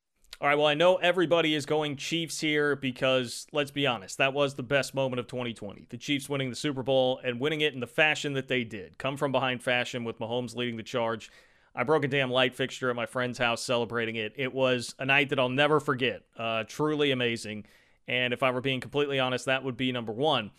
All 0.41 0.49
right, 0.49 0.59
well, 0.59 0.67
I 0.67 0.75
know 0.75 0.97
everybody 0.97 1.55
is 1.55 1.67
going 1.67 1.95
Chiefs 1.95 2.41
here 2.41 2.75
because, 2.75 3.47
let's 3.53 3.71
be 3.71 3.87
honest, 3.87 4.19
that 4.19 4.35
was 4.35 4.55
the 4.55 4.65
best 4.65 4.93
moment 4.93 5.21
of 5.21 5.29
2020. 5.29 5.87
The 5.89 5.97
Chiefs 5.97 6.29
winning 6.29 6.51
the 6.51 6.57
Super 6.57 6.83
Bowl 6.83 7.21
and 7.23 7.39
winning 7.39 7.61
it 7.61 7.75
in 7.75 7.81
the 7.81 7.87
fashion 7.87 8.33
that 8.33 8.49
they 8.49 8.65
did. 8.65 8.99
Come 8.99 9.17
from 9.17 9.31
behind 9.31 9.63
fashion 9.63 10.03
with 10.03 10.19
Mahomes 10.19 10.57
leading 10.57 10.77
the 10.77 10.83
charge. 10.83 11.31
I 11.75 11.85
broke 11.85 12.05
a 12.05 12.09
damn 12.09 12.31
light 12.31 12.55
fixture 12.55 12.91
at 12.91 12.97
my 12.97 13.07
friend's 13.07 13.39
house 13.39 13.63
celebrating 13.63 14.17
it. 14.17 14.35
It 14.37 14.53
was 14.53 14.95
a 14.99 15.07
night 15.07 15.31
that 15.31 15.39
I'll 15.39 15.49
never 15.49 15.81
forget. 15.81 16.23
Uh, 16.37 16.65
truly 16.65 17.11
amazing. 17.11 17.65
And 18.07 18.35
if 18.35 18.43
I 18.43 18.51
were 18.51 18.61
being 18.61 18.81
completely 18.81 19.19
honest, 19.19 19.47
that 19.47 19.65
would 19.65 19.77
be 19.77 19.93
number 19.93 20.13
one. 20.13 20.51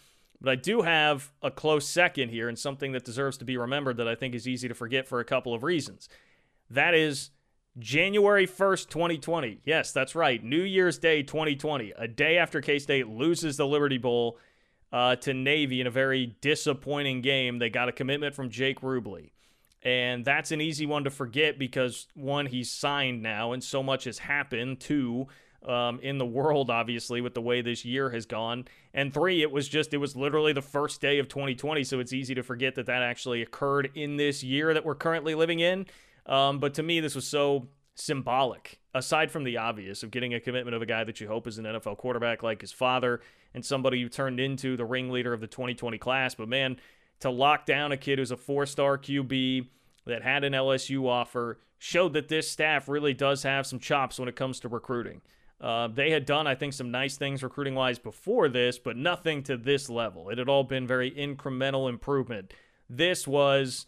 But 0.41 0.51
I 0.51 0.55
do 0.55 0.81
have 0.81 1.31
a 1.41 1.51
close 1.51 1.87
second 1.87 2.29
here 2.29 2.49
and 2.49 2.57
something 2.57 2.91
that 2.93 3.05
deserves 3.05 3.37
to 3.37 3.45
be 3.45 3.57
remembered 3.57 3.97
that 3.97 4.07
I 4.07 4.15
think 4.15 4.35
is 4.35 4.47
easy 4.47 4.67
to 4.67 4.73
forget 4.73 5.07
for 5.07 5.19
a 5.19 5.25
couple 5.25 5.53
of 5.53 5.63
reasons. 5.63 6.09
That 6.69 6.93
is 6.93 7.29
January 7.79 8.47
1st, 8.47 8.89
2020. 8.89 9.61
Yes, 9.63 9.91
that's 9.91 10.15
right. 10.15 10.43
New 10.43 10.61
Year's 10.61 10.97
Day 10.97 11.23
2020, 11.23 11.93
a 11.97 12.07
day 12.07 12.37
after 12.37 12.59
K 12.61 12.79
State 12.79 13.07
loses 13.07 13.57
the 13.57 13.67
Liberty 13.67 13.97
Bowl 13.97 14.37
uh, 14.91 15.15
to 15.17 15.33
Navy 15.33 15.81
in 15.81 15.87
a 15.87 15.91
very 15.91 16.35
disappointing 16.41 17.21
game. 17.21 17.59
They 17.59 17.69
got 17.69 17.89
a 17.89 17.91
commitment 17.91 18.35
from 18.35 18.49
Jake 18.49 18.81
Rubley. 18.81 19.32
And 19.83 20.23
that's 20.23 20.51
an 20.51 20.61
easy 20.61 20.85
one 20.85 21.03
to 21.03 21.09
forget 21.09 21.59
because, 21.59 22.07
one, 22.15 22.45
he's 22.45 22.71
signed 22.71 23.21
now, 23.21 23.51
and 23.51 23.61
so 23.61 23.83
much 23.83 24.05
has 24.05 24.17
happened. 24.17 24.79
Two, 24.79 25.27
um, 25.67 25.99
in 26.01 26.17
the 26.17 26.25
world, 26.25 26.69
obviously, 26.69 27.21
with 27.21 27.33
the 27.33 27.41
way 27.41 27.61
this 27.61 27.85
year 27.85 28.09
has 28.09 28.25
gone. 28.25 28.65
And 28.93 29.13
three, 29.13 29.41
it 29.41 29.51
was 29.51 29.67
just, 29.67 29.93
it 29.93 29.97
was 29.97 30.15
literally 30.15 30.53
the 30.53 30.61
first 30.61 31.01
day 31.01 31.19
of 31.19 31.27
2020. 31.27 31.83
So 31.83 31.99
it's 31.99 32.13
easy 32.13 32.35
to 32.35 32.43
forget 32.43 32.75
that 32.75 32.85
that 32.85 33.01
actually 33.01 33.41
occurred 33.41 33.91
in 33.95 34.17
this 34.17 34.43
year 34.43 34.73
that 34.73 34.85
we're 34.85 34.95
currently 34.95 35.35
living 35.35 35.59
in. 35.59 35.85
Um, 36.25 36.59
but 36.59 36.73
to 36.75 36.83
me, 36.83 36.99
this 36.99 37.15
was 37.15 37.27
so 37.27 37.67
symbolic, 37.95 38.79
aside 38.93 39.31
from 39.31 39.43
the 39.43 39.57
obvious 39.57 40.03
of 40.03 40.11
getting 40.11 40.33
a 40.33 40.39
commitment 40.39 40.75
of 40.75 40.81
a 40.81 40.85
guy 40.85 41.03
that 41.03 41.19
you 41.19 41.27
hope 41.27 41.47
is 41.47 41.57
an 41.57 41.65
NFL 41.65 41.97
quarterback 41.97 42.43
like 42.43 42.61
his 42.61 42.71
father 42.71 43.21
and 43.53 43.63
somebody 43.63 44.01
who 44.01 44.09
turned 44.09 44.39
into 44.39 44.75
the 44.75 44.85
ringleader 44.85 45.33
of 45.33 45.41
the 45.41 45.47
2020 45.47 45.97
class. 45.97 46.35
But 46.35 46.49
man, 46.49 46.77
to 47.23 47.29
lock 47.29 47.65
down 47.65 47.91
a 47.91 47.97
kid 47.97 48.19
who's 48.19 48.31
a 48.31 48.37
four 48.37 48.65
star 48.65 48.97
QB 48.97 49.67
that 50.05 50.23
had 50.23 50.43
an 50.43 50.53
LSU 50.53 51.07
offer 51.07 51.59
showed 51.79 52.13
that 52.13 52.27
this 52.27 52.49
staff 52.49 52.87
really 52.87 53.13
does 53.13 53.43
have 53.43 53.65
some 53.65 53.79
chops 53.79 54.19
when 54.19 54.29
it 54.29 54.35
comes 54.35 54.59
to 54.59 54.69
recruiting. 54.69 55.21
Uh, 55.59 55.87
they 55.87 56.11
had 56.11 56.25
done, 56.25 56.45
I 56.47 56.55
think, 56.55 56.73
some 56.73 56.91
nice 56.91 57.15
things 57.15 57.41
recruiting 57.41 57.75
wise 57.75 57.97
before 57.97 58.49
this, 58.49 58.77
but 58.77 58.97
nothing 58.97 59.43
to 59.43 59.55
this 59.55 59.89
level. 59.89 60.29
It 60.29 60.37
had 60.37 60.49
all 60.49 60.65
been 60.65 60.85
very 60.85 61.11
incremental 61.11 61.89
improvement. 61.89 62.53
This 62.89 63.25
was 63.25 63.85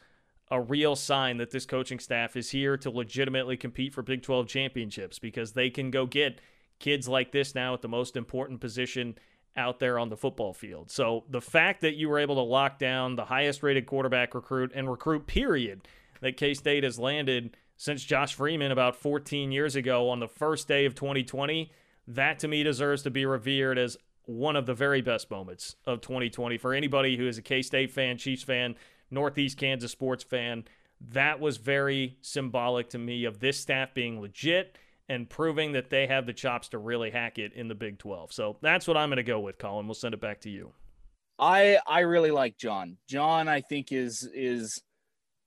a 0.49 0.61
real 0.61 0.95
sign 0.95 1.37
that 1.37 1.51
this 1.51 1.65
coaching 1.65 1.99
staff 1.99 2.37
is 2.37 2.51
here 2.51 2.77
to 2.77 2.89
legitimately 2.89 3.57
compete 3.57 3.93
for 3.93 4.01
Big 4.01 4.23
12 4.23 4.47
championships 4.47 5.19
because 5.19 5.51
they 5.51 5.69
can 5.69 5.91
go 5.91 6.05
get 6.05 6.39
kids 6.79 7.07
like 7.07 7.31
this 7.31 7.55
now 7.55 7.73
at 7.73 7.81
the 7.81 7.89
most 7.89 8.15
important 8.15 8.61
position 8.61 9.15
out 9.57 9.79
there 9.79 9.97
on 9.97 10.09
the 10.09 10.17
football 10.17 10.53
field. 10.53 10.91
So 10.91 11.23
the 11.29 11.41
fact 11.41 11.81
that 11.81 11.95
you 11.95 12.09
were 12.09 12.19
able 12.19 12.35
to 12.35 12.41
lock 12.41 12.79
down 12.79 13.15
the 13.15 13.25
highest 13.25 13.63
rated 13.63 13.85
quarterback 13.85 14.35
recruit 14.35 14.71
and 14.75 14.89
recruit 14.89 15.27
period 15.27 15.87
that 16.21 16.37
K 16.37 16.53
State 16.53 16.83
has 16.83 16.99
landed 16.99 17.55
since 17.77 18.03
Josh 18.03 18.33
Freeman 18.33 18.71
about 18.71 18.95
14 18.95 19.51
years 19.51 19.75
ago 19.75 20.09
on 20.09 20.19
the 20.19 20.27
first 20.27 20.67
day 20.67 20.85
of 20.85 20.95
2020. 20.95 21.71
That 22.07 22.39
to 22.39 22.47
me 22.47 22.63
deserves 22.63 23.03
to 23.03 23.11
be 23.11 23.25
revered 23.25 23.77
as 23.77 23.97
one 24.23 24.55
of 24.55 24.65
the 24.65 24.73
very 24.73 25.01
best 25.01 25.29
moments 25.29 25.75
of 25.85 26.01
2020 26.01 26.57
for 26.57 26.73
anybody 26.73 27.17
who 27.17 27.27
is 27.27 27.37
a 27.37 27.41
K 27.41 27.61
State 27.61 27.91
fan, 27.91 28.17
Chiefs 28.17 28.43
fan, 28.43 28.75
Northeast 29.11 29.57
Kansas 29.57 29.91
sports 29.91 30.23
fan. 30.23 30.65
That 31.09 31.39
was 31.39 31.57
very 31.57 32.17
symbolic 32.21 32.89
to 32.89 32.97
me 32.97 33.25
of 33.25 33.39
this 33.39 33.59
staff 33.59 33.93
being 33.93 34.21
legit 34.21 34.77
and 35.09 35.29
proving 35.29 35.73
that 35.73 35.89
they 35.89 36.07
have 36.07 36.25
the 36.25 36.33
chops 36.33 36.69
to 36.69 36.77
really 36.77 37.11
hack 37.11 37.37
it 37.37 37.53
in 37.53 37.67
the 37.67 37.75
Big 37.75 37.99
12. 37.99 38.33
So 38.33 38.57
that's 38.61 38.87
what 38.87 38.97
I'm 38.97 39.09
going 39.09 39.17
to 39.17 39.23
go 39.23 39.39
with, 39.39 39.57
Colin. 39.57 39.87
We'll 39.87 39.93
send 39.93 40.13
it 40.13 40.21
back 40.21 40.41
to 40.41 40.49
you. 40.49 40.71
I 41.37 41.79
I 41.85 42.01
really 42.01 42.31
like 42.31 42.57
John. 42.57 42.97
John, 43.09 43.47
I 43.47 43.61
think 43.61 43.91
is 43.91 44.27
is 44.33 44.81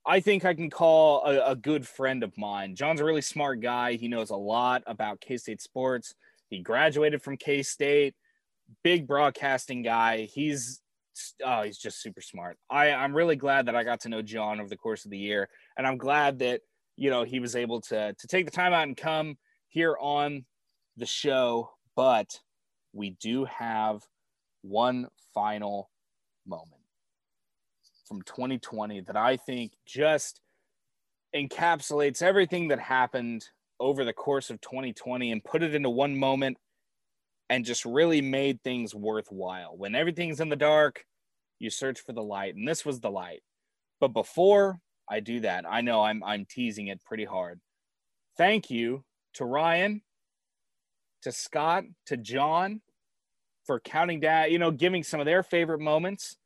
I 0.07 0.21
think 0.21 0.45
I 0.45 0.55
can 0.55 0.71
call 0.71 1.25
a, 1.25 1.51
a, 1.51 1.57
good 1.57 1.87
friend 1.87 2.23
of 2.23 2.37
mine. 2.39 2.75
John's 2.77 3.01
a 3.01 3.05
really 3.05 3.21
smart 3.21 3.61
guy. 3.61 3.95
He 3.95 4.09
knows 4.09 4.31
a 4.31 4.37
lot 4.37 4.83
about 4.87 5.21
K 5.21 5.37
State 5.37 5.61
sports. 5.61 6.15
He 6.49 6.61
graduated 6.61 7.23
from 7.23 7.37
K 7.37 7.63
State, 7.63 8.15
big 8.83 9.07
broadcasting 9.07 9.83
guy. 9.83 10.29
He's 10.33 10.81
oh, 11.45 11.63
he's 11.63 11.79
just 11.79 12.01
super 12.01 12.21
smart. 12.21 12.59
I, 12.71 12.93
I'm 12.93 13.15
really 13.15 13.37
glad 13.37 13.67
that 13.67 13.77
I 13.77 13.83
got 13.83 14.01
to 14.01 14.09
know 14.09 14.23
John 14.23 14.61
over 14.61 14.69
the 14.69 14.77
course 14.77 15.05
of 15.05 15.11
the 15.11 15.19
year, 15.19 15.49
and 15.77 15.87
I'm 15.87 15.99
glad 15.99 16.39
that 16.41 16.61
you 16.97 17.11
know 17.11 17.25
he 17.25 17.41
was 17.41 17.57
able 17.57 17.81
to 17.83 18.15
to 18.15 18.27
take 18.27 18.45
the 18.45 18.53
time 18.53 18.73
out 18.73 18.87
and 18.87 18.97
come 18.97 19.37
here 19.69 19.97
on 20.01 20.45
the 20.97 21.07
show. 21.07 21.71
But 21.97 22.41
we 22.93 23.11
do 23.11 23.45
have 23.47 24.03
one 24.63 25.09
final 25.35 25.91
moment 26.47 26.83
from 28.07 28.23
2020 28.23 29.03
that 29.03 29.17
I 29.17 29.37
think 29.37 29.73
just 29.87 30.41
encapsulates 31.35 32.23
everything 32.23 32.69
that 32.69 32.81
happened 32.81 33.45
over 33.81 34.05
the 34.05 34.13
course 34.13 34.51
of 34.51 34.61
2020 34.61 35.31
and 35.31 35.45
put 35.45 35.63
it 35.63 35.75
into 35.75 35.91
one 35.91 36.17
moment 36.17 36.57
and 37.51 37.65
just 37.65 37.85
really 37.85 38.21
made 38.21 38.63
things 38.63 38.95
worthwhile. 38.95 39.77
When 39.77 39.95
everything's 39.95 40.41
in 40.41 40.49
the 40.49 40.57
dark, 40.57 41.05
you 41.59 41.71
search 41.71 42.01
for 42.01 42.13
the 42.13 42.23
light, 42.23 42.55
and 42.55 42.67
this 42.67 42.85
was 42.85 43.01
the 43.01 43.11
light. 43.11 43.43
But 44.01 44.09
before 44.09 44.81
I 45.09 45.21
do 45.21 45.41
that, 45.41 45.65
I 45.69 45.81
know 45.81 46.03
I'm 46.03 46.23
I'm 46.23 46.47
teasing 46.49 46.89
it 46.89 47.03
pretty 47.05 47.25
hard. 47.25 47.61
Thank 48.37 48.71
you 48.71 49.05
to 49.35 49.45
Ryan, 49.45 50.03
to 51.23 51.33
Scott, 51.33 51.85
to 52.07 52.17
John, 52.17 52.81
for 53.65 53.81
counting 53.81 54.21
down, 54.21 54.51
you 54.51 54.59
know, 54.59 54.71
giving 54.71 55.03
some 55.03 55.21
of 55.21 55.27
their 55.27 55.43
favorite 55.43 55.81
moments. 55.81 56.37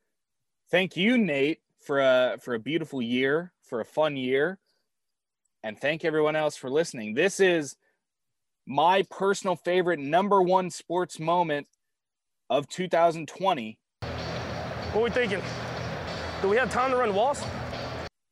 Thank 0.70 0.96
you, 0.96 1.18
Nate, 1.18 1.60
for 1.84 2.00
a 2.00 2.38
for 2.42 2.54
a 2.54 2.58
beautiful 2.58 3.02
year, 3.02 3.52
for 3.62 3.80
a 3.80 3.84
fun 3.84 4.16
year. 4.16 4.58
And 5.62 5.80
thank 5.80 6.04
everyone 6.04 6.34
else 6.34 6.56
for 6.56 6.70
listening. 6.70 7.14
This 7.14 7.38
is 7.38 7.76
my 8.66 9.04
personal 9.10 9.54
favorite 9.54 10.00
number 10.00 10.42
one 10.42 10.70
sports 10.70 11.20
moment 11.20 11.66
of 12.50 12.68
2020. 12.68 13.78
What 14.00 14.96
are 14.96 15.00
we 15.00 15.10
thinking? 15.10 15.42
Do 16.40 16.48
we 16.48 16.56
have 16.56 16.72
time 16.72 16.90
to 16.90 16.96
run 16.96 17.14
Wasp? 17.14 17.46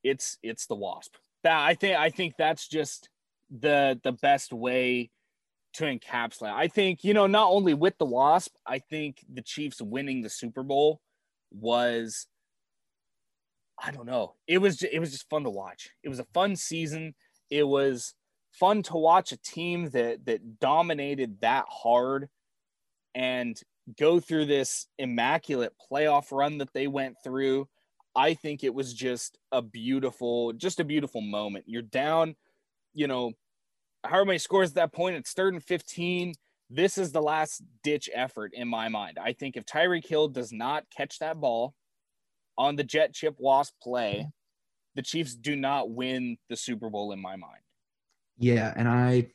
It's 0.02 0.38
it's 0.42 0.66
the 0.66 0.74
Wasp. 0.74 1.14
That 1.44 1.60
I 1.60 1.74
think 1.74 1.96
I 1.96 2.10
think 2.10 2.34
that's 2.36 2.66
just 2.66 3.09
the 3.50 3.98
the 4.02 4.12
best 4.12 4.52
way 4.52 5.10
to 5.74 5.84
encapsulate. 5.84 6.52
I 6.52 6.68
think, 6.68 7.04
you 7.04 7.14
know, 7.14 7.26
not 7.26 7.48
only 7.48 7.74
with 7.74 7.96
the 7.98 8.04
Wasp, 8.04 8.54
I 8.66 8.78
think 8.78 9.24
the 9.32 9.42
Chiefs 9.42 9.80
winning 9.80 10.22
the 10.22 10.30
Super 10.30 10.62
Bowl 10.62 11.00
was 11.50 12.26
I 13.82 13.90
don't 13.90 14.06
know. 14.06 14.34
It 14.46 14.58
was 14.58 14.82
it 14.82 14.98
was 14.98 15.12
just 15.12 15.28
fun 15.30 15.44
to 15.44 15.50
watch. 15.50 15.90
It 16.02 16.08
was 16.08 16.18
a 16.18 16.26
fun 16.34 16.56
season. 16.56 17.14
It 17.50 17.64
was 17.64 18.14
fun 18.52 18.82
to 18.84 18.96
watch 18.96 19.32
a 19.32 19.36
team 19.38 19.90
that 19.90 20.26
that 20.26 20.60
dominated 20.60 21.40
that 21.40 21.66
hard 21.68 22.28
and 23.14 23.60
go 23.98 24.20
through 24.20 24.46
this 24.46 24.86
immaculate 24.98 25.72
playoff 25.90 26.30
run 26.30 26.58
that 26.58 26.72
they 26.72 26.86
went 26.86 27.16
through. 27.24 27.68
I 28.14 28.34
think 28.34 28.64
it 28.64 28.74
was 28.74 28.92
just 28.92 29.38
a 29.52 29.62
beautiful, 29.62 30.52
just 30.52 30.80
a 30.80 30.84
beautiful 30.84 31.20
moment. 31.20 31.64
You're 31.66 31.82
down, 31.82 32.36
you 32.94 33.06
know, 33.06 33.32
many 34.24 34.38
scores 34.38 34.70
at 34.70 34.74
that 34.76 34.92
point, 34.92 35.16
it's 35.16 35.32
third 35.32 35.54
and 35.54 35.62
15. 35.62 36.34
This 36.70 36.98
is 36.98 37.12
the 37.12 37.22
last 37.22 37.62
ditch 37.82 38.08
effort 38.14 38.52
in 38.54 38.68
my 38.68 38.88
mind. 38.88 39.18
I 39.20 39.32
think 39.32 39.56
if 39.56 39.66
Tyreek 39.66 40.06
Hill 40.06 40.28
does 40.28 40.52
not 40.52 40.84
catch 40.96 41.18
that 41.18 41.40
ball 41.40 41.74
on 42.56 42.76
the 42.76 42.84
jet 42.84 43.12
chip 43.12 43.34
wasp 43.38 43.74
play, 43.82 44.28
the 44.94 45.02
Chiefs 45.02 45.34
do 45.34 45.56
not 45.56 45.90
win 45.90 46.36
the 46.48 46.56
Super 46.56 46.90
Bowl 46.90 47.12
in 47.12 47.20
my 47.20 47.36
mind. 47.36 47.62
Yeah, 48.38 48.72
and 48.76 48.88
I 48.88 49.28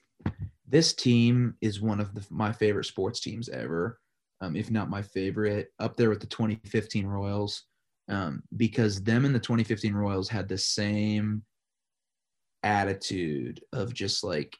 this 0.67 0.93
team 0.93 1.55
is 1.61 1.81
one 1.81 1.99
of 1.99 2.13
the, 2.15 2.25
my 2.29 2.51
favorite 2.51 2.85
sports 2.85 3.19
teams 3.19 3.49
ever, 3.49 3.99
um, 4.41 4.55
if 4.55 4.71
not 4.71 4.89
my 4.89 5.01
favorite, 5.01 5.69
up 5.79 5.95
there 5.95 6.09
with 6.09 6.19
the 6.19 6.27
2015 6.27 7.05
Royals, 7.05 7.63
um, 8.09 8.41
because 8.57 9.01
them 9.01 9.25
and 9.25 9.35
the 9.35 9.39
2015 9.39 9.93
Royals 9.93 10.27
had 10.27 10.47
the 10.47 10.57
same 10.57 11.43
attitude 12.65 13.61
of 13.71 13.93
just 13.93 14.23
like 14.23 14.57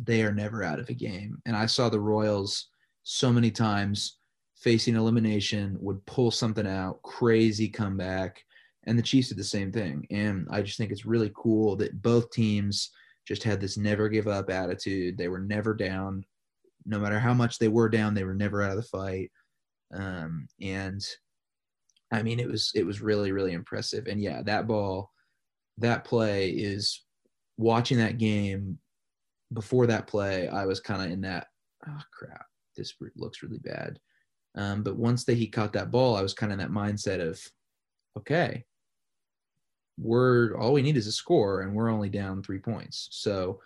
they 0.00 0.22
are 0.22 0.32
never 0.32 0.64
out 0.64 0.80
of 0.80 0.88
a 0.88 0.94
game. 0.94 1.40
And 1.46 1.54
I 1.56 1.66
saw 1.66 1.88
the 1.88 2.00
Royals 2.00 2.68
so 3.04 3.32
many 3.32 3.50
times 3.50 4.18
facing 4.56 4.96
elimination 4.96 5.76
would 5.80 6.04
pull 6.06 6.30
something 6.30 6.66
out, 6.66 7.02
crazy 7.02 7.68
comeback, 7.68 8.42
and 8.86 8.98
the 8.98 9.02
Chiefs 9.02 9.28
did 9.28 9.38
the 9.38 9.44
same 9.44 9.70
thing. 9.70 10.06
And 10.10 10.48
I 10.50 10.62
just 10.62 10.78
think 10.78 10.90
it's 10.90 11.06
really 11.06 11.30
cool 11.36 11.76
that 11.76 12.02
both 12.02 12.30
teams 12.30 12.90
just 13.26 13.42
had 13.42 13.60
this 13.60 13.76
never 13.76 14.08
give 14.08 14.26
up 14.26 14.50
attitude. 14.50 15.16
They 15.16 15.28
were 15.28 15.40
never 15.40 15.74
down. 15.74 16.24
No 16.86 16.98
matter 16.98 17.18
how 17.18 17.34
much 17.34 17.58
they 17.58 17.68
were 17.68 17.88
down, 17.88 18.14
they 18.14 18.24
were 18.24 18.34
never 18.34 18.62
out 18.62 18.70
of 18.70 18.76
the 18.76 18.82
fight. 18.82 19.30
Um, 19.94 20.48
and 20.60 21.02
I 22.10 22.22
mean, 22.22 22.40
it 22.40 22.48
was 22.48 22.72
it 22.74 22.84
was 22.84 23.00
really 23.00 23.32
really 23.32 23.52
impressive. 23.52 24.06
And 24.06 24.20
yeah, 24.20 24.42
that 24.42 24.66
ball, 24.66 25.10
that 25.78 26.04
play 26.04 26.50
is 26.50 27.02
watching 27.56 27.98
that 27.98 28.18
game. 28.18 28.78
Before 29.52 29.86
that 29.86 30.06
play, 30.06 30.48
I 30.48 30.64
was 30.66 30.80
kind 30.80 31.02
of 31.02 31.10
in 31.10 31.20
that. 31.22 31.48
Oh 31.86 32.00
crap! 32.12 32.46
This 32.76 32.94
looks 33.16 33.42
really 33.42 33.58
bad. 33.58 33.98
Um, 34.56 34.82
but 34.82 34.96
once 34.96 35.24
that 35.24 35.36
he 35.36 35.46
caught 35.46 35.72
that 35.74 35.90
ball, 35.90 36.16
I 36.16 36.22
was 36.22 36.34
kind 36.34 36.52
of 36.52 36.58
in 36.58 36.64
that 36.64 36.74
mindset 36.74 37.20
of, 37.20 37.40
okay, 38.16 38.64
we're 39.98 40.56
all 40.56 40.72
we 40.72 40.82
need 40.82 40.96
is 40.96 41.06
a 41.06 41.12
score, 41.12 41.60
and 41.60 41.74
we're 41.74 41.90
only 41.90 42.08
down 42.08 42.42
three 42.42 42.58
points. 42.58 43.08
So, 43.12 43.60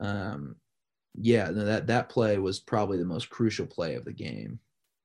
um, 0.00 0.56
yeah, 1.14 1.50
that 1.50 1.86
that 1.86 2.08
play 2.08 2.38
was 2.38 2.60
probably 2.60 2.98
the 2.98 3.04
most 3.04 3.30
crucial 3.30 3.66
play 3.66 3.94
of 3.94 4.04
the 4.04 4.12
game. 4.12 4.58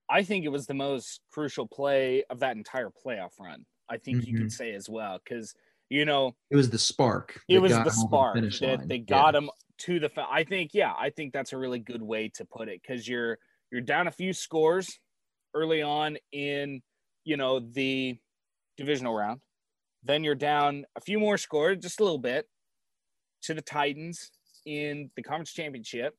I 0.10 0.24
think 0.24 0.46
it 0.46 0.50
was 0.50 0.68
the 0.68 0.74
most 0.74 1.22
crucial 1.32 1.68
play 1.68 2.24
of 2.30 2.40
that 2.40 2.56
entire 2.58 2.90
playoff 2.90 3.40
run. 3.40 3.66
I 3.90 3.98
think 3.98 4.18
mm-hmm. 4.18 4.30
you 4.30 4.38
could 4.38 4.48
Mm-hmm. 4.48 4.50
say 4.50 4.74
as 4.74 4.90
well 4.90 5.20
because 5.24 5.54
you 5.90 6.06
know 6.06 6.36
It 6.50 6.56
was 6.56 6.70
the 6.70 6.78
spark. 6.80 7.40
it 7.48 7.60
was 7.60 7.72
the 7.72 7.90
spark 7.90 8.36
finish 8.36 8.60
that 8.60 8.80
line. 8.80 8.88
they 8.88 8.96
Yeah. 8.98 9.04
got 9.04 9.36
him 9.36 9.50
to 9.80 10.00
the. 10.00 10.10
fi- 10.10 10.28
I 10.32 10.44
think 10.44 10.72
yeah, 10.74 10.94
I 10.98 11.10
think 11.10 11.34
that's 11.34 11.54
a 11.54 11.58
really 11.58 11.80
good 11.80 12.02
way 12.02 12.30
to 12.36 12.46
put 12.46 12.70
it 12.70 12.82
because 12.82 13.08
you're 13.08 13.38
you're 13.72 13.82
down 13.82 14.08
a 14.08 14.12
few 14.12 14.34
scores 14.34 15.00
early 15.54 15.82
on 15.82 16.18
in 16.32 16.82
you 17.24 17.38
know 17.38 17.60
the 17.60 18.18
divisional 18.78 19.14
round, 19.16 19.42
then 20.04 20.24
you're 20.24 20.36
down 20.36 20.86
a 20.96 21.02
few 21.02 21.20
more 21.20 21.38
scores, 21.38 21.78
just 21.80 22.00
a 22.00 22.04
little 22.04 22.18
bit, 22.20 22.48
to 23.44 23.54
the 23.54 23.62
Titans 23.62 24.32
in 24.66 25.10
the 25.16 25.24
conference 25.24 25.52
championship, 25.54 26.16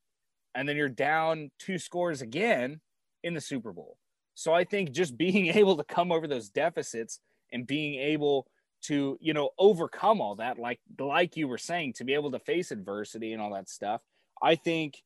and 0.55 0.67
then 0.67 0.75
you're 0.75 0.89
down 0.89 1.51
two 1.59 1.77
scores 1.77 2.21
again 2.21 2.79
in 3.23 3.33
the 3.33 3.41
Super 3.41 3.71
Bowl. 3.73 3.97
So 4.35 4.53
I 4.53 4.63
think 4.63 4.91
just 4.91 5.17
being 5.25 5.47
able 5.47 5.77
to 5.77 5.83
come 5.83 6.11
over 6.11 6.27
those 6.27 6.49
deficits 6.49 7.19
and 7.51 7.65
being 7.67 7.99
able 7.99 8.47
to, 8.87 9.17
you 9.21 9.33
know, 9.33 9.49
overcome 9.57 10.21
all 10.21 10.35
that, 10.35 10.59
like 10.59 10.79
like 10.99 11.37
you 11.37 11.47
were 11.47 11.57
saying, 11.57 11.93
to 11.93 12.03
be 12.03 12.13
able 12.13 12.31
to 12.31 12.39
face 12.39 12.71
adversity 12.71 13.33
and 13.33 13.41
all 13.41 13.53
that 13.53 13.69
stuff, 13.69 14.01
I 14.41 14.55
think 14.55 15.03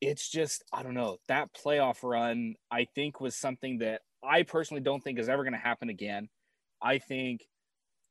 it's 0.00 0.28
just 0.28 0.64
I 0.72 0.82
don't 0.82 0.94
know 0.94 1.18
that 1.28 1.50
playoff 1.54 2.02
run. 2.02 2.54
I 2.70 2.86
think 2.94 3.20
was 3.20 3.36
something 3.36 3.78
that 3.78 4.02
I 4.22 4.42
personally 4.42 4.82
don't 4.82 5.02
think 5.02 5.18
is 5.18 5.28
ever 5.28 5.42
going 5.42 5.54
to 5.54 5.58
happen 5.58 5.88
again. 5.88 6.28
I 6.82 6.98
think 6.98 7.46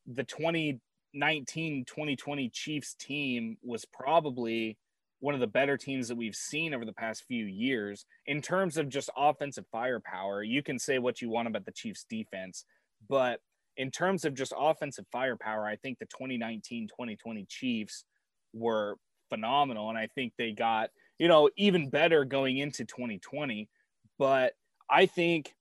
the 0.08 0.24
2019 0.24 1.86
2020 1.86 2.50
Chiefs 2.50 2.96
team 2.96 3.58
was 3.64 3.86
probably 3.86 4.78
one 5.20 5.34
of 5.34 5.40
the 5.40 5.48
better 5.48 5.78
teams 5.78 6.08
that 6.08 6.18
we've 6.18 6.36
seen 6.36 6.74
over 6.74 6.86
the 6.86 6.94
past 6.94 7.24
few 7.28 7.46
years 7.46 8.06
in 8.26 8.42
terms 8.42 8.78
of 8.78 8.90
just 8.90 9.10
offensive 9.16 9.66
firepower. 9.72 10.44
You 10.44 10.62
can 10.62 10.78
say 10.78 11.00
what 11.00 11.22
you 11.22 11.30
want 11.30 11.48
about 11.48 11.66
the 11.66 11.72
Chiefs 11.72 12.06
defense, 12.10 12.66
but 13.08 13.40
in 13.78 13.92
terms 13.92 14.26
of 14.26 14.34
just 14.34 14.54
offensive 14.58 15.06
firepower, 15.12 15.66
I 15.66 15.76
think 15.76 16.00
the 16.00 16.06
2019 16.06 16.88
2020 16.88 17.46
Chiefs 17.50 18.04
were 18.54 18.98
phenomenal. 19.30 19.90
And 19.90 19.98
I 19.98 20.08
think 20.16 20.34
they 20.38 20.52
got, 20.52 20.90
you 21.20 21.28
know, 21.28 21.50
even 21.58 21.90
better 21.90 22.26
going 22.26 22.58
into 22.58 22.86
2020. 22.86 23.70
But 24.18 24.54
I 24.90 25.06
think 25.06 25.54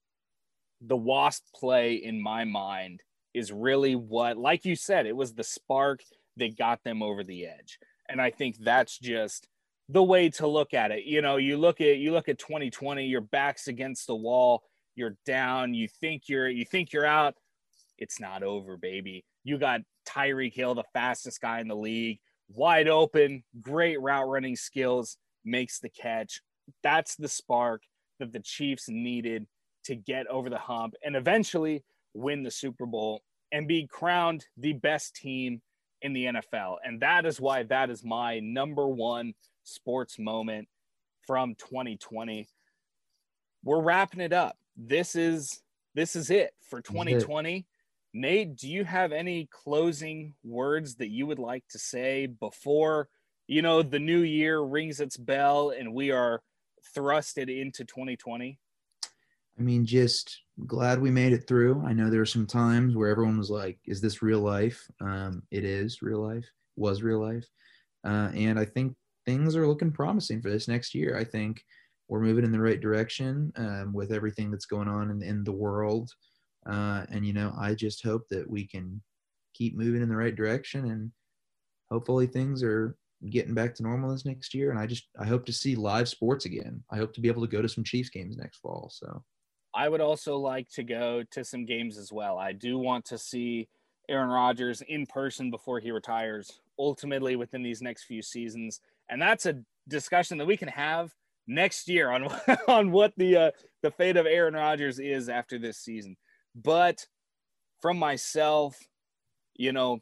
the 0.80 0.96
Wasp 0.96 1.44
play 1.54 1.94
in 1.94 2.22
my 2.22 2.44
mind 2.44 3.00
is 3.32 3.50
really 3.50 3.96
what, 3.96 4.36
like 4.36 4.64
you 4.64 4.76
said, 4.76 5.06
it 5.06 5.16
was 5.16 5.34
the 5.34 5.44
spark 5.44 6.00
that 6.36 6.56
got 6.56 6.82
them 6.84 7.02
over 7.02 7.24
the 7.24 7.46
edge. 7.46 7.78
And 8.08 8.20
I 8.20 8.30
think 8.30 8.56
that's 8.58 8.98
just 8.98 9.48
the 9.88 10.02
way 10.02 10.30
to 10.30 10.46
look 10.46 10.74
at 10.74 10.90
it. 10.90 11.04
You 11.04 11.22
know, 11.22 11.36
you 11.36 11.56
look 11.56 11.80
at 11.80 11.96
you 11.98 12.12
look 12.12 12.28
at 12.28 12.38
2020, 12.38 13.06
your 13.06 13.20
back's 13.20 13.68
against 13.68 14.06
the 14.06 14.14
wall, 14.14 14.62
you're 14.94 15.16
down, 15.26 15.74
you 15.74 15.88
think 15.88 16.28
you're 16.28 16.48
you 16.48 16.64
think 16.64 16.92
you're 16.92 17.06
out. 17.06 17.34
It's 17.98 18.20
not 18.20 18.42
over, 18.42 18.76
baby. 18.76 19.24
You 19.44 19.58
got 19.58 19.80
Tyreek 20.08 20.54
Hill, 20.54 20.74
the 20.74 20.84
fastest 20.92 21.40
guy 21.40 21.60
in 21.60 21.68
the 21.68 21.76
league, 21.76 22.18
wide 22.48 22.88
open, 22.88 23.44
great 23.60 24.00
route 24.00 24.28
running 24.28 24.56
skills, 24.56 25.16
makes 25.44 25.78
the 25.78 25.88
catch. 25.88 26.40
That's 26.82 27.16
the 27.16 27.28
spark 27.28 27.82
that 28.18 28.32
the 28.32 28.40
Chiefs 28.40 28.88
needed 28.88 29.46
to 29.84 29.94
get 29.94 30.26
over 30.28 30.48
the 30.48 30.58
hump 30.58 30.94
and 31.04 31.14
eventually 31.14 31.84
win 32.14 32.42
the 32.42 32.50
Super 32.50 32.86
Bowl 32.86 33.22
and 33.52 33.68
be 33.68 33.86
crowned 33.86 34.46
the 34.56 34.72
best 34.72 35.14
team 35.14 35.60
in 36.02 36.12
the 36.12 36.26
NFL. 36.26 36.76
And 36.84 37.00
that 37.00 37.26
is 37.26 37.40
why 37.40 37.62
that 37.64 37.90
is 37.90 38.04
my 38.04 38.40
number 38.40 38.86
one 38.86 39.34
sports 39.62 40.18
moment 40.18 40.68
from 41.26 41.54
2020. 41.54 42.48
We're 43.62 43.80
wrapping 43.80 44.20
it 44.20 44.32
up. 44.32 44.56
This 44.76 45.16
is 45.16 45.62
this 45.94 46.16
is 46.16 46.30
it 46.30 46.52
for 46.68 46.80
2020. 46.80 47.66
Nate, 48.16 48.54
do 48.54 48.68
you 48.68 48.84
have 48.84 49.10
any 49.10 49.48
closing 49.50 50.34
words 50.44 50.94
that 50.96 51.08
you 51.08 51.26
would 51.26 51.40
like 51.40 51.64
to 51.70 51.80
say 51.80 52.26
before, 52.26 53.08
you 53.48 53.60
know, 53.60 53.82
the 53.82 53.98
new 53.98 54.20
year 54.20 54.60
rings 54.60 55.00
its 55.00 55.16
bell 55.16 55.70
and 55.76 55.92
we 55.92 56.12
are 56.12 56.40
thrusted 56.96 57.48
into 57.48 57.84
2020? 57.84 58.56
I 59.58 59.62
mean, 59.62 59.84
just 59.84 60.42
glad 60.64 61.00
we 61.00 61.10
made 61.10 61.32
it 61.32 61.48
through. 61.48 61.82
I 61.84 61.92
know 61.92 62.08
there 62.08 62.20
were 62.20 62.26
some 62.26 62.46
times 62.46 62.94
where 62.94 63.08
everyone 63.08 63.36
was 63.36 63.50
like, 63.50 63.80
"Is 63.84 64.00
this 64.00 64.22
real 64.22 64.40
life?" 64.40 64.88
Um, 65.00 65.42
it 65.50 65.64
is 65.64 66.02
real 66.02 66.20
life. 66.20 66.48
Was 66.76 67.02
real 67.02 67.20
life, 67.20 67.46
uh, 68.04 68.30
and 68.34 68.58
I 68.58 68.64
think 68.64 68.96
things 69.26 69.54
are 69.54 69.66
looking 69.66 69.92
promising 69.92 70.40
for 70.42 70.50
this 70.50 70.66
next 70.66 70.94
year. 70.94 71.16
I 71.16 71.24
think 71.24 71.64
we're 72.08 72.20
moving 72.20 72.44
in 72.44 72.52
the 72.52 72.60
right 72.60 72.80
direction 72.80 73.52
um, 73.56 73.92
with 73.92 74.12
everything 74.12 74.50
that's 74.50 74.66
going 74.66 74.88
on 74.88 75.10
in, 75.10 75.22
in 75.22 75.44
the 75.44 75.52
world, 75.52 76.10
uh, 76.66 77.04
and 77.10 77.26
you 77.26 77.32
know, 77.32 77.52
I 77.58 77.74
just 77.74 78.04
hope 78.04 78.28
that 78.30 78.48
we 78.48 78.66
can 78.66 79.02
keep 79.54 79.76
moving 79.76 80.02
in 80.02 80.08
the 80.08 80.16
right 80.16 80.34
direction, 80.34 80.90
and 80.90 81.10
hopefully 81.90 82.26
things 82.26 82.62
are 82.62 82.96
getting 83.30 83.54
back 83.54 83.74
to 83.74 83.82
normal 83.82 84.10
this 84.10 84.26
next 84.26 84.54
year. 84.54 84.70
And 84.70 84.78
I 84.78 84.86
just 84.86 85.08
I 85.18 85.24
hope 85.24 85.46
to 85.46 85.52
see 85.52 85.76
live 85.76 86.08
sports 86.08 86.44
again. 86.44 86.82
I 86.90 86.96
hope 86.96 87.12
to 87.14 87.20
be 87.20 87.28
able 87.28 87.42
to 87.42 87.48
go 87.48 87.62
to 87.62 87.68
some 87.68 87.84
Chiefs 87.84 88.10
games 88.10 88.36
next 88.36 88.58
fall. 88.58 88.90
So 88.92 89.22
I 89.74 89.88
would 89.88 90.00
also 90.00 90.36
like 90.36 90.68
to 90.70 90.82
go 90.82 91.22
to 91.32 91.44
some 91.44 91.64
games 91.64 91.98
as 91.98 92.12
well. 92.12 92.38
I 92.38 92.52
do 92.52 92.78
want 92.78 93.04
to 93.06 93.18
see 93.18 93.68
Aaron 94.08 94.28
Rodgers 94.28 94.82
in 94.82 95.06
person 95.06 95.50
before 95.50 95.80
he 95.80 95.90
retires, 95.90 96.60
ultimately 96.78 97.36
within 97.36 97.62
these 97.62 97.82
next 97.82 98.04
few 98.04 98.22
seasons. 98.22 98.80
And 99.08 99.20
that's 99.20 99.46
a 99.46 99.60
discussion 99.88 100.38
that 100.38 100.46
we 100.46 100.56
can 100.56 100.68
have 100.68 101.12
next 101.46 101.88
year 101.88 102.10
on 102.10 102.28
on 102.68 102.90
what 102.90 103.12
the 103.16 103.36
uh, 103.36 103.50
the 103.82 103.90
fate 103.90 104.16
of 104.16 104.26
Aaron 104.26 104.54
Rodgers 104.54 104.98
is 104.98 105.28
after 105.28 105.58
this 105.58 105.78
season. 105.78 106.16
But 106.54 107.06
from 107.80 107.98
myself, 107.98 108.78
you 109.54 109.72
know, 109.72 109.98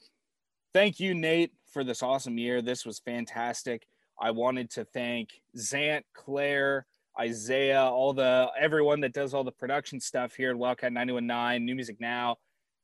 thank 0.72 1.00
you, 1.00 1.14
Nate, 1.14 1.52
for 1.72 1.84
this 1.84 2.02
awesome 2.02 2.38
year. 2.38 2.62
This 2.62 2.84
was 2.84 3.00
fantastic. 3.00 3.86
I 4.20 4.30
wanted 4.30 4.70
to 4.72 4.84
thank 4.84 5.30
Zant, 5.56 6.02
Claire, 6.14 6.86
Isaiah, 7.18 7.82
all 7.82 8.12
the 8.12 8.50
everyone 8.58 9.00
that 9.00 9.12
does 9.12 9.34
all 9.34 9.44
the 9.44 9.52
production 9.52 10.00
stuff 10.00 10.34
here 10.34 10.50
at 10.50 10.56
Wildcat 10.56 10.92
919, 10.92 11.64
New 11.64 11.74
Music 11.74 11.96
Now. 12.00 12.36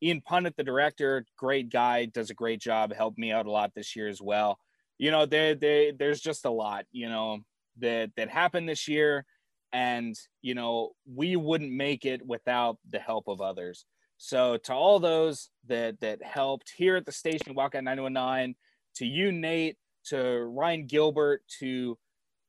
Ian 0.02 0.20
Punnett, 0.20 0.54
the 0.56 0.64
director, 0.64 1.24
great 1.36 1.70
guy, 1.70 2.06
does 2.06 2.30
a 2.30 2.34
great 2.34 2.60
job, 2.60 2.92
helped 2.94 3.18
me 3.18 3.32
out 3.32 3.46
a 3.46 3.50
lot 3.50 3.72
this 3.74 3.96
year 3.96 4.08
as 4.08 4.22
well. 4.22 4.58
You 4.96 5.10
know, 5.10 5.26
they, 5.26 5.54
they, 5.54 5.92
there's 5.96 6.20
just 6.20 6.44
a 6.44 6.50
lot, 6.50 6.84
you 6.92 7.08
know, 7.08 7.38
that 7.78 8.10
that 8.16 8.28
happened 8.28 8.68
this 8.68 8.88
year, 8.88 9.24
and 9.72 10.16
you 10.42 10.54
know, 10.54 10.92
we 11.06 11.36
wouldn't 11.36 11.72
make 11.72 12.04
it 12.04 12.26
without 12.26 12.78
the 12.90 12.98
help 12.98 13.28
of 13.28 13.40
others. 13.40 13.84
So 14.16 14.56
to 14.64 14.74
all 14.74 14.98
those 14.98 15.50
that 15.66 16.00
that 16.00 16.22
helped 16.22 16.72
here 16.76 16.96
at 16.96 17.06
the 17.06 17.12
station, 17.12 17.54
Wildcat 17.54 17.84
919, 17.84 18.56
to 18.96 19.06
you, 19.06 19.30
Nate, 19.30 19.76
to 20.06 20.44
Ryan 20.44 20.86
Gilbert, 20.86 21.42
to 21.60 21.96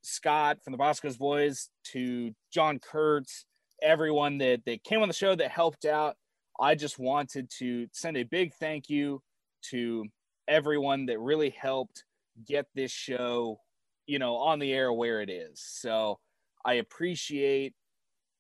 Scott 0.02 0.64
from 0.64 0.72
the 0.72 0.78
Bosco's 0.78 1.18
Boys, 1.18 1.70
to 1.92 2.34
John 2.52 2.80
Kurtz, 2.80 3.46
everyone 3.82 4.38
that, 4.40 4.62
that 4.66 4.84
came 4.84 5.02
on 5.02 5.08
the 5.08 5.14
show 5.14 5.36
that 5.36 5.52
helped 5.52 5.86
out. 5.86 6.16
I 6.60 6.76
just 6.76 7.00
wanted 7.00 7.50
to 7.60 7.88
send 7.94 8.18
a 8.18 8.24
big 8.24 8.54
thank 8.56 8.90
you 8.90 9.22
to 9.70 10.06
everyone 10.48 11.06
that 11.06 11.20
really 11.20 11.52
helped 11.52 12.04
get 12.48 12.66
this 12.76 12.92
show, 12.92 13.60
you 14.08 14.20
know, 14.20 14.36
on 14.36 14.60
the 14.60 14.74
air 14.74 14.92
where 14.92 15.22
it 15.22 15.30
is. 15.30 15.62
So 15.64 16.20
I 16.66 16.76
appreciate, 16.76 17.74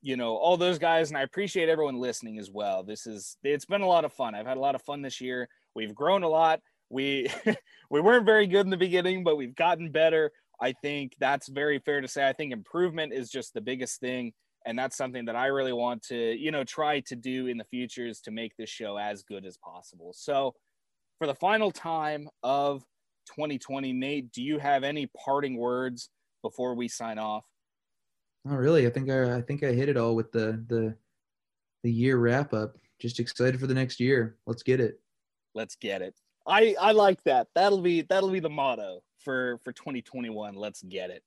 you 0.02 0.18
know, 0.18 0.36
all 0.36 0.58
those 0.58 0.80
guys 0.80 1.10
and 1.10 1.18
I 1.18 1.22
appreciate 1.22 1.70
everyone 1.70 2.00
listening 2.00 2.40
as 2.40 2.50
well. 2.52 2.84
This 2.84 3.08
is 3.08 3.38
it's 3.44 3.66
been 3.66 3.82
a 3.82 3.88
lot 3.88 4.06
of 4.06 4.14
fun. 4.14 4.36
I've 4.36 4.48
had 4.48 4.58
a 4.58 4.62
lot 4.62 4.76
of 4.76 4.82
fun 4.84 5.02
this 5.02 5.22
year. 5.22 5.48
We've 5.76 5.96
grown 5.96 6.24
a 6.24 6.30
lot. 6.30 6.62
We 6.90 7.32
we 7.90 8.02
weren't 8.02 8.26
very 8.26 8.48
good 8.48 8.66
in 8.66 8.70
the 8.70 8.78
beginning, 8.78 9.24
but 9.24 9.38
we've 9.38 9.56
gotten 9.56 9.92
better. 9.92 10.32
I 10.62 10.74
think 10.74 11.16
that's 11.20 11.48
very 11.48 11.80
fair 11.80 12.02
to 12.02 12.08
say. 12.08 12.28
I 12.28 12.34
think 12.34 12.52
improvement 12.52 13.14
is 13.14 13.30
just 13.30 13.54
the 13.54 13.62
biggest 13.62 14.00
thing. 14.00 14.34
And 14.66 14.78
that's 14.78 14.98
something 14.98 15.26
that 15.26 15.36
I 15.36 15.48
really 15.48 15.74
want 15.74 16.04
to, 16.04 16.16
you 16.16 16.52
know, 16.52 16.64
try 16.64 17.00
to 17.02 17.16
do 17.16 17.48
in 17.48 17.58
the 17.58 17.64
future 17.64 18.06
is 18.06 18.20
to 18.22 18.32
make 18.32 18.56
this 18.58 18.70
show 18.70 18.98
as 18.98 19.24
good 19.24 19.46
as 19.46 19.58
possible. 19.58 20.14
So, 20.14 20.54
for 21.18 21.28
the 21.28 21.36
final 21.36 21.72
time 21.72 22.30
of 22.44 22.82
2020, 23.28 23.94
Nate, 23.94 24.32
do 24.32 24.42
you 24.42 24.58
have 24.60 24.84
any 24.84 25.08
parting 25.26 25.58
words 25.58 26.10
before 26.42 26.76
we 26.76 26.88
sign 26.88 27.18
off? 27.18 27.46
Not 28.46 28.58
really. 28.58 28.88
I 28.88 28.90
think 28.90 29.10
I, 29.10 29.38
I 29.38 29.42
think 29.42 29.64
I 29.64 29.72
hit 29.72 29.90
it 29.90 29.98
all 29.98 30.16
with 30.16 30.32
the 30.32 30.64
the 30.68 30.96
the 31.84 31.92
year 31.92 32.18
wrap 32.18 32.54
up. 32.54 32.78
Just 33.00 33.20
excited 33.20 33.60
for 33.60 33.68
the 33.68 33.74
next 33.74 34.00
year. 34.00 34.38
Let's 34.46 34.64
get 34.64 34.80
it. 34.80 35.00
Let's 35.54 35.76
get 35.76 36.02
it. 36.02 36.16
I 36.48 36.76
I 36.80 36.92
like 36.92 37.24
that. 37.24 37.48
That'll 37.56 37.82
be 37.82 38.02
that'll 38.02 38.32
be 38.32 38.40
the 38.40 38.50
motto 38.50 39.02
for 39.20 39.60
for 39.64 39.72
2021. 39.72 40.56
Let's 40.56 40.82
get 40.84 41.10
it. 41.10 41.24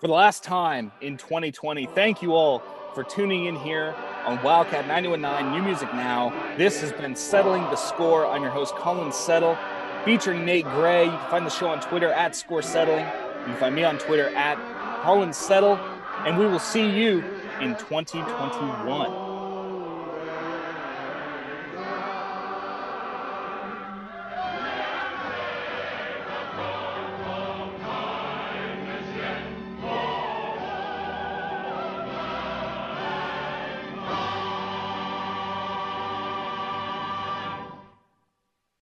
For 0.00 0.06
the 0.06 0.12
last 0.12 0.44
time 0.44 0.92
in 1.00 1.16
2020, 1.16 1.86
thank 1.86 2.22
you 2.22 2.32
all 2.34 2.62
for 2.94 3.02
tuning 3.02 3.46
in 3.46 3.56
here 3.56 3.94
on 4.24 4.40
Wildcat 4.42 4.86
919 4.86 5.52
New 5.52 5.62
Music 5.66 5.92
Now. 5.92 6.32
This 6.56 6.80
has 6.80 6.92
been 6.92 7.16
Settling 7.16 7.62
the 7.62 7.76
Score. 7.76 8.24
I'm 8.26 8.42
your 8.42 8.50
host, 8.50 8.74
Colin 8.76 9.10
Settle, 9.10 9.58
featuring 10.04 10.44
Nate 10.44 10.64
Gray. 10.66 11.06
You 11.06 11.10
can 11.10 11.30
find 11.30 11.46
the 11.46 11.50
show 11.50 11.68
on 11.68 11.80
Twitter 11.80 12.12
at 12.12 12.36
Score 12.36 12.62
Settling. 12.62 13.04
You 13.40 13.44
can 13.44 13.56
find 13.56 13.74
me 13.74 13.82
on 13.82 13.98
Twitter 13.98 14.28
at 14.36 14.56
Colin 15.02 15.32
Settle. 15.32 15.80
And 16.26 16.38
we 16.38 16.46
will 16.46 16.58
see 16.58 16.88
you 16.88 17.24
in 17.60 17.76
2021. 17.76 19.27